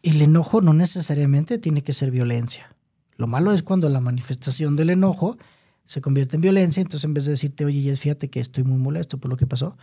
El 0.04 0.22
enojo 0.22 0.62
no 0.62 0.74
necesariamente 0.74 1.58
tiene 1.58 1.82
que 1.82 1.92
ser 1.92 2.12
violencia. 2.12 2.75
Lo 3.17 3.28
malo 3.28 3.54
es 3.54 3.63
cuando 3.63 3.89
la 3.89 3.99
manifestación 3.99 4.75
del 4.75 4.89
enojo 4.89 5.38
se 5.86 6.01
convierte 6.01 6.36
en 6.36 6.41
violencia, 6.41 6.82
entonces 6.82 7.04
en 7.04 7.13
vez 7.13 7.25
de 7.25 7.32
decirte, 7.32 7.65
oye, 7.65 7.95
fíjate 7.95 8.30
que 8.30 8.39
estoy 8.39 8.63
muy 8.63 8.78
molesto 8.78 9.17
por 9.17 9.30
lo 9.30 9.38
que 9.38 9.45
pasó, 9.45 9.78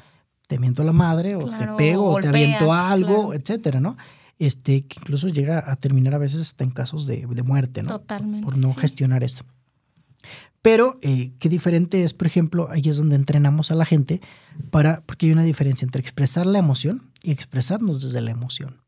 te 0.48 0.58
miento 0.58 0.82
a 0.82 0.84
la 0.84 0.92
madre, 0.92 1.36
o 1.36 1.40
te 1.40 1.66
pego, 1.78 2.10
o, 2.10 2.20
te 2.20 2.28
aviento 2.28 2.72
algo, 2.72 3.32
etcétera, 3.32 3.80
¿no? 3.80 3.96
Este, 4.38 4.84
que 4.84 4.98
incluso 5.00 5.28
llega 5.28 5.70
a 5.70 5.76
terminar 5.76 6.14
a 6.14 6.18
veces 6.18 6.40
hasta 6.40 6.64
en 6.64 6.70
casos 6.70 7.06
de, 7.06 7.26
muerte, 7.44 7.82
¿no? 7.82 7.90
Totalmente. 7.90 8.44
Por 8.44 8.58
no 8.58 8.74
gestionar 8.74 9.22
eso. 9.22 9.44
Pero 10.60 10.98
eh, 11.02 11.32
qué 11.38 11.48
diferente 11.48 12.04
es, 12.04 12.12
por 12.12 12.26
ejemplo, 12.26 12.68
ahí 12.70 12.82
es 12.84 12.96
donde 12.96 13.16
entrenamos 13.16 13.70
a 13.70 13.74
la 13.74 13.84
gente 13.84 14.20
para, 14.70 15.02
porque 15.06 15.26
hay 15.26 15.32
una 15.32 15.42
diferencia 15.42 15.84
entre 15.84 16.00
expresar 16.00 16.46
la 16.46 16.58
emoción 16.58 17.10
y 17.22 17.30
expresarnos 17.32 18.02
desde 18.02 18.20
la 18.20 18.30
emoción. 18.30 18.81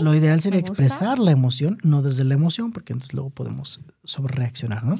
Lo 0.00 0.14
ideal 0.14 0.40
sería 0.40 0.60
expresar 0.60 1.18
la 1.18 1.30
emoción, 1.32 1.78
no 1.82 2.02
desde 2.02 2.24
la 2.24 2.34
emoción, 2.34 2.72
porque 2.72 2.92
entonces 2.92 3.14
luego 3.14 3.30
podemos 3.30 3.80
sobrereaccionar, 4.04 4.84
¿no? 4.84 4.96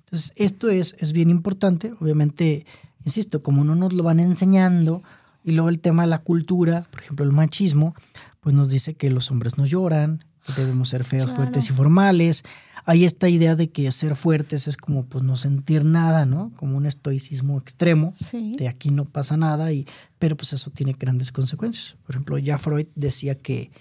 Entonces, 0.00 0.32
esto 0.36 0.68
es, 0.68 0.96
es 0.98 1.12
bien 1.12 1.30
importante. 1.30 1.92
Obviamente, 2.00 2.66
insisto, 3.04 3.42
como 3.42 3.64
no 3.64 3.74
nos 3.74 3.92
lo 3.92 4.02
van 4.02 4.20
enseñando, 4.20 5.02
y 5.44 5.52
luego 5.52 5.68
el 5.68 5.78
tema 5.78 6.02
de 6.02 6.08
la 6.08 6.18
cultura, 6.18 6.88
por 6.90 7.02
ejemplo, 7.02 7.24
el 7.24 7.32
machismo, 7.32 7.94
pues 8.40 8.54
nos 8.54 8.68
dice 8.68 8.94
que 8.94 9.10
los 9.10 9.30
hombres 9.30 9.56
no 9.58 9.64
lloran, 9.64 10.24
que 10.54 10.62
debemos 10.62 10.88
ser 10.88 11.04
feos, 11.04 11.32
fuertes 11.32 11.70
y 11.70 11.72
formales. 11.72 12.44
Hay 12.88 13.04
esta 13.04 13.28
idea 13.28 13.56
de 13.56 13.68
que 13.68 13.90
ser 13.90 14.14
fuertes 14.14 14.68
es 14.68 14.76
como 14.76 15.04
pues 15.04 15.24
no 15.24 15.36
sentir 15.36 15.84
nada, 15.84 16.24
¿no? 16.24 16.52
Como 16.56 16.76
un 16.76 16.86
estoicismo 16.86 17.58
extremo, 17.58 18.14
de 18.32 18.68
aquí 18.68 18.90
no 18.90 19.04
pasa 19.04 19.36
nada, 19.36 19.72
y, 19.72 19.86
pero 20.18 20.36
pues 20.36 20.52
eso 20.52 20.70
tiene 20.70 20.94
grandes 20.98 21.32
consecuencias. 21.32 21.96
Por 22.06 22.14
ejemplo, 22.14 22.38
ya 22.38 22.58
Freud 22.58 22.86
decía 22.94 23.34
que 23.34 23.72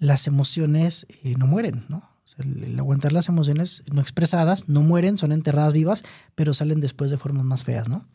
las 0.00 0.26
emociones 0.26 1.06
eh, 1.22 1.36
no 1.38 1.46
mueren, 1.46 1.84
¿no? 1.88 2.12
el, 2.38 2.78
aguantar 2.78 3.12
las 3.12 3.28
emociones 3.28 3.82
no 3.92 4.00
expresadas 4.00 4.68
no 4.68 4.82
mueren, 4.82 5.18
son 5.18 5.32
enterradas 5.32 5.72
vivas, 5.72 6.04
pero 6.34 6.54
salen 6.54 6.80
después 6.80 7.10
de 7.10 7.18
formas 7.18 7.44
más 7.44 7.64
feas, 7.64 7.88
¿no? 7.88 8.06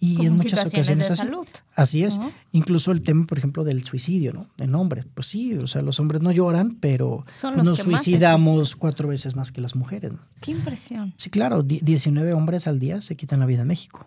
Y 0.00 0.26
en 0.26 0.34
muchas 0.34 0.60
ocasiones. 0.60 1.08
De 1.08 1.16
salud. 1.16 1.46
Así 1.74 2.04
es. 2.04 2.18
Incluso 2.52 2.92
el 2.92 3.02
tema, 3.02 3.26
por 3.26 3.38
ejemplo, 3.38 3.64
del 3.64 3.82
suicidio, 3.84 4.32
¿no? 4.32 4.48
En 4.58 4.74
hombres. 4.74 5.06
Pues 5.14 5.26
sí, 5.26 5.54
o 5.54 5.66
sea, 5.66 5.82
los 5.82 6.00
hombres 6.00 6.22
no 6.22 6.32
lloran, 6.32 6.76
pero 6.80 7.24
pues 7.40 7.56
nos 7.64 7.78
suicidamos 7.78 8.76
cuatro 8.76 9.08
veces 9.08 9.36
más 9.36 9.52
que 9.52 9.60
las 9.60 9.74
mujeres. 9.74 10.12
Qué 10.40 10.50
impresión. 10.50 11.14
Sí, 11.16 11.30
claro, 11.30 11.62
19 11.62 12.32
hombres 12.32 12.66
al 12.66 12.78
día 12.78 13.00
se 13.00 13.16
quitan 13.16 13.40
la 13.40 13.46
vida 13.46 13.62
en 13.62 13.68
México. 13.68 14.06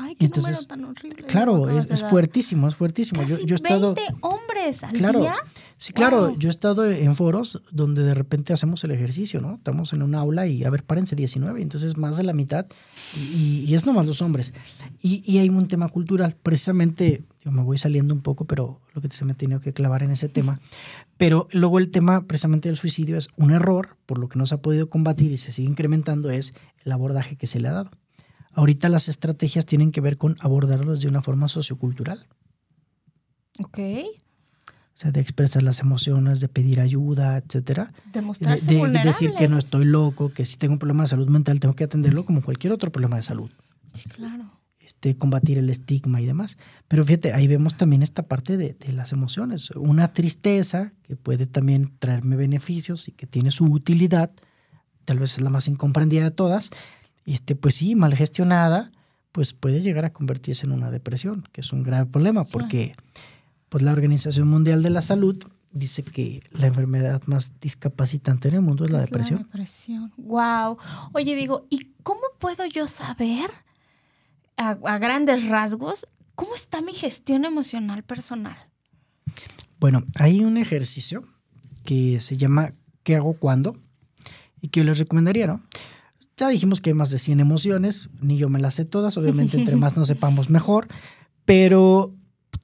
Ay, 0.00 0.14
qué 0.14 0.26
Entonces, 0.26 0.66
tan 0.68 0.84
horrible. 0.84 1.24
Claro, 1.24 1.68
es, 1.68 2.04
fuertísimo, 2.04 2.68
es 2.68 2.76
fuertísimo. 2.76 3.24
yo, 3.24 3.36
yo 3.40 3.54
he 3.54 3.56
estado, 3.56 3.94
20 3.94 4.14
hombres 4.20 4.84
al 4.84 4.96
claro, 4.96 5.20
día. 5.20 5.34
Sí, 5.78 5.92
claro, 5.92 6.36
yo 6.36 6.48
he 6.48 6.50
estado 6.50 6.90
en 6.90 7.14
foros 7.14 7.62
donde 7.70 8.02
de 8.02 8.12
repente 8.12 8.52
hacemos 8.52 8.82
el 8.82 8.90
ejercicio, 8.90 9.40
¿no? 9.40 9.54
Estamos 9.54 9.92
en 9.92 10.02
un 10.02 10.16
aula 10.16 10.48
y, 10.48 10.64
a 10.64 10.70
ver, 10.70 10.82
párense 10.82 11.14
19, 11.14 11.62
entonces 11.62 11.96
más 11.96 12.16
de 12.16 12.24
la 12.24 12.32
mitad, 12.32 12.66
y, 13.16 13.64
y 13.64 13.74
es 13.76 13.86
nomás 13.86 14.04
los 14.04 14.20
hombres. 14.20 14.54
Y, 15.00 15.22
y, 15.24 15.38
hay 15.38 15.48
un 15.48 15.68
tema 15.68 15.88
cultural, 15.88 16.34
precisamente, 16.42 17.22
yo 17.44 17.52
me 17.52 17.62
voy 17.62 17.78
saliendo 17.78 18.12
un 18.12 18.22
poco, 18.22 18.44
pero 18.44 18.80
lo 18.92 19.00
que 19.00 19.08
se 19.12 19.24
me 19.24 19.32
ha 19.32 19.36
tenido 19.36 19.60
que 19.60 19.72
clavar 19.72 20.02
en 20.02 20.10
ese 20.10 20.28
tema. 20.28 20.60
Pero 21.16 21.46
luego 21.52 21.78
el 21.78 21.92
tema 21.92 22.26
precisamente 22.26 22.68
del 22.68 22.76
suicidio 22.76 23.16
es 23.16 23.28
un 23.36 23.52
error, 23.52 23.96
por 24.04 24.18
lo 24.18 24.28
que 24.28 24.36
no 24.36 24.46
se 24.46 24.56
ha 24.56 24.62
podido 24.62 24.90
combatir 24.90 25.32
y 25.32 25.36
se 25.36 25.52
sigue 25.52 25.68
incrementando, 25.68 26.30
es 26.30 26.54
el 26.84 26.90
abordaje 26.90 27.36
que 27.36 27.46
se 27.46 27.60
le 27.60 27.68
ha 27.68 27.72
dado. 27.72 27.90
Ahorita 28.52 28.88
las 28.88 29.08
estrategias 29.08 29.64
tienen 29.64 29.92
que 29.92 30.00
ver 30.00 30.18
con 30.18 30.34
abordarlos 30.40 31.00
de 31.00 31.06
una 31.06 31.22
forma 31.22 31.46
sociocultural. 31.46 32.26
Ok. 33.60 33.78
O 34.98 35.00
sea, 35.00 35.12
de 35.12 35.20
expresar 35.20 35.62
las 35.62 35.78
emociones, 35.78 36.40
de 36.40 36.48
pedir 36.48 36.80
ayuda, 36.80 37.36
etcétera. 37.36 37.92
De, 38.12 38.20
de 38.20 38.98
decir 39.04 39.32
que 39.38 39.46
no 39.46 39.56
estoy 39.56 39.84
loco, 39.84 40.32
que 40.32 40.44
si 40.44 40.56
tengo 40.56 40.72
un 40.72 40.80
problema 40.80 41.04
de 41.04 41.10
salud 41.10 41.28
mental 41.28 41.60
tengo 41.60 41.76
que 41.76 41.84
atenderlo 41.84 42.24
como 42.24 42.42
cualquier 42.42 42.72
otro 42.72 42.90
problema 42.90 43.14
de 43.14 43.22
salud. 43.22 43.48
Sí, 43.92 44.08
claro. 44.08 44.50
Este, 44.80 45.16
combatir 45.16 45.56
el 45.56 45.70
estigma 45.70 46.20
y 46.20 46.26
demás. 46.26 46.58
Pero 46.88 47.04
fíjate, 47.04 47.32
ahí 47.32 47.46
vemos 47.46 47.76
también 47.76 48.02
esta 48.02 48.24
parte 48.24 48.56
de, 48.56 48.74
de, 48.74 48.92
las 48.92 49.12
emociones. 49.12 49.70
Una 49.76 50.12
tristeza 50.12 50.92
que 51.04 51.14
puede 51.14 51.46
también 51.46 51.92
traerme 52.00 52.34
beneficios 52.34 53.06
y 53.06 53.12
que 53.12 53.28
tiene 53.28 53.52
su 53.52 53.66
utilidad, 53.66 54.32
tal 55.04 55.20
vez 55.20 55.34
es 55.34 55.42
la 55.42 55.50
más 55.50 55.68
incomprendida 55.68 56.24
de 56.24 56.32
todas, 56.32 56.70
este, 57.24 57.54
pues 57.54 57.76
sí, 57.76 57.94
mal 57.94 58.16
gestionada, 58.16 58.90
pues 59.30 59.52
puede 59.52 59.80
llegar 59.80 60.04
a 60.04 60.12
convertirse 60.12 60.66
en 60.66 60.72
una 60.72 60.90
depresión, 60.90 61.48
que 61.52 61.60
es 61.60 61.72
un 61.72 61.84
grave 61.84 62.10
problema, 62.10 62.42
porque 62.42 62.94
pues 63.68 63.82
la 63.82 63.92
Organización 63.92 64.48
Mundial 64.48 64.82
de 64.82 64.90
la 64.90 65.02
Salud 65.02 65.42
dice 65.72 66.02
que 66.02 66.40
la 66.50 66.68
enfermedad 66.68 67.22
más 67.26 67.52
discapacitante 67.60 68.48
en 68.48 68.54
el 68.54 68.60
mundo 68.62 68.84
es 68.84 68.90
la 68.90 69.00
depresión. 69.00 69.40
La 69.40 69.44
depresión. 69.44 70.12
Wow. 70.16 70.78
Oye, 71.12 71.36
digo, 71.36 71.66
¿y 71.70 71.92
cómo 72.02 72.22
puedo 72.38 72.64
yo 72.66 72.88
saber 72.88 73.50
a, 74.56 74.70
a 74.70 74.98
grandes 74.98 75.46
rasgos 75.48 76.06
cómo 76.34 76.54
está 76.54 76.80
mi 76.80 76.94
gestión 76.94 77.44
emocional 77.44 78.02
personal? 78.02 78.56
Bueno, 79.78 80.04
hay 80.18 80.44
un 80.44 80.56
ejercicio 80.56 81.24
que 81.84 82.20
se 82.20 82.36
llama 82.36 82.74
¿Qué 83.02 83.16
hago 83.16 83.34
cuando? 83.34 83.76
Y 84.60 84.68
que 84.68 84.80
yo 84.80 84.84
les 84.84 84.98
recomendaría, 84.98 85.46
¿no? 85.46 85.62
Ya 86.36 86.48
dijimos 86.48 86.80
que 86.80 86.90
hay 86.90 86.94
más 86.94 87.10
de 87.10 87.18
100 87.18 87.40
emociones, 87.40 88.10
ni 88.20 88.38
yo 88.38 88.48
me 88.48 88.60
las 88.60 88.74
sé 88.74 88.84
todas, 88.84 89.16
obviamente 89.16 89.56
entre 89.56 89.76
más 89.76 89.96
nos 89.96 90.08
sepamos 90.08 90.50
mejor, 90.50 90.88
pero 91.44 92.14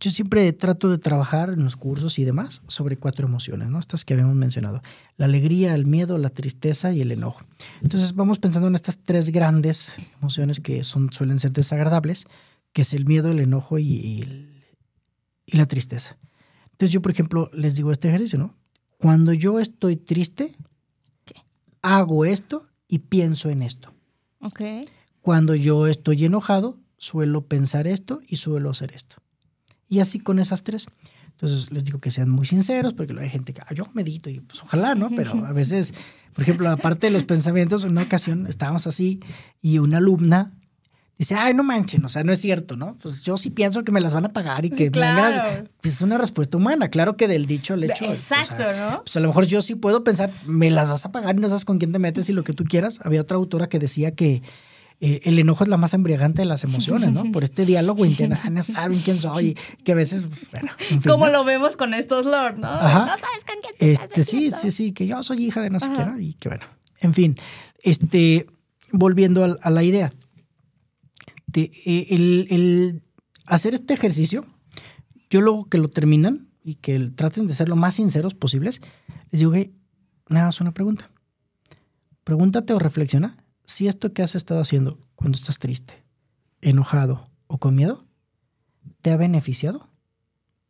yo 0.04 0.10
siempre 0.10 0.52
trato 0.52 0.90
de 0.90 0.98
trabajar 0.98 1.48
en 1.48 1.64
los 1.64 1.76
cursos 1.76 2.18
y 2.18 2.24
demás 2.24 2.60
sobre 2.68 2.98
cuatro 2.98 3.26
emociones, 3.26 3.68
¿no? 3.68 3.78
Estas 3.78 4.04
que 4.04 4.12
habíamos 4.12 4.36
mencionado. 4.36 4.82
La 5.16 5.24
alegría, 5.24 5.74
el 5.74 5.86
miedo, 5.86 6.18
la 6.18 6.28
tristeza 6.28 6.92
y 6.92 7.00
el 7.00 7.10
enojo. 7.10 7.42
Entonces 7.80 8.14
vamos 8.14 8.38
pensando 8.38 8.68
en 8.68 8.74
estas 8.74 8.98
tres 8.98 9.30
grandes 9.30 9.96
emociones 10.20 10.60
que 10.60 10.84
son, 10.84 11.10
suelen 11.10 11.40
ser 11.40 11.52
desagradables, 11.52 12.26
que 12.74 12.82
es 12.82 12.92
el 12.92 13.06
miedo, 13.06 13.30
el 13.30 13.40
enojo 13.40 13.78
y, 13.78 14.52
y 15.46 15.57
la 15.57 15.64
tristeza. 15.64 16.18
Entonces 16.72 16.90
yo, 16.90 17.00
por 17.00 17.12
ejemplo, 17.12 17.50
les 17.55 17.74
digo 17.74 17.90
este 17.90 18.09
ejercicio, 18.09 18.38
¿no? 18.38 18.55
Cuando 18.98 19.32
yo 19.32 19.59
estoy 19.59 19.96
triste, 19.96 20.55
hago 21.80 22.26
esto 22.26 22.66
y 22.88 22.98
pienso 22.98 23.48
en 23.48 23.62
esto. 23.62 23.94
Okay. 24.40 24.86
Cuando 25.22 25.55
yo 25.55 25.86
estoy 25.86 26.26
enojado, 26.26 26.78
suelo 26.98 27.46
pensar 27.46 27.86
esto 27.86 28.20
y 28.28 28.36
suelo 28.36 28.68
hacer 28.68 28.92
esto. 28.92 29.24
Y 29.89 30.01
así 30.01 30.18
con 30.18 30.39
esas 30.39 30.62
tres. 30.62 30.89
Entonces 31.32 31.72
les 31.72 31.85
digo 31.85 31.99
que 31.99 32.11
sean 32.11 32.30
muy 32.30 32.47
sinceros, 32.47 32.95
porque 32.95 33.14
hay 33.18 33.28
gente 33.28 33.53
que 33.53 33.61
ah, 33.61 33.74
yo 33.74 33.89
medito 33.93 34.30
y 34.30 34.41
pues 34.41 34.62
ojalá, 34.62 34.95
¿no? 34.95 35.11
Pero 35.14 35.45
a 35.45 35.53
veces, 35.53 35.93
por 36.32 36.43
ejemplo, 36.43 36.70
aparte 36.70 37.09
de 37.09 37.12
los 37.12 37.24
pensamientos, 37.24 37.85
en 37.85 37.91
una 37.91 38.03
ocasión 38.03 38.47
estábamos 38.47 38.87
así 38.87 39.20
y 39.61 39.78
una 39.78 39.99
alumna 39.99 40.53
dice, 41.18 41.35
ay, 41.37 41.55
no 41.55 41.62
manchen, 41.62 42.05
o 42.05 42.09
sea, 42.09 42.24
no 42.24 42.32
es 42.32 42.41
cierto, 42.41 42.76
¿no? 42.76 42.97
Pues 43.01 43.22
yo 43.22 43.37
sí 43.37 43.51
pienso 43.51 43.85
que 43.85 43.93
me 43.93 44.01
las 44.01 44.14
van 44.14 44.24
a 44.24 44.32
pagar 44.32 44.64
y 44.64 44.70
que 44.70 44.91
claro. 44.91 45.68
Pues 45.80 45.95
es 45.95 46.03
una 46.03 46.18
respuesta 46.18 46.57
humana, 46.57 46.89
claro 46.89 47.16
que 47.16 47.28
del 47.28 47.47
dicho 47.47 47.74
al 47.74 47.85
hecho. 47.85 48.05
Exacto, 48.05 48.64
¿no? 48.76 49.03
Pues 49.03 49.16
a 49.16 49.20
lo 49.20 49.28
mejor 49.28 49.47
yo 49.47 49.61
sí 49.61 49.74
puedo 49.74 50.05
pensar, 50.05 50.32
me 50.47 50.70
las 50.70 50.89
vas 50.89 51.05
a 51.05 51.12
pagar 51.12 51.37
y 51.37 51.41
no 51.41 51.49
sabes 51.49 51.64
con 51.64 51.78
quién 51.78 51.93
te 51.93 51.99
metes 51.99 52.28
y 52.28 52.32
lo 52.32 52.45
que 52.45 52.53
tú 52.53 52.64
quieras. 52.64 53.01
Había 53.03 53.20
otra 53.20 53.37
autora 53.37 53.68
que 53.68 53.78
decía 53.78 54.12
que 54.12 54.43
eh, 55.01 55.20
el 55.24 55.38
enojo 55.38 55.64
es 55.64 55.70
la 55.70 55.76
más 55.76 55.95
embriagante 55.95 56.42
de 56.42 56.47
las 56.47 56.64
emociones, 56.64 57.12
¿no? 57.12 57.30
Por 57.32 57.45
este 57.45 57.66
diálogo 57.66 58.05
interno, 58.05 58.38
no 58.51 58.62
saben 58.62 58.99
quién 59.01 59.18
soy, 59.18 59.57
que 59.84 59.92
a 59.92 59.95
veces, 59.95 60.26
pues, 60.26 60.51
bueno. 60.51 60.72
Como 61.07 61.28
lo 61.28 61.45
vemos 61.45 61.76
con 61.76 61.95
estos 61.95 62.26
lord, 62.26 62.59
¿no? 62.59 62.68
Ajá. 62.68 63.07
No 63.07 63.18
sabes 63.18 63.45
con 63.45 63.57
quién 63.61 63.74
te 63.78 63.92
este, 63.92 64.24
Sí, 64.24 64.51
sí, 64.51 64.70
sí, 64.70 64.92
que 64.92 65.07
yo 65.07 65.22
soy 65.22 65.45
hija 65.45 65.61
de 65.62 65.70
no 65.70 65.80
sé 65.80 65.88
y 66.20 66.34
que 66.34 66.49
bueno. 66.49 66.64
En 67.01 67.12
fin, 67.12 67.36
este, 67.82 68.47
volviendo 68.92 69.59
a, 69.61 69.70
la 69.70 69.82
idea. 69.82 70.11
Eh, 71.55 72.07
el, 72.11 73.03
hacer 73.47 73.74
este 73.74 73.95
ejercicio, 73.95 74.47
yo 75.28 75.40
luego 75.40 75.66
que 75.66 75.78
lo 75.78 75.88
terminan 75.88 76.49
y 76.64 76.76
que 76.76 76.99
traten 77.14 77.47
de 77.47 77.55
ser 77.55 77.68
lo 77.68 77.76
más 77.76 77.97
sinceros 77.97 78.34
posibles, 78.34 78.80
les 79.30 79.40
digo, 79.40 79.53
hey, 79.55 79.74
nada, 80.28 80.49
es 80.49 80.61
una 80.61 80.72
pregunta. 80.72 81.11
Pregúntate 82.24 82.72
o 82.72 82.78
reflexiona 82.78 83.43
si 83.64 83.88
esto 83.88 84.12
que 84.12 84.22
has 84.22 84.34
estado 84.34 84.60
haciendo 84.60 84.98
cuando 85.14 85.36
estás 85.36 85.58
triste, 85.58 86.04
enojado 86.60 87.30
o 87.46 87.58
con 87.58 87.74
miedo, 87.74 88.04
te 89.02 89.10
ha 89.10 89.16
beneficiado 89.16 89.88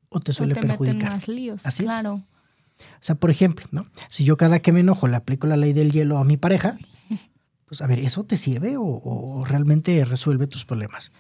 o 0.09 0.20
te 0.20 0.32
suele 0.32 0.55
perjudicar. 0.55 1.11
más 1.11 1.28
líos, 1.28 1.66
Así 1.66 1.84
claro. 1.84 2.24
O 2.78 3.01
sea, 3.01 3.14
por 3.14 3.30
ejemplo, 3.30 3.66
¿no? 3.70 3.86
Si 4.09 4.24
yo 4.24 4.36
cada 4.36 4.61
que 4.61 4.72
me 4.72 4.80
enojo 4.80 5.07
le 5.07 5.16
aplico 5.16 5.47
la 5.47 5.57
ley 5.57 5.72
del 5.72 5.92
hielo 5.92 6.18
a 6.18 6.24
mi 6.24 6.36
pareja, 6.36 6.78
pues 7.66 7.80
a 7.82 7.86
ver, 7.86 7.99
¿eso 8.01 8.24
te 8.24 8.36
sirve 8.36 8.76
o, 8.78 9.45
realmente 9.47 10.05
resuelve 10.05 10.47
tus 10.47 10.64
problemas? 10.64 11.12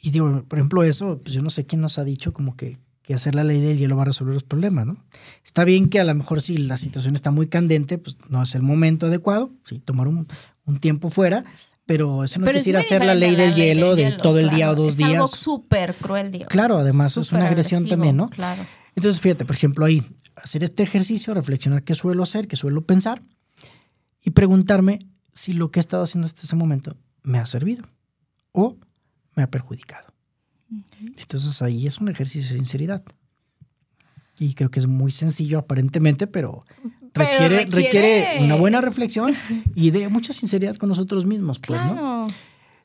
Y 0.00 0.10
digo, 0.10 0.44
por 0.48 0.58
ejemplo, 0.58 0.82
eso, 0.82 1.20
pues 1.22 1.34
yo 1.34 1.42
no 1.42 1.50
sé 1.50 1.64
quién 1.64 1.80
nos 1.80 1.98
ha 1.98 2.04
dicho 2.04 2.32
como 2.32 2.56
que, 2.56 2.78
que 3.02 3.14
hacer 3.14 3.34
la 3.34 3.44
ley 3.44 3.60
del 3.60 3.78
hielo 3.78 3.96
va 3.96 4.02
a 4.02 4.06
resolver 4.06 4.34
los 4.34 4.42
problemas, 4.42 4.86
¿no? 4.86 5.04
Está 5.44 5.64
bien 5.64 5.88
que 5.88 6.00
a 6.00 6.04
lo 6.04 6.14
mejor 6.14 6.40
si 6.40 6.56
la 6.56 6.76
situación 6.76 7.14
está 7.14 7.30
muy 7.30 7.46
candente, 7.46 7.98
pues 7.98 8.16
no 8.28 8.42
es 8.42 8.54
el 8.54 8.62
momento 8.62 9.06
adecuado, 9.06 9.52
sí, 9.64 9.78
tomar 9.78 10.08
un, 10.08 10.26
un 10.72 10.80
tiempo 10.80 11.08
fuera, 11.08 11.44
pero 11.86 12.24
eso 12.24 12.40
no 12.40 12.50
quisiera 12.50 12.80
hacer 12.80 13.04
la 13.04 13.14
ley 13.14 13.34
del 13.34 13.54
hielo 13.54 13.94
de 13.94 14.12
todo 14.12 14.38
el 14.38 14.50
día 14.50 14.70
o 14.70 14.74
dos 14.74 14.96
días. 14.96 15.10
Es 15.10 15.14
algo 15.16 15.26
súper 15.28 15.94
cruel, 15.96 16.32
digo. 16.32 16.46
Claro, 16.46 16.78
además 16.78 17.16
es 17.16 17.32
una 17.32 17.46
agresión 17.46 17.86
también, 17.86 18.16
¿no? 18.16 18.30
Claro. 18.30 18.64
Entonces, 18.94 19.20
fíjate, 19.20 19.44
por 19.44 19.56
ejemplo, 19.56 19.84
ahí, 19.84 20.02
hacer 20.36 20.64
este 20.64 20.82
ejercicio, 20.82 21.34
reflexionar 21.34 21.82
qué 21.82 21.94
suelo 21.94 22.22
hacer, 22.22 22.46
qué 22.48 22.56
suelo 22.56 22.84
pensar 22.86 23.22
y 24.24 24.30
preguntarme 24.30 24.98
si 25.32 25.52
lo 25.52 25.70
que 25.70 25.80
he 25.80 25.82
estado 25.82 26.02
haciendo 26.02 26.26
hasta 26.26 26.42
ese 26.42 26.56
momento 26.56 26.96
me 27.22 27.38
ha 27.38 27.46
servido 27.46 27.84
o 28.52 28.76
me 29.34 29.42
ha 29.42 29.50
perjudicado. 29.50 30.12
Entonces 31.00 31.60
ahí 31.62 31.86
es 31.86 31.98
un 31.98 32.08
ejercicio 32.08 32.50
de 32.50 32.56
sinceridad. 32.56 33.02
Y 34.38 34.54
creo 34.54 34.70
que 34.70 34.80
es 34.80 34.86
muy 34.86 35.12
sencillo 35.12 35.58
aparentemente, 35.58 36.26
pero, 36.26 36.64
requiere, 37.14 37.66
requiere, 37.66 38.38
una 38.40 38.54
buena 38.54 38.80
reflexión 38.80 39.32
y 39.74 39.90
de 39.90 40.08
mucha 40.08 40.32
sinceridad 40.32 40.76
con 40.76 40.88
nosotros 40.88 41.26
mismos, 41.26 41.58
pues, 41.58 41.80
¿no? 41.82 42.28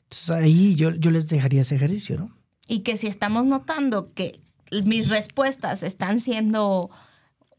Entonces 0.04 0.30
ahí 0.30 0.74
yo, 0.74 0.90
yo 0.90 1.10
les 1.10 1.28
dejaría 1.28 1.62
ese 1.62 1.76
ejercicio, 1.76 2.18
¿no? 2.18 2.30
Y 2.66 2.80
que 2.80 2.96
si 2.96 3.06
estamos 3.06 3.46
notando 3.46 4.12
que 4.12 4.40
mis 4.84 5.08
respuestas 5.08 5.82
están 5.82 6.20
siendo 6.20 6.90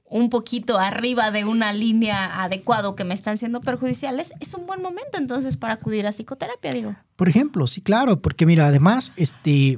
un 0.09 0.30
poquito 0.30 0.80
arriba 0.80 1.32
de 1.32 1.45
una 1.45 1.72
línea 1.72 2.43
adecuado 2.43 2.95
que 2.95 3.03
me 3.03 3.13
están 3.13 3.38
siendo 3.38 3.61
perjudiciales, 3.61 4.34
es 4.39 4.53
un 4.53 4.65
buen 4.65 4.82
momento 4.82 5.17
entonces 5.17 5.57
para 5.57 5.74
acudir 5.74 6.07
a 6.07 6.11
psicoterapia, 6.11 6.72
digo. 6.74 6.95
Por 7.15 7.30
ejemplo, 7.30 7.67
sí, 7.67 7.82
claro, 7.82 8.20
porque 8.22 8.45
mira, 8.45 8.67
además, 8.67 9.11
este, 9.15 9.78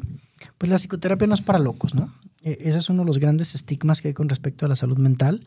pues 0.57 0.69
la 0.69 0.77
psicoterapia 0.77 1.27
no 1.27 1.33
es 1.33 1.41
para 1.41 1.59
locos, 1.59 1.93
¿no? 1.93 2.13
E, 2.43 2.57
ese 2.61 2.77
es 2.77 2.89
uno 2.89 3.03
de 3.03 3.07
los 3.07 3.19
grandes 3.19 3.55
estigmas 3.55 4.01
que 4.01 4.09
hay 4.09 4.13
con 4.13 4.29
respecto 4.29 4.65
a 4.65 4.69
la 4.69 4.75
salud 4.75 4.97
mental. 4.97 5.41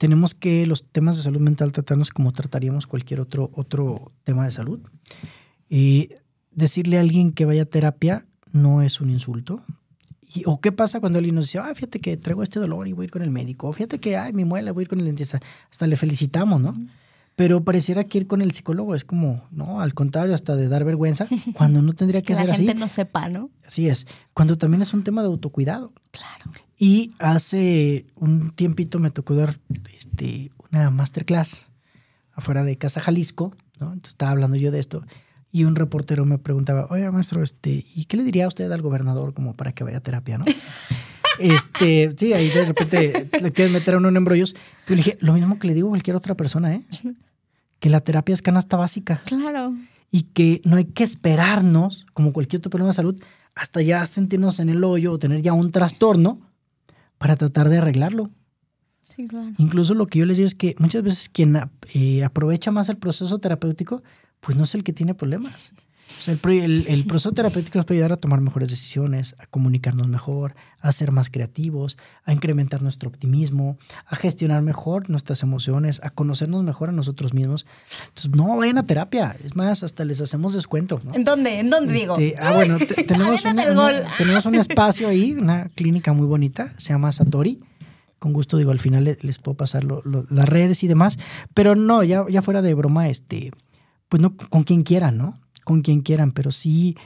Tenemos 0.00 0.32
que 0.32 0.64
los 0.64 0.82
temas 0.82 1.18
de 1.18 1.24
salud 1.24 1.40
mental 1.40 1.72
tratarnos 1.72 2.08
como 2.08 2.32
trataríamos 2.32 2.86
cualquier 2.86 3.20
otro, 3.20 3.50
otro 3.52 4.12
tema 4.24 4.46
de 4.46 4.50
salud. 4.50 4.80
Y 5.68 6.14
decirle 6.52 6.96
a 6.96 7.02
alguien 7.02 7.32
que 7.32 7.44
vaya 7.44 7.64
a 7.64 7.66
terapia 7.66 8.24
no 8.50 8.80
es 8.80 9.02
un 9.02 9.10
insulto, 9.10 9.62
¿O 10.46 10.60
qué 10.62 10.72
pasa 10.72 11.00
cuando 11.00 11.18
alguien 11.18 11.34
nos 11.34 11.46
dice, 11.46 11.58
ah, 11.58 11.74
fíjate 11.74 11.98
que 11.98 12.16
traigo 12.16 12.42
este 12.42 12.60
dolor 12.60 12.88
y 12.88 12.92
voy 12.92 13.02
a 13.02 13.06
ir 13.06 13.10
con 13.10 13.20
el 13.20 13.30
médico? 13.30 13.68
O 13.68 13.72
fíjate 13.72 13.98
que, 13.98 14.16
ay, 14.16 14.32
mi 14.32 14.46
muela, 14.46 14.72
voy 14.72 14.82
a 14.82 14.84
ir 14.84 14.88
con 14.88 15.00
el 15.00 15.04
dentista. 15.04 15.38
Hasta 15.70 15.86
le 15.86 15.96
felicitamos, 15.96 16.62
¿no? 16.62 16.74
Pero 17.36 17.62
pareciera 17.62 18.04
que 18.04 18.18
ir 18.18 18.26
con 18.26 18.40
el 18.40 18.52
psicólogo 18.52 18.94
es 18.94 19.04
como, 19.04 19.44
no, 19.50 19.82
al 19.82 19.92
contrario, 19.92 20.34
hasta 20.34 20.56
de 20.56 20.68
dar 20.68 20.84
vergüenza, 20.84 21.26
cuando 21.54 21.82
no 21.82 21.92
tendría 21.92 22.22
que, 22.22 22.34
ser 22.34 22.44
así. 22.44 22.62
Que 22.62 22.66
la 22.66 22.72
gente 22.72 22.74
no 22.80 22.88
sepa, 22.88 23.28
¿no? 23.28 23.50
Así 23.66 23.86
es. 23.86 24.06
Cuando 24.32 24.56
también 24.56 24.80
es 24.80 24.94
un 24.94 25.02
tema 25.02 25.20
de 25.20 25.26
autocuidado. 25.28 25.92
Claro. 26.10 26.52
Y 26.82 27.12
hace 27.18 28.06
un 28.16 28.52
tiempito 28.52 28.98
me 28.98 29.10
tocó 29.10 29.34
dar 29.34 29.58
este, 29.94 30.50
una 30.72 30.88
masterclass 30.88 31.68
afuera 32.32 32.64
de 32.64 32.78
Casa 32.78 33.02
Jalisco, 33.02 33.54
¿no? 33.78 33.88
Entonces 33.88 34.14
estaba 34.14 34.32
hablando 34.32 34.56
yo 34.56 34.70
de 34.70 34.78
esto 34.78 35.04
y 35.52 35.64
un 35.64 35.76
reportero 35.76 36.24
me 36.24 36.38
preguntaba, 36.38 36.86
oye, 36.88 37.10
maestro, 37.10 37.42
este, 37.42 37.84
¿y 37.94 38.06
qué 38.06 38.16
le 38.16 38.24
diría 38.24 38.46
a 38.46 38.48
usted 38.48 38.72
al 38.72 38.80
gobernador 38.80 39.34
como 39.34 39.54
para 39.54 39.72
que 39.72 39.84
vaya 39.84 39.98
a 39.98 40.00
terapia, 40.00 40.38
no? 40.38 40.46
este, 41.38 42.14
sí, 42.16 42.32
ahí 42.32 42.48
de 42.48 42.64
repente 42.64 43.28
le 43.42 43.52
quieren 43.52 43.74
meter 43.74 43.94
a 43.94 43.98
uno 43.98 44.08
en 44.08 44.16
embrollos. 44.16 44.54
Yo 44.88 44.94
le 44.94 44.96
dije, 44.96 45.18
lo 45.20 45.34
mismo 45.34 45.58
que 45.58 45.66
le 45.66 45.74
digo 45.74 45.88
a 45.88 45.90
cualquier 45.90 46.16
otra 46.16 46.34
persona, 46.34 46.74
¿eh? 46.74 46.84
Que 47.78 47.90
la 47.90 48.00
terapia 48.00 48.32
es 48.32 48.40
canasta 48.40 48.78
básica. 48.78 49.20
Claro. 49.26 49.74
Y 50.10 50.22
que 50.22 50.62
no 50.64 50.76
hay 50.76 50.86
que 50.86 51.04
esperarnos, 51.04 52.06
como 52.14 52.32
cualquier 52.32 52.60
otro 52.60 52.70
problema 52.70 52.88
de 52.88 52.94
salud, 52.94 53.22
hasta 53.54 53.82
ya 53.82 54.06
sentirnos 54.06 54.60
en 54.60 54.70
el 54.70 54.82
hoyo 54.82 55.12
o 55.12 55.18
tener 55.18 55.42
ya 55.42 55.52
un 55.52 55.72
trastorno 55.72 56.49
para 57.20 57.36
tratar 57.36 57.68
de 57.68 57.76
arreglarlo. 57.76 58.30
Sí, 59.14 59.28
claro. 59.28 59.50
Incluso 59.58 59.94
lo 59.94 60.06
que 60.06 60.20
yo 60.20 60.24
les 60.24 60.38
digo 60.38 60.46
es 60.46 60.54
que 60.54 60.74
muchas 60.78 61.02
veces 61.02 61.28
quien 61.28 61.54
eh, 61.92 62.24
aprovecha 62.24 62.70
más 62.70 62.88
el 62.88 62.96
proceso 62.96 63.38
terapéutico 63.38 64.02
pues 64.40 64.56
no 64.56 64.64
es 64.64 64.74
el 64.74 64.82
que 64.82 64.94
tiene 64.94 65.14
problemas. 65.14 65.74
O 66.18 66.22
sea, 66.22 66.34
el, 66.34 67.04
proceso 67.06 67.32
terapéutico 67.32 67.78
nos 67.78 67.86
puede 67.86 67.98
ayudar 67.98 68.12
a 68.12 68.16
tomar 68.16 68.40
mejores 68.40 68.68
decisiones, 68.68 69.34
a 69.38 69.46
comunicarnos 69.46 70.06
mejor, 70.06 70.54
a 70.80 70.92
ser 70.92 71.12
más 71.12 71.30
creativos, 71.30 71.96
a 72.24 72.32
incrementar 72.32 72.82
nuestro 72.82 73.08
optimismo, 73.08 73.78
a 74.06 74.16
gestionar 74.16 74.62
mejor 74.62 75.08
nuestras 75.08 75.42
emociones, 75.42 76.00
a 76.04 76.10
conocernos 76.10 76.62
mejor 76.62 76.90
a 76.90 76.92
nosotros 76.92 77.32
mismos. 77.32 77.66
Entonces, 78.08 78.30
no 78.36 78.56
vayan 78.56 78.78
a 78.78 78.82
terapia. 78.84 79.36
Es 79.44 79.56
más, 79.56 79.82
hasta 79.82 80.04
les 80.04 80.20
hacemos 80.20 80.52
descuento. 80.52 81.00
¿En 81.14 81.24
dónde? 81.24 81.58
¿En 81.58 81.70
dónde 81.70 81.92
digo? 81.92 82.18
Este, 82.18 82.36
ah, 82.38 82.52
bueno, 82.52 82.78
tenemos, 83.06 83.42
tenemos 84.18 84.46
un 84.46 84.54
espacio 84.56 85.08
ahí, 85.08 85.32
una 85.32 85.70
clínica 85.74 86.12
muy 86.12 86.26
bonita, 86.26 86.74
se 86.76 86.92
llama 86.92 87.12
Satori 87.12 87.60
con 88.20 88.34
gusto 88.34 88.58
digo, 88.58 88.70
al 88.70 88.78
final 88.78 89.16
les, 89.20 89.38
puedo 89.38 89.56
pasar 89.56 89.82
las 89.84 90.48
redes 90.48 90.84
y 90.84 90.86
demás, 90.86 91.18
pero 91.54 91.74
no, 91.74 92.04
ya, 92.04 92.26
ya 92.28 92.42
fuera 92.42 92.60
de 92.60 92.74
broma, 92.74 93.08
este, 93.08 93.50
pues 94.10 94.20
no 94.20 94.36
con 94.36 94.62
quien 94.62 94.82
quieran, 94.82 95.16
¿no? 95.16 95.40
Con 95.64 95.82
quien 95.82 96.00
quieran, 96.00 96.32
pero 96.32 96.50
sí 96.50 96.96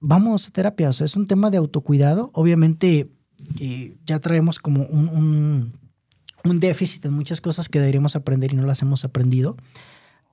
vamos 0.00 0.48
a 0.48 0.50
terapia, 0.50 0.88
o 0.88 0.92
sea, 0.92 1.04
es 1.04 1.16
un 1.16 1.26
tema 1.26 1.50
de 1.50 1.58
autocuidado. 1.58 2.30
Obviamente 2.34 3.10
eh, 3.60 3.96
ya 4.06 4.18
traemos 4.18 4.58
como 4.58 4.84
un, 4.84 5.72
déficit 6.44 7.04
en 7.04 7.12
muchas 7.12 7.40
cosas 7.40 7.68
que 7.68 7.78
deberíamos 7.78 8.16
aprender 8.16 8.52
y 8.52 8.56
no 8.56 8.66
las 8.66 8.82
hemos 8.82 9.04
aprendido. 9.04 9.56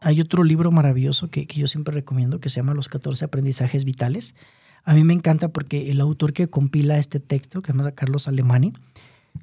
Hay 0.02 0.22
otro 0.22 0.44
libro 0.44 0.72
maravilloso 0.72 1.30
que, 1.30 1.46
yo 1.46 1.68
siempre 1.68 1.94
recomiendo 1.94 2.40
que 2.40 2.50
se 2.50 2.58
llama 2.58 2.74
Los 2.74 2.88
14 2.88 3.26
aprendizajes 3.26 3.84
vitales. 3.84 4.36
A 4.84 4.94
mí 4.94 5.04
me 5.04 5.14
encanta 5.14 5.50
porque 5.50 5.92
el 5.92 6.00
autor 6.00 6.34
que 6.34 6.50
compila 6.50 6.98
este 6.98 7.20
texto, 7.20 7.62
que 7.62 7.72
se 7.72 7.78
llama 7.78 7.92
Carlos 7.92 8.28
Alemani, 8.28 8.74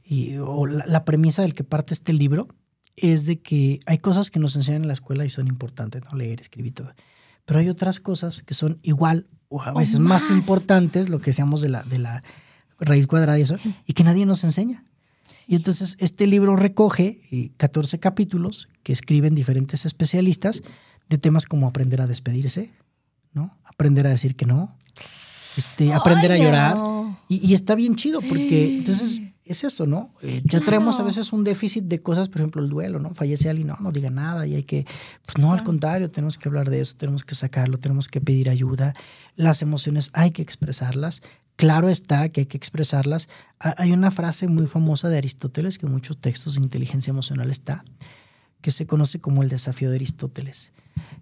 y, 0.04 0.36
o 0.38 0.66
la 0.66 1.04
premisa 1.04 1.42
del 1.42 1.54
que 1.54 1.64
parte 1.64 1.92
este 1.92 2.12
libro, 2.12 2.48
es 2.96 3.26
de 3.26 3.40
que 3.40 3.80
hay 3.86 3.98
cosas 3.98 4.30
que 4.30 4.38
nos 4.38 4.56
enseñan 4.56 4.82
en 4.82 4.88
la 4.88 4.94
escuela 4.94 5.24
y 5.24 5.30
son 5.30 5.48
importantes, 5.48 6.02
¿no? 6.04 6.16
Leer, 6.16 6.40
escribir 6.40 6.74
todo. 6.74 6.94
Pero 7.44 7.60
hay 7.60 7.68
otras 7.68 8.00
cosas 8.00 8.42
que 8.42 8.54
son 8.54 8.78
igual 8.82 9.26
o 9.48 9.62
a 9.62 9.72
veces 9.72 9.98
más. 9.98 10.30
importantes, 10.30 11.08
lo 11.08 11.20
que 11.20 11.32
seamos 11.32 11.60
de 11.60 11.68
la, 11.68 11.82
de 11.82 11.98
la 11.98 12.22
raíz 12.78 13.06
cuadrada 13.06 13.38
y 13.38 13.42
eso, 13.42 13.56
y 13.86 13.92
que 13.92 14.04
nadie 14.04 14.26
nos 14.26 14.44
enseña. 14.44 14.84
Y 15.46 15.56
entonces 15.56 15.96
este 16.00 16.26
libro 16.26 16.56
recoge 16.56 17.20
14 17.56 17.96
eh, 17.96 18.00
capítulos 18.00 18.68
que 18.82 18.92
escriben 18.92 19.34
diferentes 19.34 19.84
especialistas 19.84 20.62
de 21.08 21.18
temas 21.18 21.44
como 21.44 21.66
aprender 21.66 22.00
a 22.00 22.06
despedirse, 22.06 22.72
¿no? 23.32 23.56
Aprender 23.64 24.06
a 24.06 24.10
decir 24.10 24.36
que 24.36 24.46
no, 24.46 24.76
este, 25.56 25.92
aprender 25.92 26.32
a 26.32 26.38
llorar. 26.38 26.76
Y, 27.28 27.46
y, 27.46 27.54
está 27.54 27.74
bien 27.74 27.94
chido 27.94 28.20
porque 28.20 28.78
entonces 28.78 29.20
es 29.44 29.62
eso, 29.62 29.86
¿no? 29.86 30.14
Eh, 30.22 30.40
ya 30.44 30.60
traemos 30.60 31.00
a 31.00 31.02
veces 31.02 31.32
un 31.32 31.44
déficit 31.44 31.84
de 31.84 32.00
cosas, 32.00 32.28
por 32.28 32.40
ejemplo, 32.40 32.62
el 32.62 32.70
duelo, 32.70 32.98
¿no? 32.98 33.12
Fallece 33.12 33.50
alguien, 33.50 33.68
no, 33.68 33.76
no 33.78 33.92
diga 33.92 34.08
nada 34.08 34.46
y 34.46 34.54
hay 34.54 34.64
que, 34.64 34.86
pues 35.24 35.38
no, 35.38 35.52
al 35.52 35.62
contrario, 35.62 36.10
tenemos 36.10 36.38
que 36.38 36.48
hablar 36.48 36.70
de 36.70 36.80
eso, 36.80 36.96
tenemos 36.96 37.24
que 37.24 37.34
sacarlo, 37.34 37.78
tenemos 37.78 38.08
que 38.08 38.22
pedir 38.22 38.48
ayuda. 38.48 38.94
Las 39.36 39.60
emociones 39.60 40.10
hay 40.14 40.30
que 40.30 40.40
expresarlas. 40.40 41.20
Claro 41.56 41.90
está 41.90 42.30
que 42.30 42.40
hay 42.40 42.46
que 42.46 42.56
expresarlas. 42.56 43.28
Hay 43.58 43.92
una 43.92 44.10
frase 44.10 44.48
muy 44.48 44.66
famosa 44.66 45.08
de 45.08 45.18
Aristóteles 45.18 45.76
que 45.76 45.86
en 45.86 45.92
muchos 45.92 46.18
textos 46.18 46.54
de 46.54 46.62
inteligencia 46.62 47.10
emocional 47.10 47.50
está, 47.50 47.84
que 48.62 48.70
se 48.70 48.86
conoce 48.86 49.20
como 49.20 49.42
el 49.42 49.50
desafío 49.50 49.90
de 49.90 49.96
Aristóteles, 49.96 50.72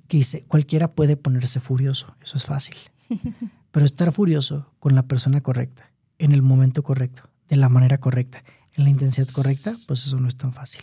que 0.07 0.19
dice, 0.19 0.45
cualquiera 0.47 0.93
puede 0.93 1.17
ponerse 1.17 1.59
furioso, 1.59 2.15
eso 2.23 2.37
es 2.37 2.45
fácil. 2.45 2.77
Pero 3.73 3.85
estar 3.85 4.13
furioso 4.13 4.67
con 4.79 4.95
la 4.95 5.03
persona 5.03 5.41
correcta, 5.41 5.91
en 6.19 6.33
el 6.33 6.43
momento 6.43 6.83
correcto, 6.83 7.32
de 7.53 7.59
la 7.59 7.69
manera 7.69 7.99
correcta, 7.99 8.43
en 8.77 8.85
la 8.85 8.91
intensidad 8.91 9.29
correcta, 9.29 9.77
pues 9.87 10.07
eso 10.07 10.19
no 10.19 10.27
es 10.27 10.37
tan 10.37 10.53
fácil. 10.53 10.81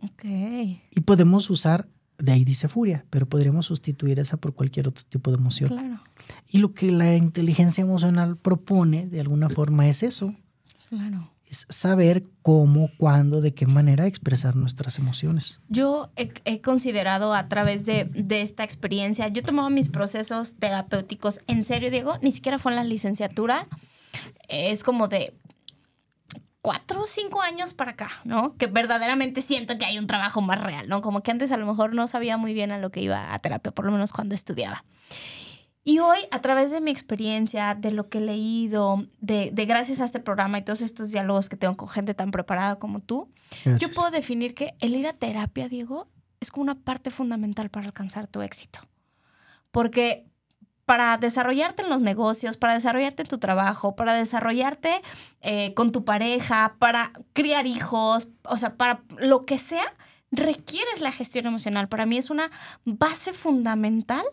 Ok. 0.00 0.24
Y 0.24 1.00
podemos 1.04 1.50
usar, 1.50 1.88
de 2.18 2.30
ahí 2.30 2.44
dice 2.44 2.68
furia, 2.68 3.04
pero 3.10 3.28
podríamos 3.28 3.66
sustituir 3.66 4.20
esa 4.20 4.36
por 4.36 4.54
cualquier 4.54 4.86
otro 4.86 5.04
tipo 5.08 5.32
de 5.32 5.38
emoción. 5.38 5.70
Claro. 5.70 6.00
Y 6.48 6.58
lo 6.58 6.72
que 6.72 6.92
la 6.92 7.16
inteligencia 7.16 7.82
emocional 7.82 8.36
propone, 8.36 9.08
de 9.08 9.20
alguna 9.20 9.48
forma, 9.48 9.88
es 9.88 10.04
eso. 10.04 10.32
Claro. 10.88 11.32
Es 11.50 11.66
saber 11.68 12.22
cómo, 12.42 12.90
cuándo, 12.96 13.40
de 13.40 13.52
qué 13.52 13.66
manera 13.66 14.06
expresar 14.06 14.54
nuestras 14.54 15.00
emociones. 15.00 15.58
Yo 15.68 16.12
he, 16.14 16.60
considerado 16.60 17.34
a 17.34 17.48
través 17.48 17.84
de, 17.86 18.04
de, 18.04 18.40
esta 18.40 18.62
experiencia, 18.62 19.26
yo 19.26 19.40
he 19.40 19.44
tomado 19.44 19.68
mis 19.68 19.88
procesos 19.88 20.54
terapéuticos 20.54 21.40
en 21.48 21.64
serio, 21.64 21.90
Diego, 21.90 22.18
ni 22.22 22.30
siquiera 22.30 22.60
fue 22.60 22.70
en 22.70 22.76
la 22.76 22.84
licenciatura. 22.84 23.66
Es 24.48 24.84
como 24.84 25.08
de, 25.08 25.34
cuatro 26.64 27.02
o 27.02 27.06
cinco 27.06 27.42
años 27.42 27.74
para 27.74 27.90
acá, 27.90 28.10
¿no? 28.24 28.56
Que 28.56 28.66
verdaderamente 28.66 29.42
siento 29.42 29.76
que 29.76 29.84
hay 29.84 29.98
un 29.98 30.06
trabajo 30.06 30.40
más 30.40 30.58
real, 30.58 30.88
¿no? 30.88 31.02
Como 31.02 31.22
que 31.22 31.30
antes 31.30 31.52
a 31.52 31.58
lo 31.58 31.66
mejor 31.66 31.94
no 31.94 32.08
sabía 32.08 32.38
muy 32.38 32.54
bien 32.54 32.72
a 32.72 32.78
lo 32.78 32.90
que 32.90 33.02
iba 33.02 33.34
a 33.34 33.38
terapia, 33.38 33.70
por 33.70 33.84
lo 33.84 33.92
menos 33.92 34.14
cuando 34.14 34.34
estudiaba. 34.34 34.82
Y 35.84 35.98
hoy, 35.98 36.20
a 36.30 36.40
través 36.40 36.70
de 36.70 36.80
mi 36.80 36.90
experiencia, 36.90 37.74
de 37.74 37.92
lo 37.92 38.08
que 38.08 38.16
he 38.16 38.22
leído, 38.22 39.04
de, 39.20 39.50
gracias 39.68 40.00
a 40.00 40.06
este 40.06 40.20
programa 40.20 40.56
y 40.56 40.62
todos 40.62 40.80
estos 40.80 41.10
diálogos 41.10 41.50
que 41.50 41.58
tengo 41.58 41.76
con 41.76 41.90
gente 41.90 42.14
tan 42.14 42.30
preparada 42.30 42.76
como 42.76 43.00
tú, 43.00 43.30
yo 43.76 43.90
puedo 43.90 44.10
definir 44.10 44.54
que 44.54 44.74
el 44.80 44.96
ir 44.96 45.06
a 45.06 45.12
terapia, 45.12 45.68
Diego, 45.68 46.08
es 46.40 46.50
como 46.50 46.62
una 46.62 46.76
parte 46.76 47.10
fundamental 47.10 47.68
para 47.68 47.84
alcanzar 47.84 48.26
tu 48.26 48.40
éxito. 48.40 48.78
Porque 49.70 50.24
para 50.84 51.16
desarrollarte 51.18 51.82
en 51.82 51.88
los 51.88 52.02
negocios, 52.02 52.56
para 52.56 52.74
desarrollarte 52.74 53.22
en 53.22 53.28
tu 53.28 53.38
trabajo, 53.38 53.96
para 53.96 54.14
desarrollarte 54.14 55.00
eh, 55.40 55.74
con 55.74 55.92
tu 55.92 56.04
pareja, 56.04 56.76
para 56.78 57.12
criar 57.32 57.66
hijos, 57.66 58.28
o 58.44 58.56
sea, 58.56 58.76
para 58.76 59.02
lo 59.18 59.46
que 59.46 59.58
sea, 59.58 59.84
requieres 60.30 61.00
la 61.00 61.12
gestión 61.12 61.46
emocional. 61.46 61.88
Para 61.88 62.06
mí 62.06 62.16
es 62.16 62.30
una 62.30 62.50
base 62.84 63.32
fundamental 63.32 64.24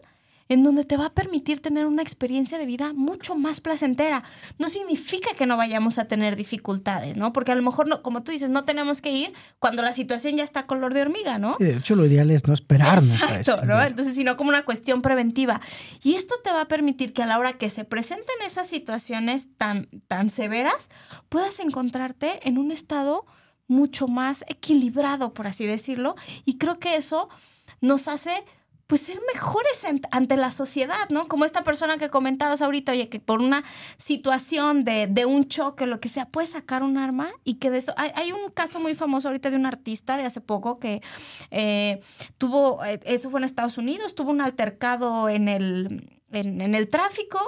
en 0.51 0.63
donde 0.63 0.83
te 0.83 0.97
va 0.97 1.05
a 1.05 1.13
permitir 1.13 1.61
tener 1.61 1.85
una 1.85 2.01
experiencia 2.01 2.57
de 2.57 2.65
vida 2.65 2.91
mucho 2.91 3.35
más 3.35 3.61
placentera. 3.61 4.21
No 4.59 4.67
significa 4.67 5.29
que 5.33 5.45
no 5.45 5.55
vayamos 5.55 5.97
a 5.97 6.09
tener 6.09 6.35
dificultades, 6.35 7.15
¿no? 7.15 7.31
Porque 7.31 7.53
a 7.53 7.55
lo 7.55 7.61
mejor, 7.61 7.87
no, 7.87 8.01
como 8.01 8.21
tú 8.21 8.33
dices, 8.33 8.49
no 8.49 8.65
tenemos 8.65 8.99
que 8.99 9.13
ir 9.13 9.33
cuando 9.59 9.81
la 9.81 9.93
situación 9.93 10.35
ya 10.35 10.43
está 10.43 10.67
color 10.67 10.93
de 10.93 11.03
hormiga, 11.03 11.37
¿no? 11.37 11.55
de 11.57 11.77
hecho, 11.77 11.95
lo 11.95 12.05
ideal 12.05 12.29
es 12.31 12.47
no 12.47 12.53
esperarnos 12.53 13.13
Exacto, 13.13 13.53
a 13.53 13.55
eso. 13.55 13.65
¿no? 13.65 13.81
Entonces, 13.81 14.13
sino 14.13 14.35
como 14.35 14.49
una 14.49 14.65
cuestión 14.65 15.01
preventiva. 15.01 15.61
Y 16.03 16.15
esto 16.15 16.35
te 16.43 16.51
va 16.51 16.59
a 16.59 16.67
permitir 16.67 17.13
que 17.13 17.23
a 17.23 17.27
la 17.27 17.39
hora 17.39 17.53
que 17.53 17.69
se 17.69 17.85
presenten 17.85 18.35
esas 18.45 18.67
situaciones 18.67 19.55
tan, 19.55 19.87
tan 20.09 20.29
severas, 20.29 20.89
puedas 21.29 21.61
encontrarte 21.61 22.45
en 22.45 22.57
un 22.57 22.73
estado 22.73 23.25
mucho 23.69 24.09
más 24.09 24.43
equilibrado, 24.49 25.33
por 25.33 25.47
así 25.47 25.65
decirlo. 25.65 26.17
Y 26.43 26.57
creo 26.57 26.77
que 26.77 26.97
eso 26.97 27.29
nos 27.79 28.09
hace 28.09 28.43
pues 28.91 29.03
ser 29.03 29.21
mejores 29.33 29.85
ante 30.11 30.35
la 30.35 30.51
sociedad, 30.51 31.07
¿no? 31.11 31.29
Como 31.29 31.45
esta 31.45 31.63
persona 31.63 31.97
que 31.97 32.09
comentabas 32.09 32.61
ahorita, 32.61 32.91
oye, 32.91 33.07
que 33.07 33.21
por 33.21 33.39
una 33.39 33.63
situación 33.95 34.83
de, 34.83 35.07
de 35.07 35.23
un 35.23 35.47
choque 35.47 35.85
o 35.85 35.87
lo 35.87 36.01
que 36.01 36.09
sea, 36.09 36.25
puede 36.25 36.47
sacar 36.47 36.83
un 36.83 36.97
arma 36.97 37.31
y 37.45 37.53
que 37.53 37.69
de 37.69 37.77
eso... 37.77 37.93
Hay, 37.95 38.33
un 38.33 38.51
caso 38.51 38.81
muy 38.81 38.93
famoso 38.93 39.29
ahorita 39.29 39.49
de 39.49 39.55
un 39.55 39.65
artista 39.65 40.17
de 40.17 40.25
hace 40.25 40.41
poco 40.41 40.77
que 40.77 41.01
eh, 41.51 42.01
tuvo, 42.37 42.83
eh, 42.83 42.99
eso 43.05 43.29
fue 43.29 43.39
en 43.39 43.45
Estados 43.45 43.77
Unidos, 43.77 44.13
tuvo 44.13 44.31
un 44.31 44.41
altercado 44.41 45.29
en 45.29 45.47
el, 45.47 46.19
en, 46.33 46.75
el 46.75 46.89
tráfico, 46.89 47.39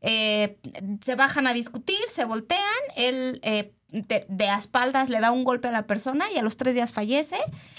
eh, 0.00 0.56
se 1.02 1.14
bajan 1.14 1.46
a 1.46 1.52
discutir, 1.52 2.00
se 2.08 2.24
voltean, 2.24 2.62
él 2.96 3.42
de, 3.88 4.26
de, 4.28 4.48
a 4.48 4.58
espaldas 4.58 5.08
le 5.08 5.20
da 5.20 5.30
un 5.30 5.44
golpe 5.44 5.68
a 5.68 5.70
la 5.70 5.86
persona 5.86 6.26
y 6.34 6.38
a 6.38 6.42
los 6.42 6.56
tres 6.56 6.74
días 6.74 6.92
fallece. 6.92 7.38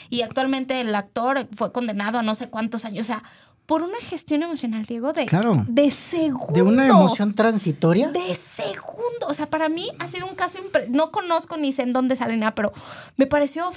Y 0.09 0.21
actualmente 0.21 0.79
el 0.81 0.93
actor 0.95 1.47
fue 1.53 1.71
condenado 1.71 2.17
a 2.17 2.23
no 2.23 2.35
sé 2.35 2.49
cuántos 2.49 2.85
años. 2.85 3.01
O 3.01 3.07
sea, 3.07 3.23
por 3.65 3.83
una 3.83 3.97
gestión 3.99 4.43
emocional, 4.43 4.85
Diego, 4.85 5.11
de, 5.11 5.25
de 5.67 5.91
segundos. 5.91 6.53
De 6.53 6.61
una 6.61 6.87
emoción 6.87 7.35
transitoria. 7.35 8.09
De 8.11 8.33
segundos. 8.35 9.29
O 9.29 9.33
sea, 9.33 9.49
para 9.49 9.67
mí 9.67 9.89
ha 9.99 10.07
sido 10.07 10.25
un 10.25 10.35
caso. 10.35 10.59
No 10.89 11.11
conozco 11.11 11.57
ni 11.57 11.71
sé 11.71 11.83
en 11.83 11.93
dónde 11.93 12.15
sale 12.15 12.37
nada, 12.37 12.55
pero 12.55 12.71
me 13.17 13.27
pareció 13.27 13.69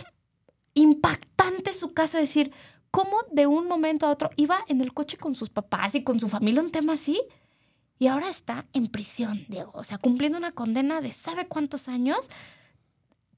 impactante 0.75 1.73
su 1.73 1.93
caso. 1.93 2.19
Decir, 2.19 2.53
cómo 2.93 3.17
de 3.33 3.47
un 3.47 3.67
momento 3.67 4.07
a 4.07 4.11
otro 4.11 4.31
iba 4.37 4.59
en 4.69 4.81
el 4.81 4.95
coche 4.95 5.17
con 5.17 5.35
sus 5.35 5.51
papás 5.51 5.95
y 5.97 6.05
con 6.05 6.21
su 6.21 6.29
familia, 6.29 6.63
un 6.63 6.71
tema 6.71 6.95
así 6.95 7.21
y 8.01 8.07
ahora 8.07 8.31
está 8.31 8.65
en 8.73 8.87
prisión, 8.87 9.45
Diego. 9.49 9.73
O 9.75 9.85
sea, 9.85 9.99
cumpliendo 9.99 10.39
una 10.39 10.53
condena 10.53 11.03
de 11.03 11.13
sabe 11.13 11.47
cuántos 11.47 11.87
años. 11.87 12.31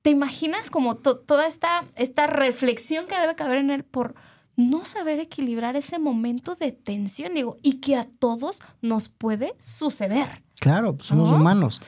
¿Te 0.03 0.11
imaginas 0.11 0.71
como 0.71 0.97
toda 0.97 1.49
esta, 1.49 1.85
esta 1.97 2.29
reflexión 2.29 3.07
que 3.09 3.19
debe 3.19 3.35
caber 3.35 3.59
en 3.59 3.71
él 3.71 3.83
por 3.83 4.15
no 4.57 4.85
saber 4.85 5.19
equilibrar 5.19 5.75
ese 5.75 5.99
momento 5.99 6.55
de 6.55 6.71
tensión, 6.71 7.35
digo, 7.35 7.59
y 7.63 7.81
que 7.81 7.97
a 7.97 8.05
todos 8.05 8.61
nos 8.81 9.09
puede 9.09 9.55
suceder? 9.59 10.45
Claro, 10.61 10.97
somos 11.01 11.33
humanos. 11.33 11.81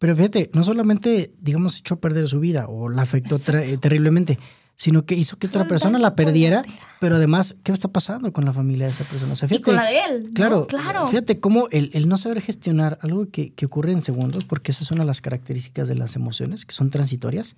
Pero 0.00 0.16
fíjate, 0.16 0.50
no 0.52 0.64
solamente, 0.64 1.32
digamos, 1.38 1.78
echó 1.78 1.94
a 1.94 2.00
perder 2.00 2.26
su 2.26 2.40
vida 2.40 2.66
o 2.68 2.88
la 2.88 3.02
afectó 3.02 3.38
terriblemente, 3.38 4.36
sino 4.76 5.06
que 5.06 5.14
hizo 5.14 5.38
que 5.38 5.46
otra 5.46 5.66
persona 5.66 5.98
la 5.98 6.14
perdiera, 6.14 6.62
pero 7.00 7.16
además, 7.16 7.56
¿qué 7.62 7.72
está 7.72 7.88
pasando 7.88 8.32
con 8.32 8.44
la 8.44 8.52
familia 8.52 8.86
de 8.86 8.92
esa 8.92 9.04
persona? 9.04 9.32
O 9.32 9.54
y 9.54 9.60
con 9.60 9.74
la 9.74 9.84
de 9.84 9.98
él. 10.08 10.30
Claro, 10.34 10.66
claro. 10.66 11.06
Fíjate 11.06 11.40
cómo 11.40 11.68
el, 11.70 11.90
el, 11.94 12.08
no 12.08 12.18
saber 12.18 12.42
gestionar 12.42 12.98
algo 13.00 13.30
que, 13.30 13.52
que, 13.54 13.66
ocurre 13.66 13.92
en 13.92 14.02
segundos, 14.02 14.44
porque 14.44 14.72
esa 14.72 14.84
es 14.84 14.90
una 14.90 15.00
de 15.00 15.06
las 15.06 15.22
características 15.22 15.88
de 15.88 15.94
las 15.94 16.14
emociones, 16.14 16.66
que 16.66 16.74
son 16.74 16.90
transitorias, 16.90 17.56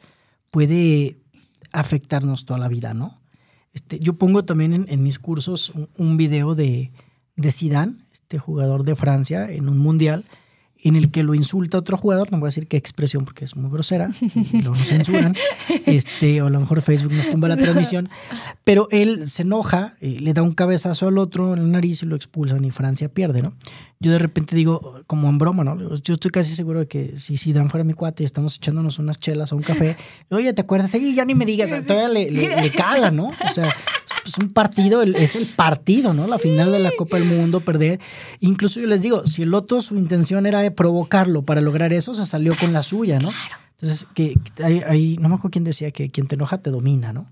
puede 0.53 1.19
afectarnos 1.73 2.45
toda 2.45 2.61
la 2.61 2.69
vida, 2.69 2.95
¿no? 2.95 3.21
Este, 3.75 3.99
yo 3.99 4.15
pongo 4.15 4.45
también 4.45 4.73
en, 4.73 4.87
en 4.89 5.03
mis 5.03 5.19
cursos 5.19 5.71
un, 5.71 5.89
un, 5.99 6.17
video 6.17 6.55
de, 6.55 6.93
de 7.37 7.53
Zidane, 7.53 7.97
este 8.13 8.39
jugador 8.39 8.85
de 8.85 8.95
Francia, 8.95 9.51
en 9.51 9.69
un 9.69 9.79
mundial, 9.79 10.25
en 10.83 10.97
el 10.97 11.11
que 11.11 11.23
lo 11.23 11.35
insulta 11.35 11.79
otro 11.79 11.97
jugador, 11.97 12.31
no 12.31 12.39
voy 12.39 12.47
a 12.47 12.51
decir 12.51 12.69
qué 12.69 12.77
expresión 12.77 13.25
porque 13.25 13.45
es 13.45 13.57
muy 13.57 13.71
grosera, 13.71 14.11
lo 14.63 14.75
censuran, 14.75 15.35
este, 15.87 16.41
o 16.43 16.47
a 16.47 16.51
lo 16.51 16.61
mejor 16.61 16.83
Facebook 16.83 17.13
nos 17.13 17.29
tumba 17.29 17.49
la 17.49 17.57
transmisión, 17.57 18.09
pero 18.65 18.89
él 18.91 19.29
se 19.29 19.43
enoja, 19.43 19.97
eh, 20.01 20.19
le 20.21 20.33
da 20.35 20.43
un 20.43 20.53
cabezazo 20.53 21.09
al 21.09 21.19
otro 21.19 21.55
en 21.55 21.63
la 21.63 21.69
nariz 21.69 22.03
y 22.03 22.07
lo 22.07 22.17
expulsan 22.17 22.65
y 22.65 22.71
Francia 22.71 23.09
pierde, 23.09 23.43
¿no? 23.43 23.55
Yo 24.01 24.13
de 24.13 24.19
repente 24.19 24.55
digo, 24.55 25.03
como 25.07 25.29
en 25.29 25.39
broma, 25.39 25.65
¿no? 25.65 25.97
Yo 25.97 26.15
estoy 26.15 26.31
casi 26.31 26.55
seguro 26.55 26.81
de 26.81 26.87
que 26.87 27.19
si, 27.19 27.37
si 27.37 27.53
Dan 27.53 27.69
fuera 27.69 27.83
mi 27.83 27.95
cuate 27.95 28.23
y 28.23 28.27
estamos 28.27 28.57
echándonos 28.57 28.99
unas 29.01 29.19
chelas 29.19 29.53
o 29.53 29.57
un 29.57 29.63
café, 29.63 29.97
oye, 30.31 30.53
¿te 30.53 30.61
acuerdas? 30.61 30.93
Sí, 30.93 31.15
ya 31.15 31.25
ni 31.25 31.35
me 31.35 31.45
digas, 31.45 31.71
todavía 31.85 32.09
le, 32.09 32.31
le 32.31 32.71
cala, 32.71 33.11
¿no? 33.11 33.29
O 33.29 33.53
sea, 33.53 33.75
es 34.25 34.39
un 34.39 34.51
partido, 34.51 35.03
es 35.03 35.37
el 35.37 35.47
partido, 35.47 36.15
¿no? 36.15 36.27
La 36.27 36.39
final 36.39 36.71
de 36.71 36.79
la 36.79 36.93
Copa 36.97 37.19
del 37.19 37.27
Mundo, 37.27 37.61
perder. 37.61 37.99
Incluso 38.41 38.79
yo 38.79 38.87
les 38.87 39.03
digo, 39.03 39.27
si 39.27 39.43
el 39.43 39.55
otro 39.55 39.81
su 39.81 39.97
intención 39.97 40.47
era 40.47 40.61
de 40.61 40.71
provocarlo 40.71 41.43
para 41.43 41.61
lograr 41.61 41.93
eso, 41.93 42.15
se 42.15 42.27
salió 42.27 42.55
con 42.57 42.73
la 42.73 42.83
suya, 42.83 43.19
¿no? 43.19 43.31
Entonces, 43.73 44.07
que 44.15 44.39
ahí, 44.63 45.17
no 45.19 45.29
me 45.29 45.37
acuerdo 45.37 45.53
quién 45.53 45.65
decía 45.65 45.91
que 45.91 46.11
quien 46.11 46.27
te 46.27 46.35
enoja 46.35 46.59
te 46.59 46.71
domina, 46.71 47.13
¿no? 47.13 47.27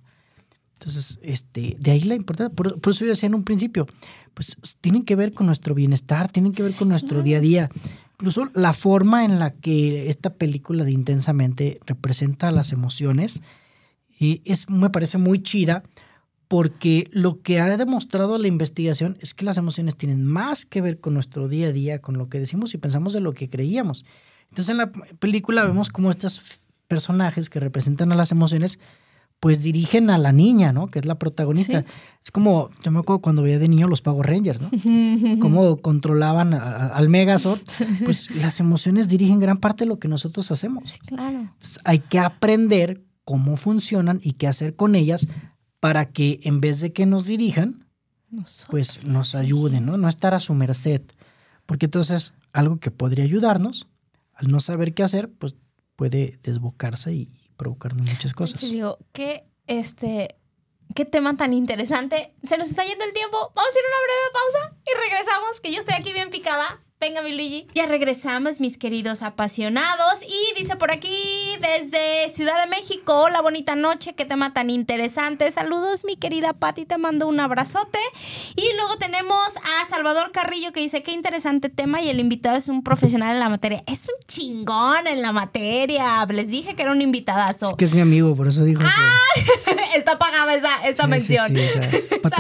Entonces, 0.79 1.18
este, 1.22 1.77
de 1.79 1.91
ahí 1.91 2.03
la 2.03 2.14
importancia. 2.14 2.55
Por, 2.55 2.79
eso 2.91 3.05
yo 3.05 3.11
decía 3.11 3.27
en 3.29 3.35
un 3.35 3.45
principio, 3.45 3.87
pues 4.35 4.57
tienen 4.81 5.05
que 5.05 5.16
ver 5.16 5.33
con 5.33 5.47
nuestro 5.47 5.74
bienestar, 5.74 6.31
tienen 6.31 6.53
que 6.53 6.62
ver 6.62 6.74
con 6.74 6.89
nuestro 6.89 7.22
día 7.22 7.39
a 7.39 7.41
día. 7.41 7.70
Incluso 8.14 8.51
la 8.55 8.74
forma 8.74 9.24
en 9.24 9.39
la 9.39 9.55
que 9.55 10.11
esta 10.11 10.35
película 10.35 10.85
de 10.85 10.93
Intensamente 10.93 11.81
representa 11.87 12.51
las 12.51 12.72
emociones, 12.72 13.41
y 14.18 14.43
es, 14.45 14.68
me 14.68 14.91
parece 14.91 15.18
muy 15.18 15.43
chida 15.43 15.83
porque 16.49 17.09
lo 17.11 17.43
que 17.43 17.61
ha 17.61 17.77
demostrado 17.77 18.39
la 18.39 18.49
investigación 18.49 19.18
es 19.20 19.35
que 19.35 19.45
las 19.45 19.57
emociones 19.57 19.97
tienen 19.97 20.24
más 20.24 20.64
que 20.64 20.81
ver 20.81 21.01
con 21.01 21.14
nuestro 21.14 21.49
día 21.49 21.68
a 21.68 21.72
día, 21.72 22.01
con 22.01 22.16
lo 22.18 22.29
que 22.29 22.39
decimos 22.39 22.72
y 22.72 22.79
pensamos 22.79 23.12
de 23.12 23.20
lo 23.20 23.33
que 23.33 23.51
creíamos. 23.51 24.05
Entonces 24.51 24.70
en 24.70 24.77
la 24.77 24.93
película 24.93 25.64
vemos 25.64 25.89
cómo 25.89 26.11
estos 26.11 26.61
personajes 26.87 27.51
que 27.51 27.61
representan 27.61 28.12
a 28.12 28.16
las 28.16 28.31
emociones 28.31 28.79
pues 29.41 29.62
dirigen 29.62 30.11
a 30.11 30.18
la 30.18 30.32
niña, 30.32 30.72
¿no? 30.72 30.89
Que 30.89 30.99
es 30.99 31.05
la 31.05 31.18
protagonista. 31.18 31.84
Es 32.22 32.30
como, 32.30 32.70
yo 32.82 32.91
me 32.91 33.01
acuerdo 33.01 33.20
cuando 33.20 33.43
veía 33.43 33.59
de 33.59 33.68
niño 33.68 33.87
los 33.87 34.01
Power 34.01 34.26
Rangers, 34.26 34.61
¿no? 34.61 34.70
Cómo 35.41 35.76
controlaban 35.78 36.55
al 36.55 37.09
Megazord. 37.09 37.61
Pues 38.05 38.30
las 38.34 38.61
emociones 38.61 39.09
dirigen 39.09 39.39
gran 39.39 39.59
parte 39.59 39.84
de 39.84 39.89
lo 39.89 39.99
que 39.99 40.09
nosotros 40.09 40.51
hacemos. 40.51 40.99
claro. 41.07 41.53
hay 41.84 41.99
que 41.99 42.18
aprender 42.18 43.03
cómo 43.24 43.57
funcionan 43.57 44.20
y 44.22 44.32
qué 44.32 44.47
hacer 44.47 44.76
con 44.76 44.95
ellas 44.95 45.26
para 45.80 46.07
que 46.07 46.41
en 46.45 46.61
vez 46.61 46.80
de 46.80 46.93
que 46.93 47.07
nos 47.07 47.26
dirijan, 47.26 47.87
pues 48.70 49.05
nos 49.05 49.34
ayuden, 49.34 49.87
¿no? 49.87 49.97
No 49.99 50.09
estar 50.09 50.34
a 50.34 50.41
su 50.41 50.55
merced. 50.55 51.03
Porque 51.66 51.87
entonces 51.87 52.34
algo 52.53 52.78
que 52.78 52.91
podría 52.91 53.24
ayudarnos, 53.24 53.89
al 54.32 54.51
no 54.51 54.61
saber 54.61 54.95
qué 54.95 55.03
hacer, 55.03 55.30
pues 55.30 55.57
puede 55.97 56.39
desbocarse 56.43 57.12
y 57.14 57.28
provocarnos 57.57 58.07
muchas 58.07 58.33
cosas. 58.35 58.61
Sí, 58.61 58.73
digo, 58.73 58.99
qué, 59.13 59.47
este, 59.67 60.37
qué 60.95 61.05
tema 61.05 61.37
tan 61.37 61.53
interesante. 61.53 62.35
Se 62.45 62.59
nos 62.59 62.71
está 62.71 62.85
yendo 62.85 63.05
el 63.05 63.13
tiempo. 63.13 63.53
Vamos 63.55 63.75
a 63.75 63.79
ir 63.79 63.85
a 63.85 63.89
una 63.89 64.03
breve 64.07 64.33
pausa 64.33 64.77
y 64.87 65.11
regresamos, 65.11 65.61
que 65.61 65.73
yo 65.73 65.79
estoy 65.79 65.95
aquí 65.95 66.13
bien 66.13 66.31
picada 66.31 66.81
Venga, 66.99 67.20
mi 67.20 67.34
Luigi. 67.34 67.66
Ya 67.74 67.84
regresamos, 67.84 68.59
mis 68.59 68.78
queridos 68.78 69.22
apasionados. 69.22 70.22
Y 70.22 70.59
dice 70.59 70.76
por 70.76 70.90
aquí, 70.90 71.14
desde 71.61 72.32
Ciudad 72.32 72.59
de 72.64 72.70
México, 72.70 73.12
hola, 73.20 73.42
bonita 73.42 73.76
noche, 73.76 74.14
qué 74.14 74.24
tema 74.24 74.55
tan 74.55 74.70
interesante. 74.70 75.51
Saludos, 75.51 76.07
mi 76.07 76.16
querida 76.16 76.55
Patti, 76.55 76.86
te 76.86 76.97
mando 76.97 77.28
un 77.28 77.38
abrazote. 77.38 77.99
Y 78.57 78.64
luego 78.78 78.97
tenemos 78.97 79.38
a 79.57 79.84
Salvador 79.84 80.32
Carrillo 80.32 80.72
que 80.72 80.80
dice, 80.80 81.03
qué 81.03 81.12
interesante 81.12 81.68
tema 81.68 82.01
y 82.01 82.09
el 82.09 82.18
invitado 82.18 82.57
es 82.57 82.68
un 82.68 82.82
profesional 82.82 83.32
en 83.32 83.40
la 83.40 83.51
materia. 83.51 83.84
Es 83.86 84.09
un 84.09 84.18
chingón 84.26 85.07
en 85.07 85.20
la 85.20 85.32
materia. 85.32 86.24
Les 86.30 86.49
dije 86.49 86.76
que 86.76 86.82
era 86.82 86.92
un 86.92 87.03
invitadazo. 87.03 87.68
Es 87.68 87.74
que 87.74 87.84
es 87.84 87.92
mi 87.92 88.01
amigo, 88.01 88.34
por 88.34 88.49
eso 88.49 88.64
digo. 88.64 88.80
¡Ah! 88.82 89.18
Está 89.94 90.18
pagada 90.18 90.55
esa, 90.55 90.88
esa 90.88 91.07
mención. 91.07 91.47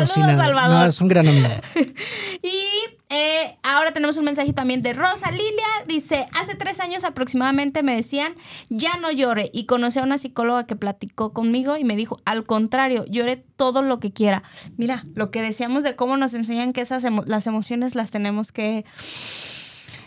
Saludos, 0.06 0.36
Salvador. 0.36 0.78
No, 0.78 0.86
es 0.86 1.00
un 1.02 1.08
gran 1.08 1.28
amigo. 1.28 1.48
y 2.42 2.95
eh, 3.08 3.56
ahora 3.62 3.92
tenemos 3.92 4.16
un 4.16 4.24
mensaje 4.24 4.52
también 4.52 4.82
de 4.82 4.92
Rosa 4.92 5.30
Lilia. 5.30 5.66
Dice, 5.86 6.26
hace 6.32 6.56
tres 6.56 6.80
años 6.80 7.04
aproximadamente 7.04 7.82
me 7.84 7.94
decían, 7.94 8.34
ya 8.68 8.96
no 8.96 9.12
llore. 9.12 9.50
Y 9.52 9.66
conocí 9.66 10.00
a 10.00 10.02
una 10.02 10.18
psicóloga 10.18 10.66
que 10.66 10.74
platicó 10.74 11.32
conmigo 11.32 11.76
y 11.76 11.84
me 11.84 11.94
dijo, 11.94 12.20
al 12.24 12.46
contrario, 12.46 13.04
llore 13.06 13.36
todo 13.36 13.82
lo 13.82 14.00
que 14.00 14.12
quiera. 14.12 14.42
Mira, 14.76 15.06
lo 15.14 15.30
que 15.30 15.40
decíamos 15.40 15.84
de 15.84 15.94
cómo 15.94 16.16
nos 16.16 16.34
enseñan 16.34 16.72
que 16.72 16.80
esas 16.80 17.04
las 17.26 17.46
emociones 17.46 17.94
las 17.94 18.10
tenemos 18.10 18.50
que 18.50 18.84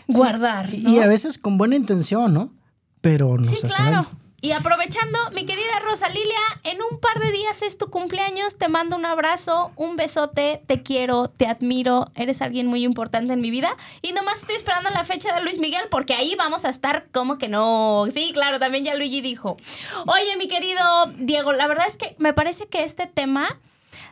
guardar. 0.06 0.74
Y 0.74 0.98
a 0.98 1.06
veces 1.06 1.38
con 1.38 1.56
buena 1.56 1.76
intención, 1.76 2.34
¿no? 2.34 2.52
Pero 3.00 3.38
no 3.38 3.44
Sí, 3.44 3.56
claro. 3.62 4.06
Y 4.42 4.52
aprovechando, 4.52 5.18
mi 5.34 5.44
querida 5.44 5.80
Rosa 5.84 6.08
Lilia, 6.08 6.38
en 6.64 6.78
un 6.80 6.98
par 6.98 7.20
de 7.20 7.30
días 7.30 7.60
es 7.60 7.76
tu 7.76 7.90
cumpleaños, 7.90 8.56
te 8.56 8.68
mando 8.68 8.96
un 8.96 9.04
abrazo, 9.04 9.70
un 9.76 9.96
besote, 9.96 10.62
te 10.66 10.82
quiero, 10.82 11.28
te 11.28 11.46
admiro, 11.46 12.10
eres 12.14 12.40
alguien 12.40 12.66
muy 12.66 12.84
importante 12.84 13.34
en 13.34 13.42
mi 13.42 13.50
vida. 13.50 13.76
Y 14.00 14.12
nomás 14.12 14.40
estoy 14.40 14.56
esperando 14.56 14.88
la 14.90 15.04
fecha 15.04 15.34
de 15.34 15.42
Luis 15.42 15.58
Miguel 15.58 15.82
porque 15.90 16.14
ahí 16.14 16.34
vamos 16.36 16.64
a 16.64 16.70
estar 16.70 17.08
como 17.12 17.36
que 17.36 17.48
no. 17.48 18.06
Sí, 18.10 18.30
claro, 18.32 18.58
también 18.58 18.84
ya 18.84 18.94
Luigi 18.94 19.20
dijo. 19.20 19.58
Oye, 20.06 20.34
mi 20.38 20.48
querido 20.48 20.82
Diego, 21.18 21.52
la 21.52 21.66
verdad 21.66 21.86
es 21.86 21.98
que 21.98 22.16
me 22.18 22.32
parece 22.32 22.66
que 22.66 22.84
este 22.84 23.06
tema 23.06 23.60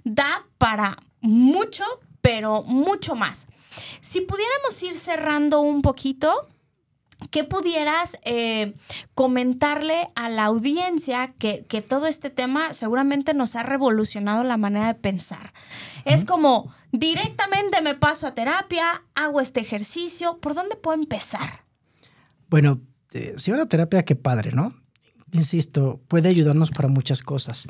da 0.04 0.44
para 0.58 0.98
mucho, 1.22 1.84
pero 2.20 2.62
mucho 2.64 3.14
más. 3.14 3.46
Si 4.02 4.20
pudiéramos 4.20 4.82
ir 4.82 4.98
cerrando 4.98 5.60
un 5.60 5.80
poquito, 5.80 6.48
¿Qué 7.30 7.44
pudieras 7.44 8.16
eh, 8.24 8.74
comentarle 9.14 10.10
a 10.14 10.28
la 10.28 10.44
audiencia 10.44 11.34
que, 11.38 11.64
todo 11.86 12.06
este 12.06 12.30
tema 12.30 12.72
seguramente 12.72 13.34
nos 13.34 13.56
ha 13.56 13.62
revolucionado 13.62 14.44
la 14.44 14.56
manera 14.56 14.86
de 14.86 14.94
pensar? 14.94 15.52
Es 16.04 16.24
como, 16.24 16.72
directamente 16.92 17.82
me 17.82 17.96
paso 17.96 18.26
a 18.26 18.34
terapia, 18.34 19.02
hago 19.14 19.40
este 19.40 19.60
ejercicio, 19.60 20.38
¿por 20.38 20.54
dónde 20.54 20.76
puedo 20.76 20.98
empezar? 20.98 21.64
Bueno, 22.48 22.80
eh, 23.12 23.34
si 23.36 23.50
va 23.50 23.62
a 23.62 23.66
terapia, 23.66 24.04
qué 24.04 24.14
padre, 24.14 24.52
¿no? 24.52 24.74
Insisto, 25.32 26.00
puede 26.08 26.28
ayudarnos 26.28 26.70
para 26.70 26.88
muchas 26.88 27.22
cosas, 27.22 27.68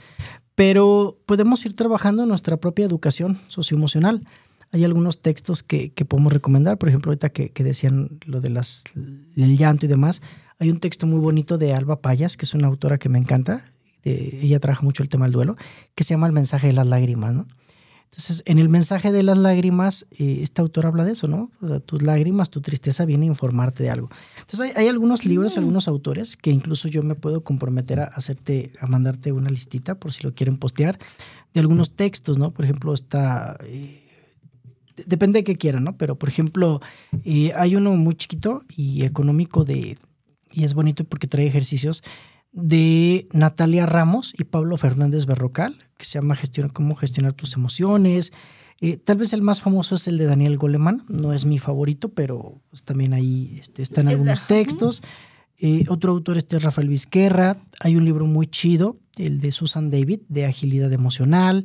pero 0.55 1.19
podemos 1.27 1.65
ir 1.65 1.75
trabajando 1.75 2.23
en 2.23 2.29
nuestra 2.29 2.59
propia 2.59 2.85
educación 2.85 3.41
socioemocional 3.49 4.27
hay 4.73 4.85
algunos 4.85 5.21
textos 5.21 5.63
que, 5.63 5.91
podemos 6.09 6.33
recomendar. 6.33 6.79
Por 6.79 6.89
ejemplo, 6.89 7.11
ahorita 7.11 7.31
que, 7.31 7.65
decían 7.65 8.19
lo 8.27 8.41
de 8.41 8.51
las, 8.51 8.85
el 9.37 9.57
llanto 9.57 9.87
y 9.87 9.89
demás, 9.89 10.23
hay 10.59 10.71
un 10.71 10.81
texto 10.81 11.07
muy 11.07 11.21
bonito 11.21 11.59
de 11.59 11.75
Alba 11.75 12.01
Payas, 12.01 12.37
que 12.37 12.45
es 12.45 12.55
una 12.55 12.67
autora 12.67 12.99
que 12.99 13.09
me 13.09 13.19
encanta. 13.19 13.65
ella 14.05 14.61
trabaja 14.61 14.83
mucho 14.83 15.03
el 15.03 15.09
tema 15.09 15.27
del 15.27 15.33
duelo, 15.33 15.57
que 15.95 16.05
se 16.05 16.15
llama 16.15 16.27
El 16.27 16.33
mensaje 16.33 16.69
de 16.69 16.73
las 16.73 16.87
lágrimas, 16.87 17.35
¿no? 17.35 17.47
Entonces, 18.11 18.43
en 18.47 18.59
el 18.59 18.69
mensaje 18.69 19.13
de 19.13 19.23
las 19.23 19.37
lágrimas, 19.37 20.07
eh, 20.19 20.39
esta 20.43 20.63
autora 20.63 20.89
habla 20.89 21.05
de 21.05 21.13
eso, 21.13 21.29
¿no? 21.29 21.51
tus 21.85 22.03
lágrimas, 22.03 22.49
tu 22.49 22.61
tristeza 22.63 23.05
viene 23.05 23.27
a 23.27 23.29
informarte 23.29 23.83
de 23.83 23.91
algo. 23.91 24.09
Entonces, 24.41 24.75
hay, 24.77 24.89
algunos 24.89 25.27
libros, 25.27 25.57
mm. 25.57 25.59
algunos 25.61 25.89
autores 25.89 26.37
que 26.37 26.51
incluso 26.51 26.89
yo 26.89 27.03
me 27.03 27.15
puedo 27.15 27.45
comprometer 27.45 28.01
a 28.01 28.05
hacerte, 28.05 28.73
a 28.81 28.87
mandarte 28.87 29.33
una 29.33 29.51
listita 29.51 29.95
por 29.97 30.13
si 30.13 30.23
lo 30.23 30.35
quieren 30.35 30.57
postear, 30.57 30.99
de 31.53 31.61
algunos 31.61 31.97
textos, 31.97 32.39
¿no? 32.39 32.51
Por 32.53 32.65
ejemplo, 32.65 32.95
está 32.95 33.59
eh, 33.65 34.08
depende 35.07 35.41
de 35.41 35.45
qué 35.45 35.57
quieran, 35.57 35.85
¿no? 35.85 35.97
Pero, 35.97 36.19
por 36.19 36.29
ejemplo, 36.29 36.81
eh, 37.25 37.53
hay 37.57 37.77
uno 37.77 37.95
muy 37.97 38.15
chiquito 38.15 38.65
y 38.77 39.05
económico 39.05 39.65
de, 39.65 39.97
y 40.53 40.65
es 40.65 40.75
bonito 40.75 41.05
porque 41.05 41.27
trae 41.27 41.47
ejercicios 41.47 42.03
de 42.53 43.29
Natalia 43.33 43.87
Ramos 43.87 44.35
y 44.39 44.45
Pablo 44.45 44.77
Fernández 44.77 45.27
Berrocal, 45.27 45.79
que 45.97 46.05
se 46.05 46.19
llama 46.19 46.37
Gestión, 46.37 46.69
Cómo 46.71 46.95
gestionar 46.95 47.33
tus 47.33 47.55
emociones. 47.55 48.33
Eh, 48.81 48.97
tal 48.97 49.17
vez 49.17 49.33
el 49.33 49.43
más 49.43 49.61
famoso 49.61 49.97
es 49.97 50.07
el 50.07 50.19
de 50.19 50.27
Daniel 50.27 50.57
Goleman, 50.57 51.05
no 51.09 51.33
es 51.33 51.45
mi 51.45 51.59
favorito, 51.59 52.11
pero 52.11 52.61
pues, 52.71 52.85
también 52.85 53.13
ahí 53.13 53.59
este, 53.61 53.83
están 53.83 54.09
algunos 54.09 54.47
textos. 54.47 55.03
Eh, 55.59 55.85
otro 55.89 56.13
autor 56.13 56.39
este 56.39 56.57
es 56.57 56.63
Rafael 56.63 56.89
Vizquerra. 56.89 57.57
Hay 57.81 57.97
un 57.97 58.05
libro 58.05 58.27
muy 58.27 58.47
chido, 58.47 58.97
el 59.17 59.41
de 59.41 59.51
Susan 59.51 59.91
David, 59.91 60.21
de 60.29 60.47
agilidad 60.47 60.93
emocional. 60.93 61.65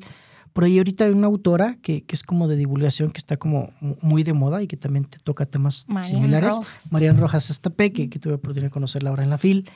Por 0.53 0.63
ahí 0.63 0.77
ahorita 0.77 1.05
hay 1.05 1.11
una 1.11 1.27
autora 1.27 1.77
que, 1.81 2.05
es 2.07 2.23
como 2.23 2.47
de 2.47 2.55
divulgación, 2.55 3.11
que 3.11 3.17
está 3.17 3.37
como 3.37 3.73
muy 3.79 4.23
de 4.23 4.33
moda 4.33 4.61
y 4.61 4.67
que 4.67 4.77
también 4.77 5.05
te 5.05 5.17
toca 5.17 5.45
temas 5.45 5.85
similares. 6.03 6.53
Marian 6.91 7.17
Rojas 7.17 7.49
Estapé, 7.49 7.91
que, 7.91 8.09
que 8.09 8.19
tuve 8.19 8.33
la 8.33 8.37
oportunidad 8.37 8.67
de 8.67 8.73
conocerla 8.73 9.09
ahora 9.09 9.23
en 9.23 9.31
la 9.31 9.37
FIL. 9.37 9.69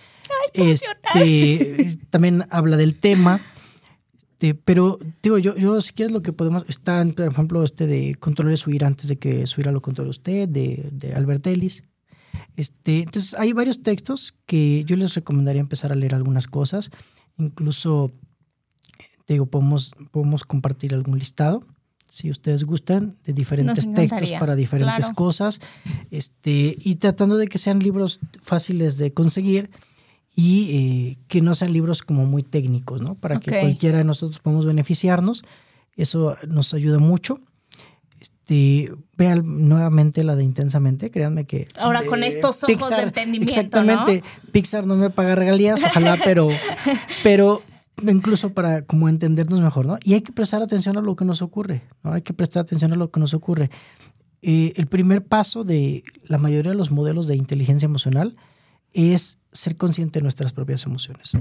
este, 0.53 1.97
también 2.09 2.45
habla 2.49 2.77
del 2.77 2.99
tema. 2.99 3.41
Este, 4.39 4.53
pero 4.53 4.99
digo, 5.23 5.39
yo, 5.39 5.55
yo 5.55 5.81
si 5.81 5.93
quieres 5.93 6.13
lo 6.13 6.21
que 6.21 6.31
podemos, 6.31 6.63
está, 6.67 7.03
por 7.03 7.25
ejemplo, 7.25 7.63
este 7.63 7.87
de 7.87 8.13
controlar 8.19 8.55
su 8.57 8.69
ira 8.69 8.85
antes 8.85 9.07
de 9.07 9.17
que 9.17 9.47
su 9.47 9.61
ira 9.61 9.71
lo 9.71 9.81
controle 9.81 10.11
usted, 10.11 10.47
de, 10.47 10.89
de 10.91 11.13
Albert 11.13 11.47
Ellis. 11.47 11.81
Este, 12.55 12.99
entonces, 12.99 13.33
hay 13.33 13.53
varios 13.53 13.81
textos 13.81 14.37
que 14.45 14.83
yo 14.85 14.95
les 14.95 15.15
recomendaría 15.15 15.59
empezar 15.59 15.91
a 15.91 15.95
leer 15.95 16.13
algunas 16.13 16.45
cosas. 16.45 16.91
Incluso 17.39 18.11
digo, 19.33 19.45
podemos, 19.45 19.95
podemos 20.11 20.43
compartir 20.43 20.93
algún 20.93 21.19
listado, 21.19 21.63
si 22.09 22.31
ustedes 22.31 22.63
gustan, 22.63 23.13
de 23.25 23.33
diferentes 23.33 23.91
textos 23.91 24.31
para 24.39 24.55
diferentes 24.55 25.09
cosas, 25.09 25.59
este, 26.09 26.75
y 26.79 26.95
tratando 26.95 27.37
de 27.37 27.47
que 27.47 27.57
sean 27.57 27.79
libros 27.79 28.19
fáciles 28.41 28.97
de 28.97 29.13
conseguir 29.13 29.69
y 30.35 30.69
eh, 30.71 31.17
que 31.27 31.41
no 31.41 31.53
sean 31.55 31.73
libros 31.73 32.03
como 32.03 32.25
muy 32.25 32.43
técnicos, 32.43 33.01
¿no? 33.01 33.15
Para 33.15 33.39
que 33.39 33.59
cualquiera 33.59 33.97
de 33.97 34.03
nosotros 34.03 34.39
podamos 34.39 34.65
beneficiarnos. 34.65 35.43
Eso 35.95 36.37
nos 36.47 36.73
ayuda 36.73 36.99
mucho. 36.99 37.39
Este, 38.19 38.91
vean 39.17 39.67
nuevamente 39.67 40.23
la 40.23 40.35
de 40.35 40.43
Intensamente, 40.43 41.11
créanme 41.11 41.45
que... 41.45 41.67
Ahora 41.75 42.05
con 42.05 42.23
estos 42.23 42.63
ojos 42.63 42.89
de 42.89 43.01
entendimiento, 43.01 43.53
Exactamente. 43.53 44.23
Pixar 44.51 44.85
no 44.85 44.95
me 44.95 45.09
paga 45.09 45.35
regalías, 45.35 45.83
ojalá, 45.83 46.17
pero, 46.23 46.49
pero 47.23 47.63
incluso 48.03 48.53
para 48.53 48.83
como 48.83 49.09
entendernos 49.09 49.61
mejor, 49.61 49.85
¿no? 49.85 49.97
Y 50.03 50.13
hay 50.13 50.21
que 50.21 50.31
prestar 50.31 50.61
atención 50.61 50.97
a 50.97 51.01
lo 51.01 51.15
que 51.15 51.25
nos 51.25 51.41
ocurre, 51.41 51.83
¿no? 52.03 52.13
Hay 52.13 52.21
que 52.21 52.33
prestar 52.33 52.61
atención 52.61 52.91
a 52.93 52.95
lo 52.95 53.11
que 53.11 53.19
nos 53.19 53.33
ocurre. 53.33 53.69
Eh, 54.41 54.73
el 54.75 54.87
primer 54.87 55.25
paso 55.25 55.63
de 55.63 56.03
la 56.23 56.37
mayoría 56.37 56.71
de 56.71 56.77
los 56.77 56.91
modelos 56.91 57.27
de 57.27 57.35
inteligencia 57.35 57.87
emocional 57.87 58.35
es 58.93 59.39
ser 59.51 59.75
consciente 59.75 60.19
de 60.19 60.23
nuestras 60.23 60.53
propias 60.53 60.85
emociones. 60.85 61.37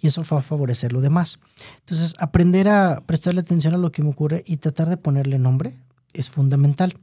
Y 0.00 0.06
eso 0.06 0.22
va 0.30 0.38
a 0.38 0.42
favorecer 0.42 0.92
lo 0.92 1.00
demás. 1.00 1.40
Entonces, 1.80 2.14
aprender 2.18 2.68
a 2.68 3.02
prestarle 3.04 3.40
atención 3.40 3.74
a 3.74 3.78
lo 3.78 3.90
que 3.90 4.02
me 4.02 4.10
ocurre 4.10 4.44
y 4.46 4.58
tratar 4.58 4.88
de 4.88 4.96
ponerle 4.96 5.38
nombre 5.38 5.74
es 6.12 6.30
fundamental. 6.30 6.94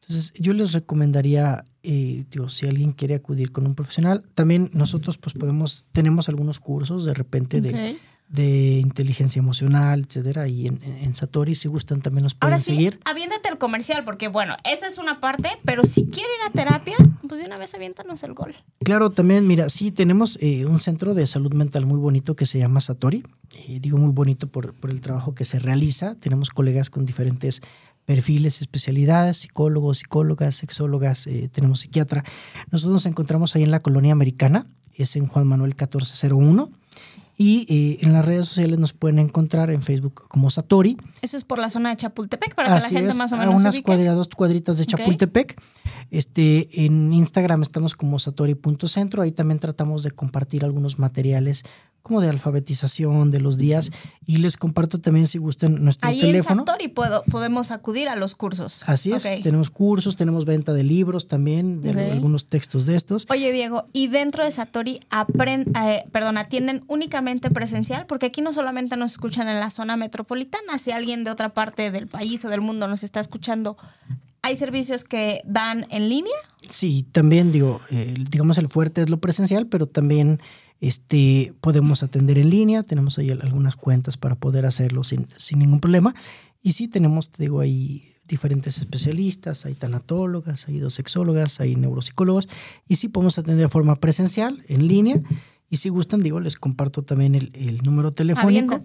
Entonces, 0.00 0.32
yo 0.38 0.52
les 0.52 0.72
recomendaría, 0.72 1.64
eh, 1.88 2.24
digo, 2.30 2.48
si 2.48 2.66
alguien 2.66 2.92
quiere 2.92 3.14
acudir 3.14 3.52
con 3.52 3.64
un 3.64 3.76
profesional, 3.76 4.24
también 4.34 4.70
nosotros 4.72 5.18
pues 5.18 5.34
podemos, 5.34 5.86
tenemos 5.92 6.28
algunos 6.28 6.58
cursos 6.58 7.04
de 7.04 7.14
repente 7.14 7.60
de, 7.60 7.96
de 8.28 8.80
inteligencia 8.80 9.38
emocional, 9.38 10.04
etcétera, 10.06 10.48
y 10.48 10.66
en, 10.66 10.80
en, 10.82 11.14
Satori, 11.14 11.54
si 11.54 11.68
gustan, 11.68 12.02
también 12.02 12.24
nos 12.24 12.34
pueden 12.34 12.54
Ahora 12.54 12.60
sí, 12.60 12.72
seguir. 12.72 12.98
Aviéntate 13.04 13.48
el 13.48 13.58
comercial, 13.58 14.02
porque 14.02 14.26
bueno, 14.26 14.56
esa 14.64 14.88
es 14.88 14.98
una 14.98 15.20
parte, 15.20 15.48
pero 15.64 15.84
si 15.84 16.06
quieren 16.06 16.32
ir 16.40 16.48
a 16.48 16.50
terapia, 16.50 16.96
pues 17.28 17.40
de 17.40 17.46
una 17.46 17.56
vez 17.56 17.72
aviéntanos 17.74 18.24
el 18.24 18.34
gol. 18.34 18.56
Claro, 18.80 19.10
también, 19.10 19.46
mira, 19.46 19.68
sí, 19.68 19.92
tenemos 19.92 20.38
eh, 20.40 20.66
un 20.66 20.80
centro 20.80 21.14
de 21.14 21.24
salud 21.28 21.54
mental 21.54 21.86
muy 21.86 22.00
bonito 22.00 22.34
que 22.34 22.46
se 22.46 22.58
llama 22.58 22.80
Satori. 22.80 23.22
Eh, 23.68 23.78
digo 23.80 23.96
muy 23.96 24.10
bonito 24.10 24.48
por, 24.48 24.74
por 24.74 24.90
el 24.90 25.00
trabajo 25.00 25.36
que 25.36 25.44
se 25.44 25.60
realiza. 25.60 26.16
Tenemos 26.16 26.50
colegas 26.50 26.90
con 26.90 27.06
diferentes 27.06 27.62
perfiles, 28.06 28.62
especialidades, 28.62 29.36
psicólogos, 29.38 29.98
psicólogas, 29.98 30.54
sexólogas, 30.54 31.26
eh, 31.26 31.50
tenemos 31.52 31.80
psiquiatra. 31.80 32.24
Nosotros 32.70 32.92
nos 32.94 33.06
encontramos 33.06 33.54
ahí 33.54 33.64
en 33.64 33.72
la 33.72 33.80
colonia 33.80 34.12
americana, 34.12 34.66
es 34.94 35.16
en 35.16 35.26
Juan 35.26 35.46
Manuel 35.46 35.70
1401. 35.70 36.70
Y 37.38 37.66
eh, 37.68 37.98
en 38.02 38.12
las 38.12 38.24
redes 38.24 38.46
sociales 38.46 38.78
nos 38.78 38.92
pueden 38.94 39.18
encontrar 39.18 39.70
en 39.70 39.82
Facebook 39.82 40.26
como 40.28 40.48
Satori. 40.48 40.96
Eso 41.20 41.36
es 41.36 41.44
por 41.44 41.58
la 41.58 41.68
zona 41.68 41.90
de 41.90 41.96
Chapultepec, 41.96 42.54
para 42.54 42.68
que 42.68 42.80
la 42.80 42.88
gente 42.88 43.14
más 43.14 43.32
o 43.32 43.36
menos. 43.36 43.54
A 43.54 43.56
unas 43.56 43.78
cuadradas, 43.80 44.28
cuadritas 44.28 44.78
de 44.78 44.86
Chapultepec. 44.86 45.60
Este, 46.10 46.84
en 46.86 47.12
Instagram 47.12 47.62
estamos 47.62 47.94
como 47.94 48.18
satori.centro, 48.18 49.22
ahí 49.22 49.32
también 49.32 49.58
tratamos 49.58 50.02
de 50.02 50.12
compartir 50.12 50.64
algunos 50.64 50.98
materiales 50.98 51.64
como 52.06 52.20
de 52.20 52.28
alfabetización 52.28 53.32
de 53.32 53.40
los 53.40 53.58
días 53.58 53.90
y 54.24 54.36
les 54.36 54.56
comparto 54.56 55.00
también 55.00 55.26
si 55.26 55.38
gustan 55.38 55.82
nuestro 55.82 56.08
Ahí 56.08 56.20
teléfono. 56.20 56.60
en 56.60 56.66
Satori 56.66 56.86
puedo, 56.86 57.24
podemos 57.24 57.72
acudir 57.72 58.08
a 58.08 58.14
los 58.14 58.36
cursos. 58.36 58.84
Así 58.86 59.10
es, 59.10 59.24
tenemos 59.42 59.70
cursos, 59.70 60.14
tenemos 60.14 60.44
venta 60.44 60.72
de 60.72 60.84
libros 60.84 61.26
también, 61.26 61.80
de 61.80 62.12
algunos 62.12 62.46
textos 62.46 62.86
de 62.86 62.94
estos. 62.94 63.26
Oye 63.28 63.50
Diego, 63.50 63.86
y 63.92 64.06
dentro 64.06 64.44
de 64.44 64.52
Satori 64.52 65.00
aprend, 65.10 65.76
eh, 65.76 66.04
perdón, 66.12 66.38
atienden 66.38 66.84
únicamente 66.86 67.25
presencial, 67.50 68.06
porque 68.06 68.26
aquí 68.26 68.40
no 68.40 68.52
solamente 68.52 68.96
nos 68.96 69.12
escuchan 69.12 69.48
en 69.48 69.60
la 69.60 69.70
zona 69.70 69.96
metropolitana, 69.96 70.78
si 70.78 70.90
alguien 70.90 71.24
de 71.24 71.30
otra 71.30 71.50
parte 71.50 71.90
del 71.90 72.06
país 72.06 72.44
o 72.44 72.48
del 72.48 72.60
mundo 72.60 72.88
nos 72.88 73.02
está 73.02 73.20
escuchando, 73.20 73.76
¿Hay 74.46 74.54
servicios 74.54 75.02
que 75.02 75.42
dan 75.44 75.86
en 75.90 76.08
línea? 76.08 76.36
Sí, 76.70 77.04
también 77.10 77.50
digo, 77.50 77.80
digamos 78.30 78.58
el 78.58 78.68
fuerte 78.68 79.02
es 79.02 79.10
lo 79.10 79.18
presencial, 79.18 79.66
pero 79.66 79.88
también 79.88 80.38
este, 80.80 81.52
podemos 81.60 82.04
atender 82.04 82.38
en 82.38 82.50
línea, 82.50 82.84
tenemos 82.84 83.18
ahí 83.18 83.30
algunas 83.30 83.74
cuentas 83.74 84.16
para 84.16 84.36
poder 84.36 84.64
hacerlo 84.64 85.02
sin, 85.02 85.26
ningún 85.56 85.80
problema. 85.80 86.14
Y 86.62 86.74
sí, 86.74 86.86
tenemos, 86.86 87.30
te 87.30 87.42
digo, 87.42 87.58
ahí 87.58 88.14
diferentes 88.28 88.78
especialistas, 88.78 89.66
hay 89.66 89.74
tanatólogas, 89.74 90.68
hay 90.68 90.78
dos 90.78 90.94
sexólogas, 90.94 91.58
hay 91.58 91.74
neuropsicólogos, 91.74 92.48
y 92.86 92.94
sí 92.96 93.08
podemos 93.08 93.40
atender 93.40 93.66
de 93.66 93.68
forma 93.68 93.96
presencial, 93.96 94.64
en 94.68 94.86
línea. 94.86 95.20
Y 95.68 95.78
si 95.78 95.88
gustan, 95.88 96.20
digo, 96.20 96.40
les 96.40 96.56
comparto 96.56 97.02
también 97.02 97.34
el, 97.34 97.78
número 97.84 98.12
telefónico, 98.12 98.82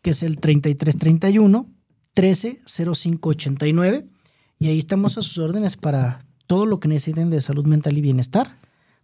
que 0.00 0.10
es 0.10 0.22
el 0.22 0.38
3331 0.38 1.68
130589. 2.14 4.06
Y 4.58 4.68
ahí 4.68 4.78
estamos 4.78 5.18
a 5.18 5.22
sus 5.22 5.38
órdenes 5.38 5.76
para 5.76 6.24
todo 6.46 6.66
lo 6.66 6.80
que 6.80 6.88
necesiten 6.88 7.30
de 7.30 7.40
salud 7.40 7.66
mental 7.66 7.98
y 7.98 8.00
bienestar 8.00 8.56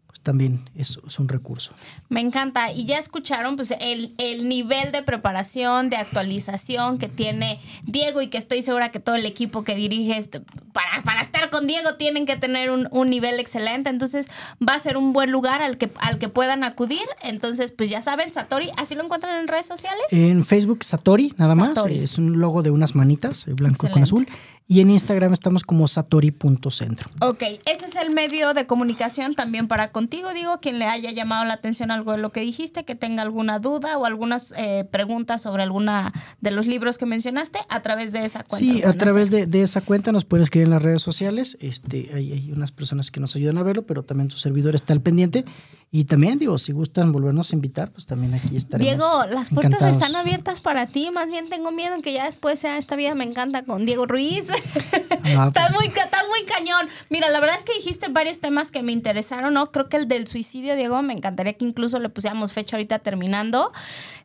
pues 0.09 0.21
también 0.21 0.71
es, 0.75 0.97
un 1.19 1.29
recurso. 1.29 1.73
Me 2.09 2.21
encanta. 2.21 2.73
Y 2.73 2.87
ya 2.87 2.97
escucharon 2.97 3.57
pues 3.57 3.75
el, 3.79 4.15
nivel 4.49 4.91
de 4.91 5.03
preparación, 5.03 5.91
de 5.91 5.97
actualización 5.97 6.97
que 6.97 7.09
tiene 7.09 7.61
Diego 7.85 8.23
y 8.23 8.29
que 8.29 8.39
estoy 8.39 8.63
segura 8.63 8.91
que 8.91 9.01
todo 9.01 9.17
el 9.17 9.27
equipo 9.27 9.65
que 9.65 9.75
dirige 9.75 10.17
este, 10.17 10.41
para, 10.41 11.03
para 11.05 11.21
estar 11.21 11.51
con 11.51 11.67
Diego 11.67 11.97
tienen 11.97 12.25
que 12.25 12.37
tener 12.37 12.71
un, 12.71 13.11
nivel 13.11 13.39
excelente. 13.39 13.91
Entonces 13.91 14.29
va 14.67 14.75
a 14.75 14.79
ser 14.79 14.97
un 14.97 15.13
buen 15.13 15.31
lugar 15.31 15.61
al 15.61 15.77
que, 15.77 15.91
al 16.01 16.19
que 16.19 16.31
puedan 16.31 16.65
acudir. 16.65 17.05
Entonces, 17.23 17.71
pues 17.71 17.91
ya 17.91 18.01
saben, 18.01 18.33
Satori, 18.33 18.71
¿así 18.79 18.95
lo 18.95 19.05
encuentran 19.05 19.39
en 19.39 19.47
redes 19.47 19.67
sociales? 19.67 20.07
En 20.11 20.45
Facebook, 20.47 20.85
Satori, 20.85 21.35
nada 21.37 21.55
más. 21.55 21.79
Es 21.91 22.17
un 22.17 22.41
logo 22.41 22.63
de 22.63 22.71
unas 22.71 22.95
manitas, 22.95 23.45
blanco 23.47 23.91
con 23.91 24.03
azul. 24.03 24.27
Y 24.71 24.83
en 24.83 24.91
Instagram 24.91 25.33
estamos 25.33 25.63
como 25.63 25.89
satori.centro. 25.89 27.09
Ok, 27.23 27.43
ese 27.65 27.87
es 27.87 27.97
el 27.97 28.11
medio 28.11 28.53
de 28.53 28.67
comunicación 28.67 29.35
también 29.35 29.67
para 29.67 29.93
contigo, 29.93 30.35
digo, 30.35 30.61
quien 30.61 30.79
le 30.79 30.85
haya 30.85 31.11
llamado 31.11 31.47
la 31.47 31.55
atención 31.55 31.91
algo 31.91 32.13
de 32.13 32.19
lo 32.19 32.33
que 32.33 32.41
dijiste, 32.41 32.85
que 32.85 32.95
tenga 32.95 33.23
alguna 33.23 33.61
duda 33.61 33.97
o 33.97 34.05
algunas 34.05 34.53
eh, 34.59 34.87
preguntas 34.91 35.41
sobre 35.41 35.63
alguna 35.63 36.13
de 36.43 36.51
los 36.51 36.67
libros 36.67 36.99
que 36.99 37.07
mencionaste 37.07 37.61
a 37.71 37.81
través 37.81 38.13
de 38.13 38.27
esa 38.27 38.45
cuenta. 38.45 38.59
Sí, 38.59 38.83
a 38.85 38.93
través 38.93 39.31
de, 39.31 39.63
esa 39.63 39.81
cuenta 39.81 40.13
nos 40.13 40.27
pueden 40.27 40.43
escribir 40.43 40.67
en 40.67 40.75
las 40.75 40.83
redes 40.83 41.01
sociales. 41.01 41.57
Este, 41.61 42.11
hay, 42.15 42.33
hay 42.33 42.53
unas 42.53 42.71
personas 42.71 43.11
que 43.11 43.21
nos 43.21 43.35
ayudan 43.37 43.57
a 43.57 43.63
verlo, 43.63 43.87
pero 43.87 44.03
también 44.03 44.29
tu 44.29 44.37
servidor 44.37 44.75
está 44.75 44.93
al 44.93 45.01
pendiente. 45.01 45.47
Y 45.91 46.05
también, 46.05 46.39
digo, 46.39 46.59
si 46.59 46.73
gustan 46.73 47.13
volvernos 47.13 47.51
a 47.51 47.57
invitar, 47.57 47.91
pues 47.91 48.05
también 48.05 48.35
aquí 48.35 48.55
estaremos. 48.59 48.87
Diego, 48.87 49.25
las 49.31 49.49
puertas 49.49 49.83
están 49.83 50.15
abiertas 50.17 50.61
para 50.61 50.87
ti. 50.87 51.11
Más 51.11 51.29
bien 51.29 51.49
tengo 51.49 51.71
miedo 51.71 51.95
en 51.95 52.03
que 52.03 52.13
ya 52.13 52.27
después 52.27 52.59
sea 52.59 52.77
esta 52.77 52.95
vida 52.95 53.15
me 53.15 53.25
encanta 53.25 53.63
con 53.63 53.87
Diego 53.87 54.05
Ruiz. 54.05 54.45
Ah, 54.51 55.47
estás, 55.47 55.73
pues. 55.75 55.75
muy, 55.77 55.87
estás 55.87 56.25
muy 56.29 56.45
cañón. 56.45 56.89
Mira, 57.09 57.31
la 57.31 57.41
verdad 57.41 57.57
es 57.57 57.65
que 57.65 57.73
dijiste 57.73 58.09
varios 58.09 58.41
temas 58.41 58.71
que 58.71 58.83
me 58.83 58.93
interesaron, 58.93 59.55
¿no? 59.55 59.73
Creo 59.73 59.89
que 59.89 59.97
el 59.97 60.09
del 60.09 60.27
suicidio, 60.27 60.77
Diego, 60.77 61.01
me 61.01 61.15
encantaría 61.15 61.55
que 61.55 61.65
incluso 61.65 61.99
le 61.99 62.11
pusiéramos 62.11 62.53
fecha 62.53 62.77
ahorita 62.77 62.99
terminando. 62.99 63.73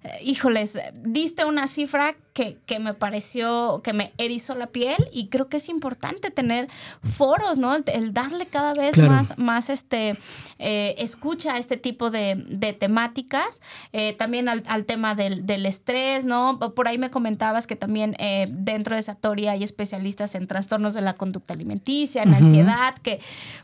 Eh, 0.03 0.09
híjoles, 0.21 0.77
diste 1.01 1.45
una 1.45 1.69
cifra 1.69 2.17
que, 2.33 2.57
que, 2.65 2.79
me 2.79 2.93
pareció, 2.93 3.81
que 3.83 3.93
me 3.93 4.11
erizó 4.17 4.55
la 4.55 4.67
piel 4.67 5.09
y 5.11 5.27
creo 5.27 5.49
que 5.49 5.57
es 5.57 5.69
importante 5.69 6.31
tener 6.31 6.67
foros, 7.03 7.57
¿no? 7.57 7.75
El 7.75 8.13
darle 8.13 8.47
cada 8.47 8.73
vez 8.73 8.97
más, 8.97 9.37
más 9.37 9.69
este, 9.69 10.17
eh, 10.59 10.95
escucha 10.97 11.53
a 11.53 11.57
este 11.59 11.77
tipo 11.77 12.09
de, 12.09 12.43
de 12.47 12.73
temáticas, 12.73 13.61
eh, 13.91 14.13
también 14.13 14.49
al, 14.49 14.63
al 14.67 14.85
tema 14.85 15.13
del, 15.15 15.45
del, 15.45 15.65
estrés, 15.65 16.25
¿no? 16.25 16.59
Por 16.59 16.87
ahí 16.87 16.97
me 16.97 17.11
comentabas 17.11 17.67
que 17.67 17.75
también 17.75 18.15
dentro 18.49 18.95
de 18.95 19.01
Satori 19.03 19.47
hay 19.47 19.63
especialistas 19.63 20.35
en 20.35 20.47
trastornos 20.47 20.93
de 20.93 21.01
la 21.01 21.13
conducta 21.13 21.53
alimenticia, 21.53 22.23
en 22.23 22.33
ansiedad, 22.33 22.95
que 22.95 23.19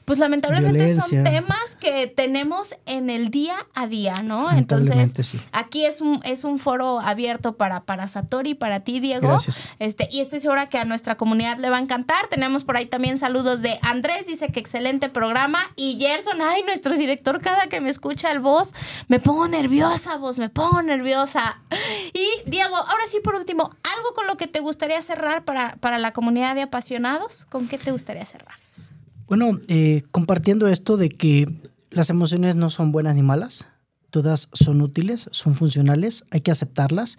pues 0.05 0.19
lamentablemente 0.19 0.93
son 0.95 1.23
temas 1.23 1.75
que 1.79 2.07
tenemos 2.07 2.75
en 2.85 3.09
el 3.09 3.29
día 3.29 3.55
a 3.73 3.87
día, 3.87 4.15
¿no? 4.23 4.51
Entonces, 4.51 5.13
aquí 5.51 5.85
es 5.85 6.01
un 6.01 6.19
es 6.23 6.43
un 6.43 6.59
foro 6.59 6.99
abierto 6.99 7.57
para, 7.57 7.83
para 7.83 8.07
Satori, 8.07 8.55
para 8.59 8.81
ti, 8.81 8.99
Diego. 8.99 9.37
Este, 9.79 10.07
y 10.11 10.19
estoy 10.19 10.39
segura 10.39 10.69
que 10.69 10.77
a 10.77 10.85
nuestra 10.85 11.15
comunidad 11.15 11.57
le 11.57 11.69
va 11.69 11.77
a 11.77 11.79
encantar. 11.79 12.27
Tenemos 12.27 12.63
por 12.63 12.77
ahí 12.77 12.85
también 12.85 13.17
saludos 13.17 13.61
de 13.61 13.79
Andrés, 13.81 14.27
dice 14.27 14.49
que 14.49 14.59
excelente 14.59 15.09
programa. 15.09 15.63
Y 15.75 15.97
Gerson, 15.99 16.41
ay, 16.41 16.63
nuestro 16.63 16.95
director, 16.95 17.41
cada 17.41 17.67
que 17.67 17.81
me 17.81 17.89
escucha 17.89 18.31
el 18.31 18.39
voz, 18.39 18.73
me 19.07 19.19
pongo 19.19 19.47
nerviosa, 19.47 20.17
voz, 20.17 20.37
me 20.37 20.49
pongo 20.49 20.81
nerviosa. 20.81 21.61
Y 22.13 22.49
Diego, 22.49 22.75
ahora 22.75 23.03
sí, 23.07 23.19
por 23.23 23.35
último, 23.35 23.71
algo 23.95 24.13
con 24.13 24.27
lo 24.27 24.37
que 24.37 24.47
te 24.47 24.59
gustaría 24.59 25.01
cerrar 25.01 25.45
para, 25.45 25.77
para 25.77 25.97
la 25.97 26.11
comunidad 26.13 26.53
de 26.53 26.61
apasionados. 26.61 27.45
¿Con 27.45 27.67
qué 27.67 27.77
te 27.77 27.91
gustaría 27.91 28.25
cerrar? 28.25 28.55
Bueno, 29.27 29.59
eh, 29.67 30.03
compartiendo 30.11 30.67
esto 30.67 30.97
de 30.97 31.09
que 31.09 31.47
las 31.91 32.09
emociones 32.09 32.55
no 32.55 32.69
son 32.69 32.91
buenas 32.91 33.15
ni 33.15 33.21
malas, 33.21 33.67
todas 34.09 34.49
son 34.53 34.81
útiles, 34.81 35.29
son 35.31 35.55
funcionales, 35.55 36.23
hay 36.31 36.41
que 36.41 36.51
aceptarlas. 36.51 37.17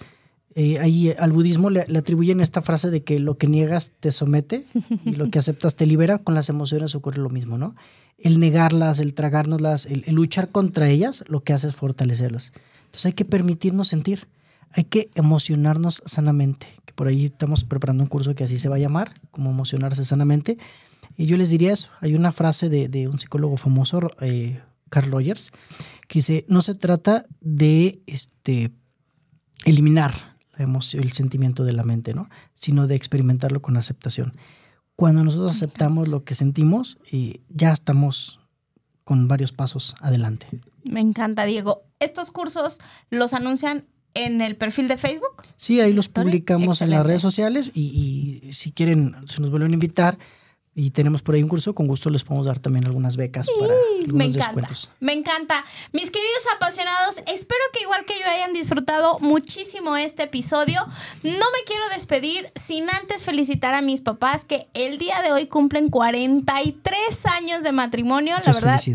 Eh, 0.56 0.80
ahí 0.80 1.14
al 1.16 1.32
budismo 1.32 1.70
le, 1.70 1.82
atribuyen 1.82 2.40
esta 2.40 2.60
frase 2.60 2.90
de 2.90 3.04
que 3.04 3.20
lo 3.20 3.38
que 3.38 3.46
niegas 3.46 3.92
te 4.00 4.10
somete 4.10 4.66
y 5.04 5.12
lo 5.12 5.30
que 5.30 5.38
aceptas 5.38 5.76
te 5.76 5.86
libera. 5.86 6.18
Con 6.18 6.34
las 6.34 6.48
emociones 6.48 6.94
ocurre 6.94 7.18
lo 7.18 7.30
mismo, 7.30 7.56
¿no? 7.56 7.76
El 8.18 8.40
negarlas, 8.40 8.98
el 8.98 9.14
tragárnoslas, 9.14 9.86
el, 9.86 10.04
el 10.06 10.14
luchar 10.14 10.50
contra 10.50 10.88
ellas, 10.88 11.24
lo 11.28 11.42
que 11.42 11.52
hace 11.52 11.68
es 11.68 11.76
fortalecerlas. 11.76 12.52
Entonces 12.86 13.06
hay 13.06 13.12
que 13.12 13.24
permitirnos 13.24 13.88
sentir, 13.88 14.26
hay 14.72 14.84
que 14.84 15.10
emocionarnos 15.14 16.02
sanamente. 16.04 16.66
Que 16.84 16.92
por 16.92 17.06
ahí 17.06 17.26
estamos 17.26 17.64
preparando 17.64 18.02
un 18.02 18.08
curso 18.08 18.34
que 18.34 18.44
así 18.44 18.58
se 18.58 18.68
va 18.68 18.76
a 18.76 18.80
llamar, 18.80 19.14
como 19.30 19.50
emocionarse 19.50 20.04
sanamente. 20.04 20.58
Y 21.16 21.26
yo 21.26 21.36
les 21.36 21.50
diría 21.50 21.72
eso. 21.72 21.90
Hay 22.00 22.14
una 22.14 22.32
frase 22.32 22.68
de, 22.68 23.08
un 23.08 23.18
psicólogo 23.18 23.56
famoso, 23.56 24.10
eh, 24.20 24.60
Carl 24.90 25.12
Rogers, 25.12 25.50
que 26.08 26.18
dice, 26.18 26.44
no 26.48 26.60
se 26.60 26.74
trata 26.74 27.26
de 27.40 28.00
este, 28.06 28.72
eliminar 29.64 30.29
emoción, 30.62 31.02
el 31.02 31.12
sentimiento 31.12 31.64
de 31.64 31.72
la 31.72 31.84
mente, 31.84 32.14
¿no? 32.14 32.28
sino 32.54 32.86
de 32.86 32.94
experimentarlo 32.94 33.62
con 33.62 33.76
aceptación. 33.76 34.34
Cuando 34.96 35.24
nosotros 35.24 35.52
aceptamos 35.52 36.08
lo 36.08 36.24
que 36.24 36.34
sentimos, 36.34 36.98
eh, 37.10 37.40
ya 37.48 37.72
estamos 37.72 38.40
con 39.04 39.28
varios 39.28 39.52
pasos 39.52 39.94
adelante. 40.00 40.46
Me 40.84 41.00
encanta, 41.00 41.44
Diego. 41.44 41.82
¿Estos 42.00 42.30
cursos 42.30 42.78
los 43.10 43.32
anuncian 43.32 43.86
en 44.14 44.40
el 44.40 44.56
perfil 44.56 44.88
de 44.88 44.96
Facebook? 44.96 45.44
Sí, 45.56 45.80
ahí 45.80 45.92
los 45.92 46.08
publicamos 46.08 46.82
en 46.82 46.90
las 46.90 47.06
redes 47.06 47.22
sociales 47.22 47.70
y, 47.74 48.40
y, 48.42 48.52
si 48.52 48.72
quieren, 48.72 49.16
se 49.26 49.40
nos 49.40 49.50
vuelven 49.50 49.70
a 49.72 49.74
invitar, 49.74 50.18
y 50.72 50.90
tenemos 50.90 51.20
por 51.20 51.34
ahí 51.34 51.42
un 51.42 51.48
curso, 51.48 51.74
con 51.74 51.88
gusto 51.88 52.10
les 52.10 52.22
podemos 52.22 52.46
dar 52.46 52.60
también 52.60 52.86
algunas 52.86 53.16
becas 53.16 53.48
para 53.58 53.74
algunos 53.74 54.14
me 54.14 54.24
encanta, 54.26 54.68
Me 55.00 55.12
encanta. 55.12 55.64
Mis 55.92 56.10
queridos 56.12 56.44
apasionados, 56.54 57.16
espero 57.26 57.60
que 57.72 57.82
igual 57.82 58.04
que 58.04 58.18
yo 58.18 58.24
hayan 58.30 58.52
disfrutado 58.52 59.18
muchísimo 59.18 59.96
este 59.96 60.24
episodio. 60.24 60.80
No 61.24 61.32
me 61.32 61.64
quiero 61.66 61.88
despedir 61.92 62.52
sin 62.54 62.88
antes 62.88 63.24
felicitar 63.24 63.74
a 63.74 63.82
mis 63.82 64.00
papás 64.00 64.44
que 64.44 64.68
el 64.74 64.98
día 64.98 65.22
de 65.22 65.32
hoy 65.32 65.48
cumplen 65.48 65.88
43 65.88 67.26
años 67.26 67.64
de 67.64 67.72
matrimonio. 67.72 68.36
la 68.44 68.52
verdad, 68.52 68.78
sí. 68.78 68.94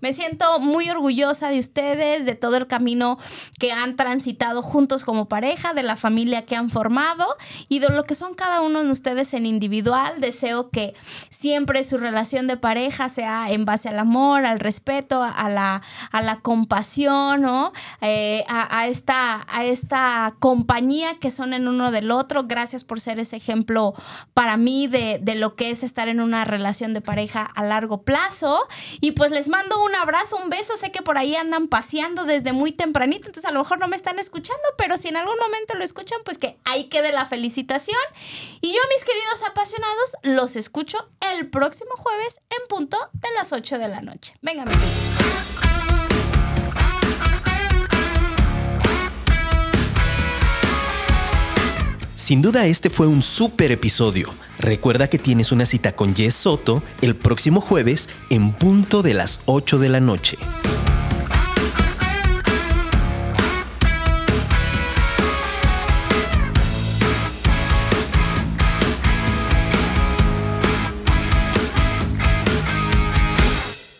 Me 0.00 0.12
siento 0.12 0.58
muy 0.60 0.90
orgullosa 0.90 1.48
de 1.48 1.60
ustedes, 1.60 2.26
de 2.26 2.34
todo 2.34 2.56
el 2.56 2.66
camino 2.66 3.18
que 3.58 3.72
han 3.72 3.96
transitado 3.96 4.62
juntos 4.62 5.04
como 5.04 5.28
pareja, 5.28 5.72
de 5.72 5.82
la 5.82 5.96
familia 5.96 6.44
que 6.44 6.56
han 6.56 6.68
formado 6.68 7.26
y 7.68 7.78
de 7.78 7.88
lo 7.88 8.04
que 8.04 8.14
son 8.14 8.34
cada 8.34 8.60
uno 8.60 8.84
de 8.84 8.90
ustedes 8.90 9.32
en 9.34 9.46
individual, 9.46 10.20
de 10.20 10.32
deseo 10.42 10.70
que 10.70 10.94
siempre 11.30 11.84
su 11.84 11.98
relación 11.98 12.46
de 12.46 12.56
pareja 12.56 13.08
sea 13.08 13.50
en 13.50 13.64
base 13.64 13.88
al 13.88 13.98
amor, 13.98 14.44
al 14.44 14.58
respeto, 14.58 15.22
a 15.22 15.48
la, 15.48 15.82
a 16.10 16.22
la 16.22 16.40
compasión, 16.40 17.42
¿no? 17.42 17.72
Eh, 18.00 18.44
a, 18.48 18.88
esta, 18.88 19.46
a 19.48 19.64
esta 19.64 20.34
compañía 20.40 21.18
que 21.20 21.30
son 21.30 21.54
en 21.54 21.68
uno 21.68 21.92
del 21.92 22.10
otro. 22.10 22.44
Gracias 22.44 22.82
por 22.82 23.00
ser 23.00 23.20
ese 23.20 23.36
ejemplo 23.36 23.94
para 24.34 24.56
mí 24.56 24.88
de, 24.88 25.20
de 25.22 25.36
lo 25.36 25.54
que 25.54 25.70
es 25.70 25.84
estar 25.84 26.08
en 26.08 26.20
una 26.20 26.44
relación 26.44 26.92
de 26.92 27.00
pareja 27.00 27.42
a 27.42 27.62
largo 27.62 28.02
plazo. 28.02 28.66
Y 29.00 29.12
pues 29.12 29.30
les 29.30 29.48
mando 29.48 29.82
un 29.82 29.94
abrazo, 29.94 30.36
un 30.42 30.50
beso. 30.50 30.76
Sé 30.76 30.90
que 30.90 31.02
por 31.02 31.18
ahí 31.18 31.36
andan 31.36 31.68
paseando 31.68 32.24
desde 32.24 32.52
muy 32.52 32.72
tempranito, 32.72 33.28
entonces 33.28 33.48
a 33.48 33.52
lo 33.52 33.60
mejor 33.60 33.78
no 33.78 33.86
me 33.86 33.96
están 33.96 34.18
escuchando, 34.18 34.62
pero 34.76 34.96
si 34.96 35.08
en 35.08 35.16
algún 35.16 35.36
momento 35.38 35.74
lo 35.74 35.84
escuchan, 35.84 36.18
pues 36.24 36.38
que 36.38 36.58
ahí 36.64 36.88
quede 36.88 37.12
la 37.12 37.26
felicitación. 37.26 37.98
Y 38.60 38.72
yo, 38.72 38.80
mis 38.90 39.04
queridos 39.04 39.42
apasionados, 39.48 40.16
los 40.36 40.56
escucho 40.56 40.98
el 41.34 41.48
próximo 41.48 41.92
jueves 41.96 42.40
en 42.50 42.68
punto 42.68 42.96
de 43.12 43.28
las 43.36 43.52
8 43.52 43.78
de 43.78 43.88
la 43.88 44.00
noche. 44.00 44.34
Venga, 44.42 44.64
Sin 52.16 52.40
duda 52.40 52.66
este 52.66 52.88
fue 52.88 53.08
un 53.08 53.20
súper 53.20 53.72
episodio. 53.72 54.32
Recuerda 54.58 55.08
que 55.08 55.18
tienes 55.18 55.50
una 55.50 55.66
cita 55.66 55.96
con 55.96 56.14
Jess 56.14 56.34
Soto 56.34 56.82
el 57.00 57.16
próximo 57.16 57.60
jueves 57.60 58.08
en 58.30 58.52
punto 58.52 59.02
de 59.02 59.14
las 59.14 59.40
8 59.46 59.78
de 59.78 59.88
la 59.88 60.00
noche. 60.00 60.38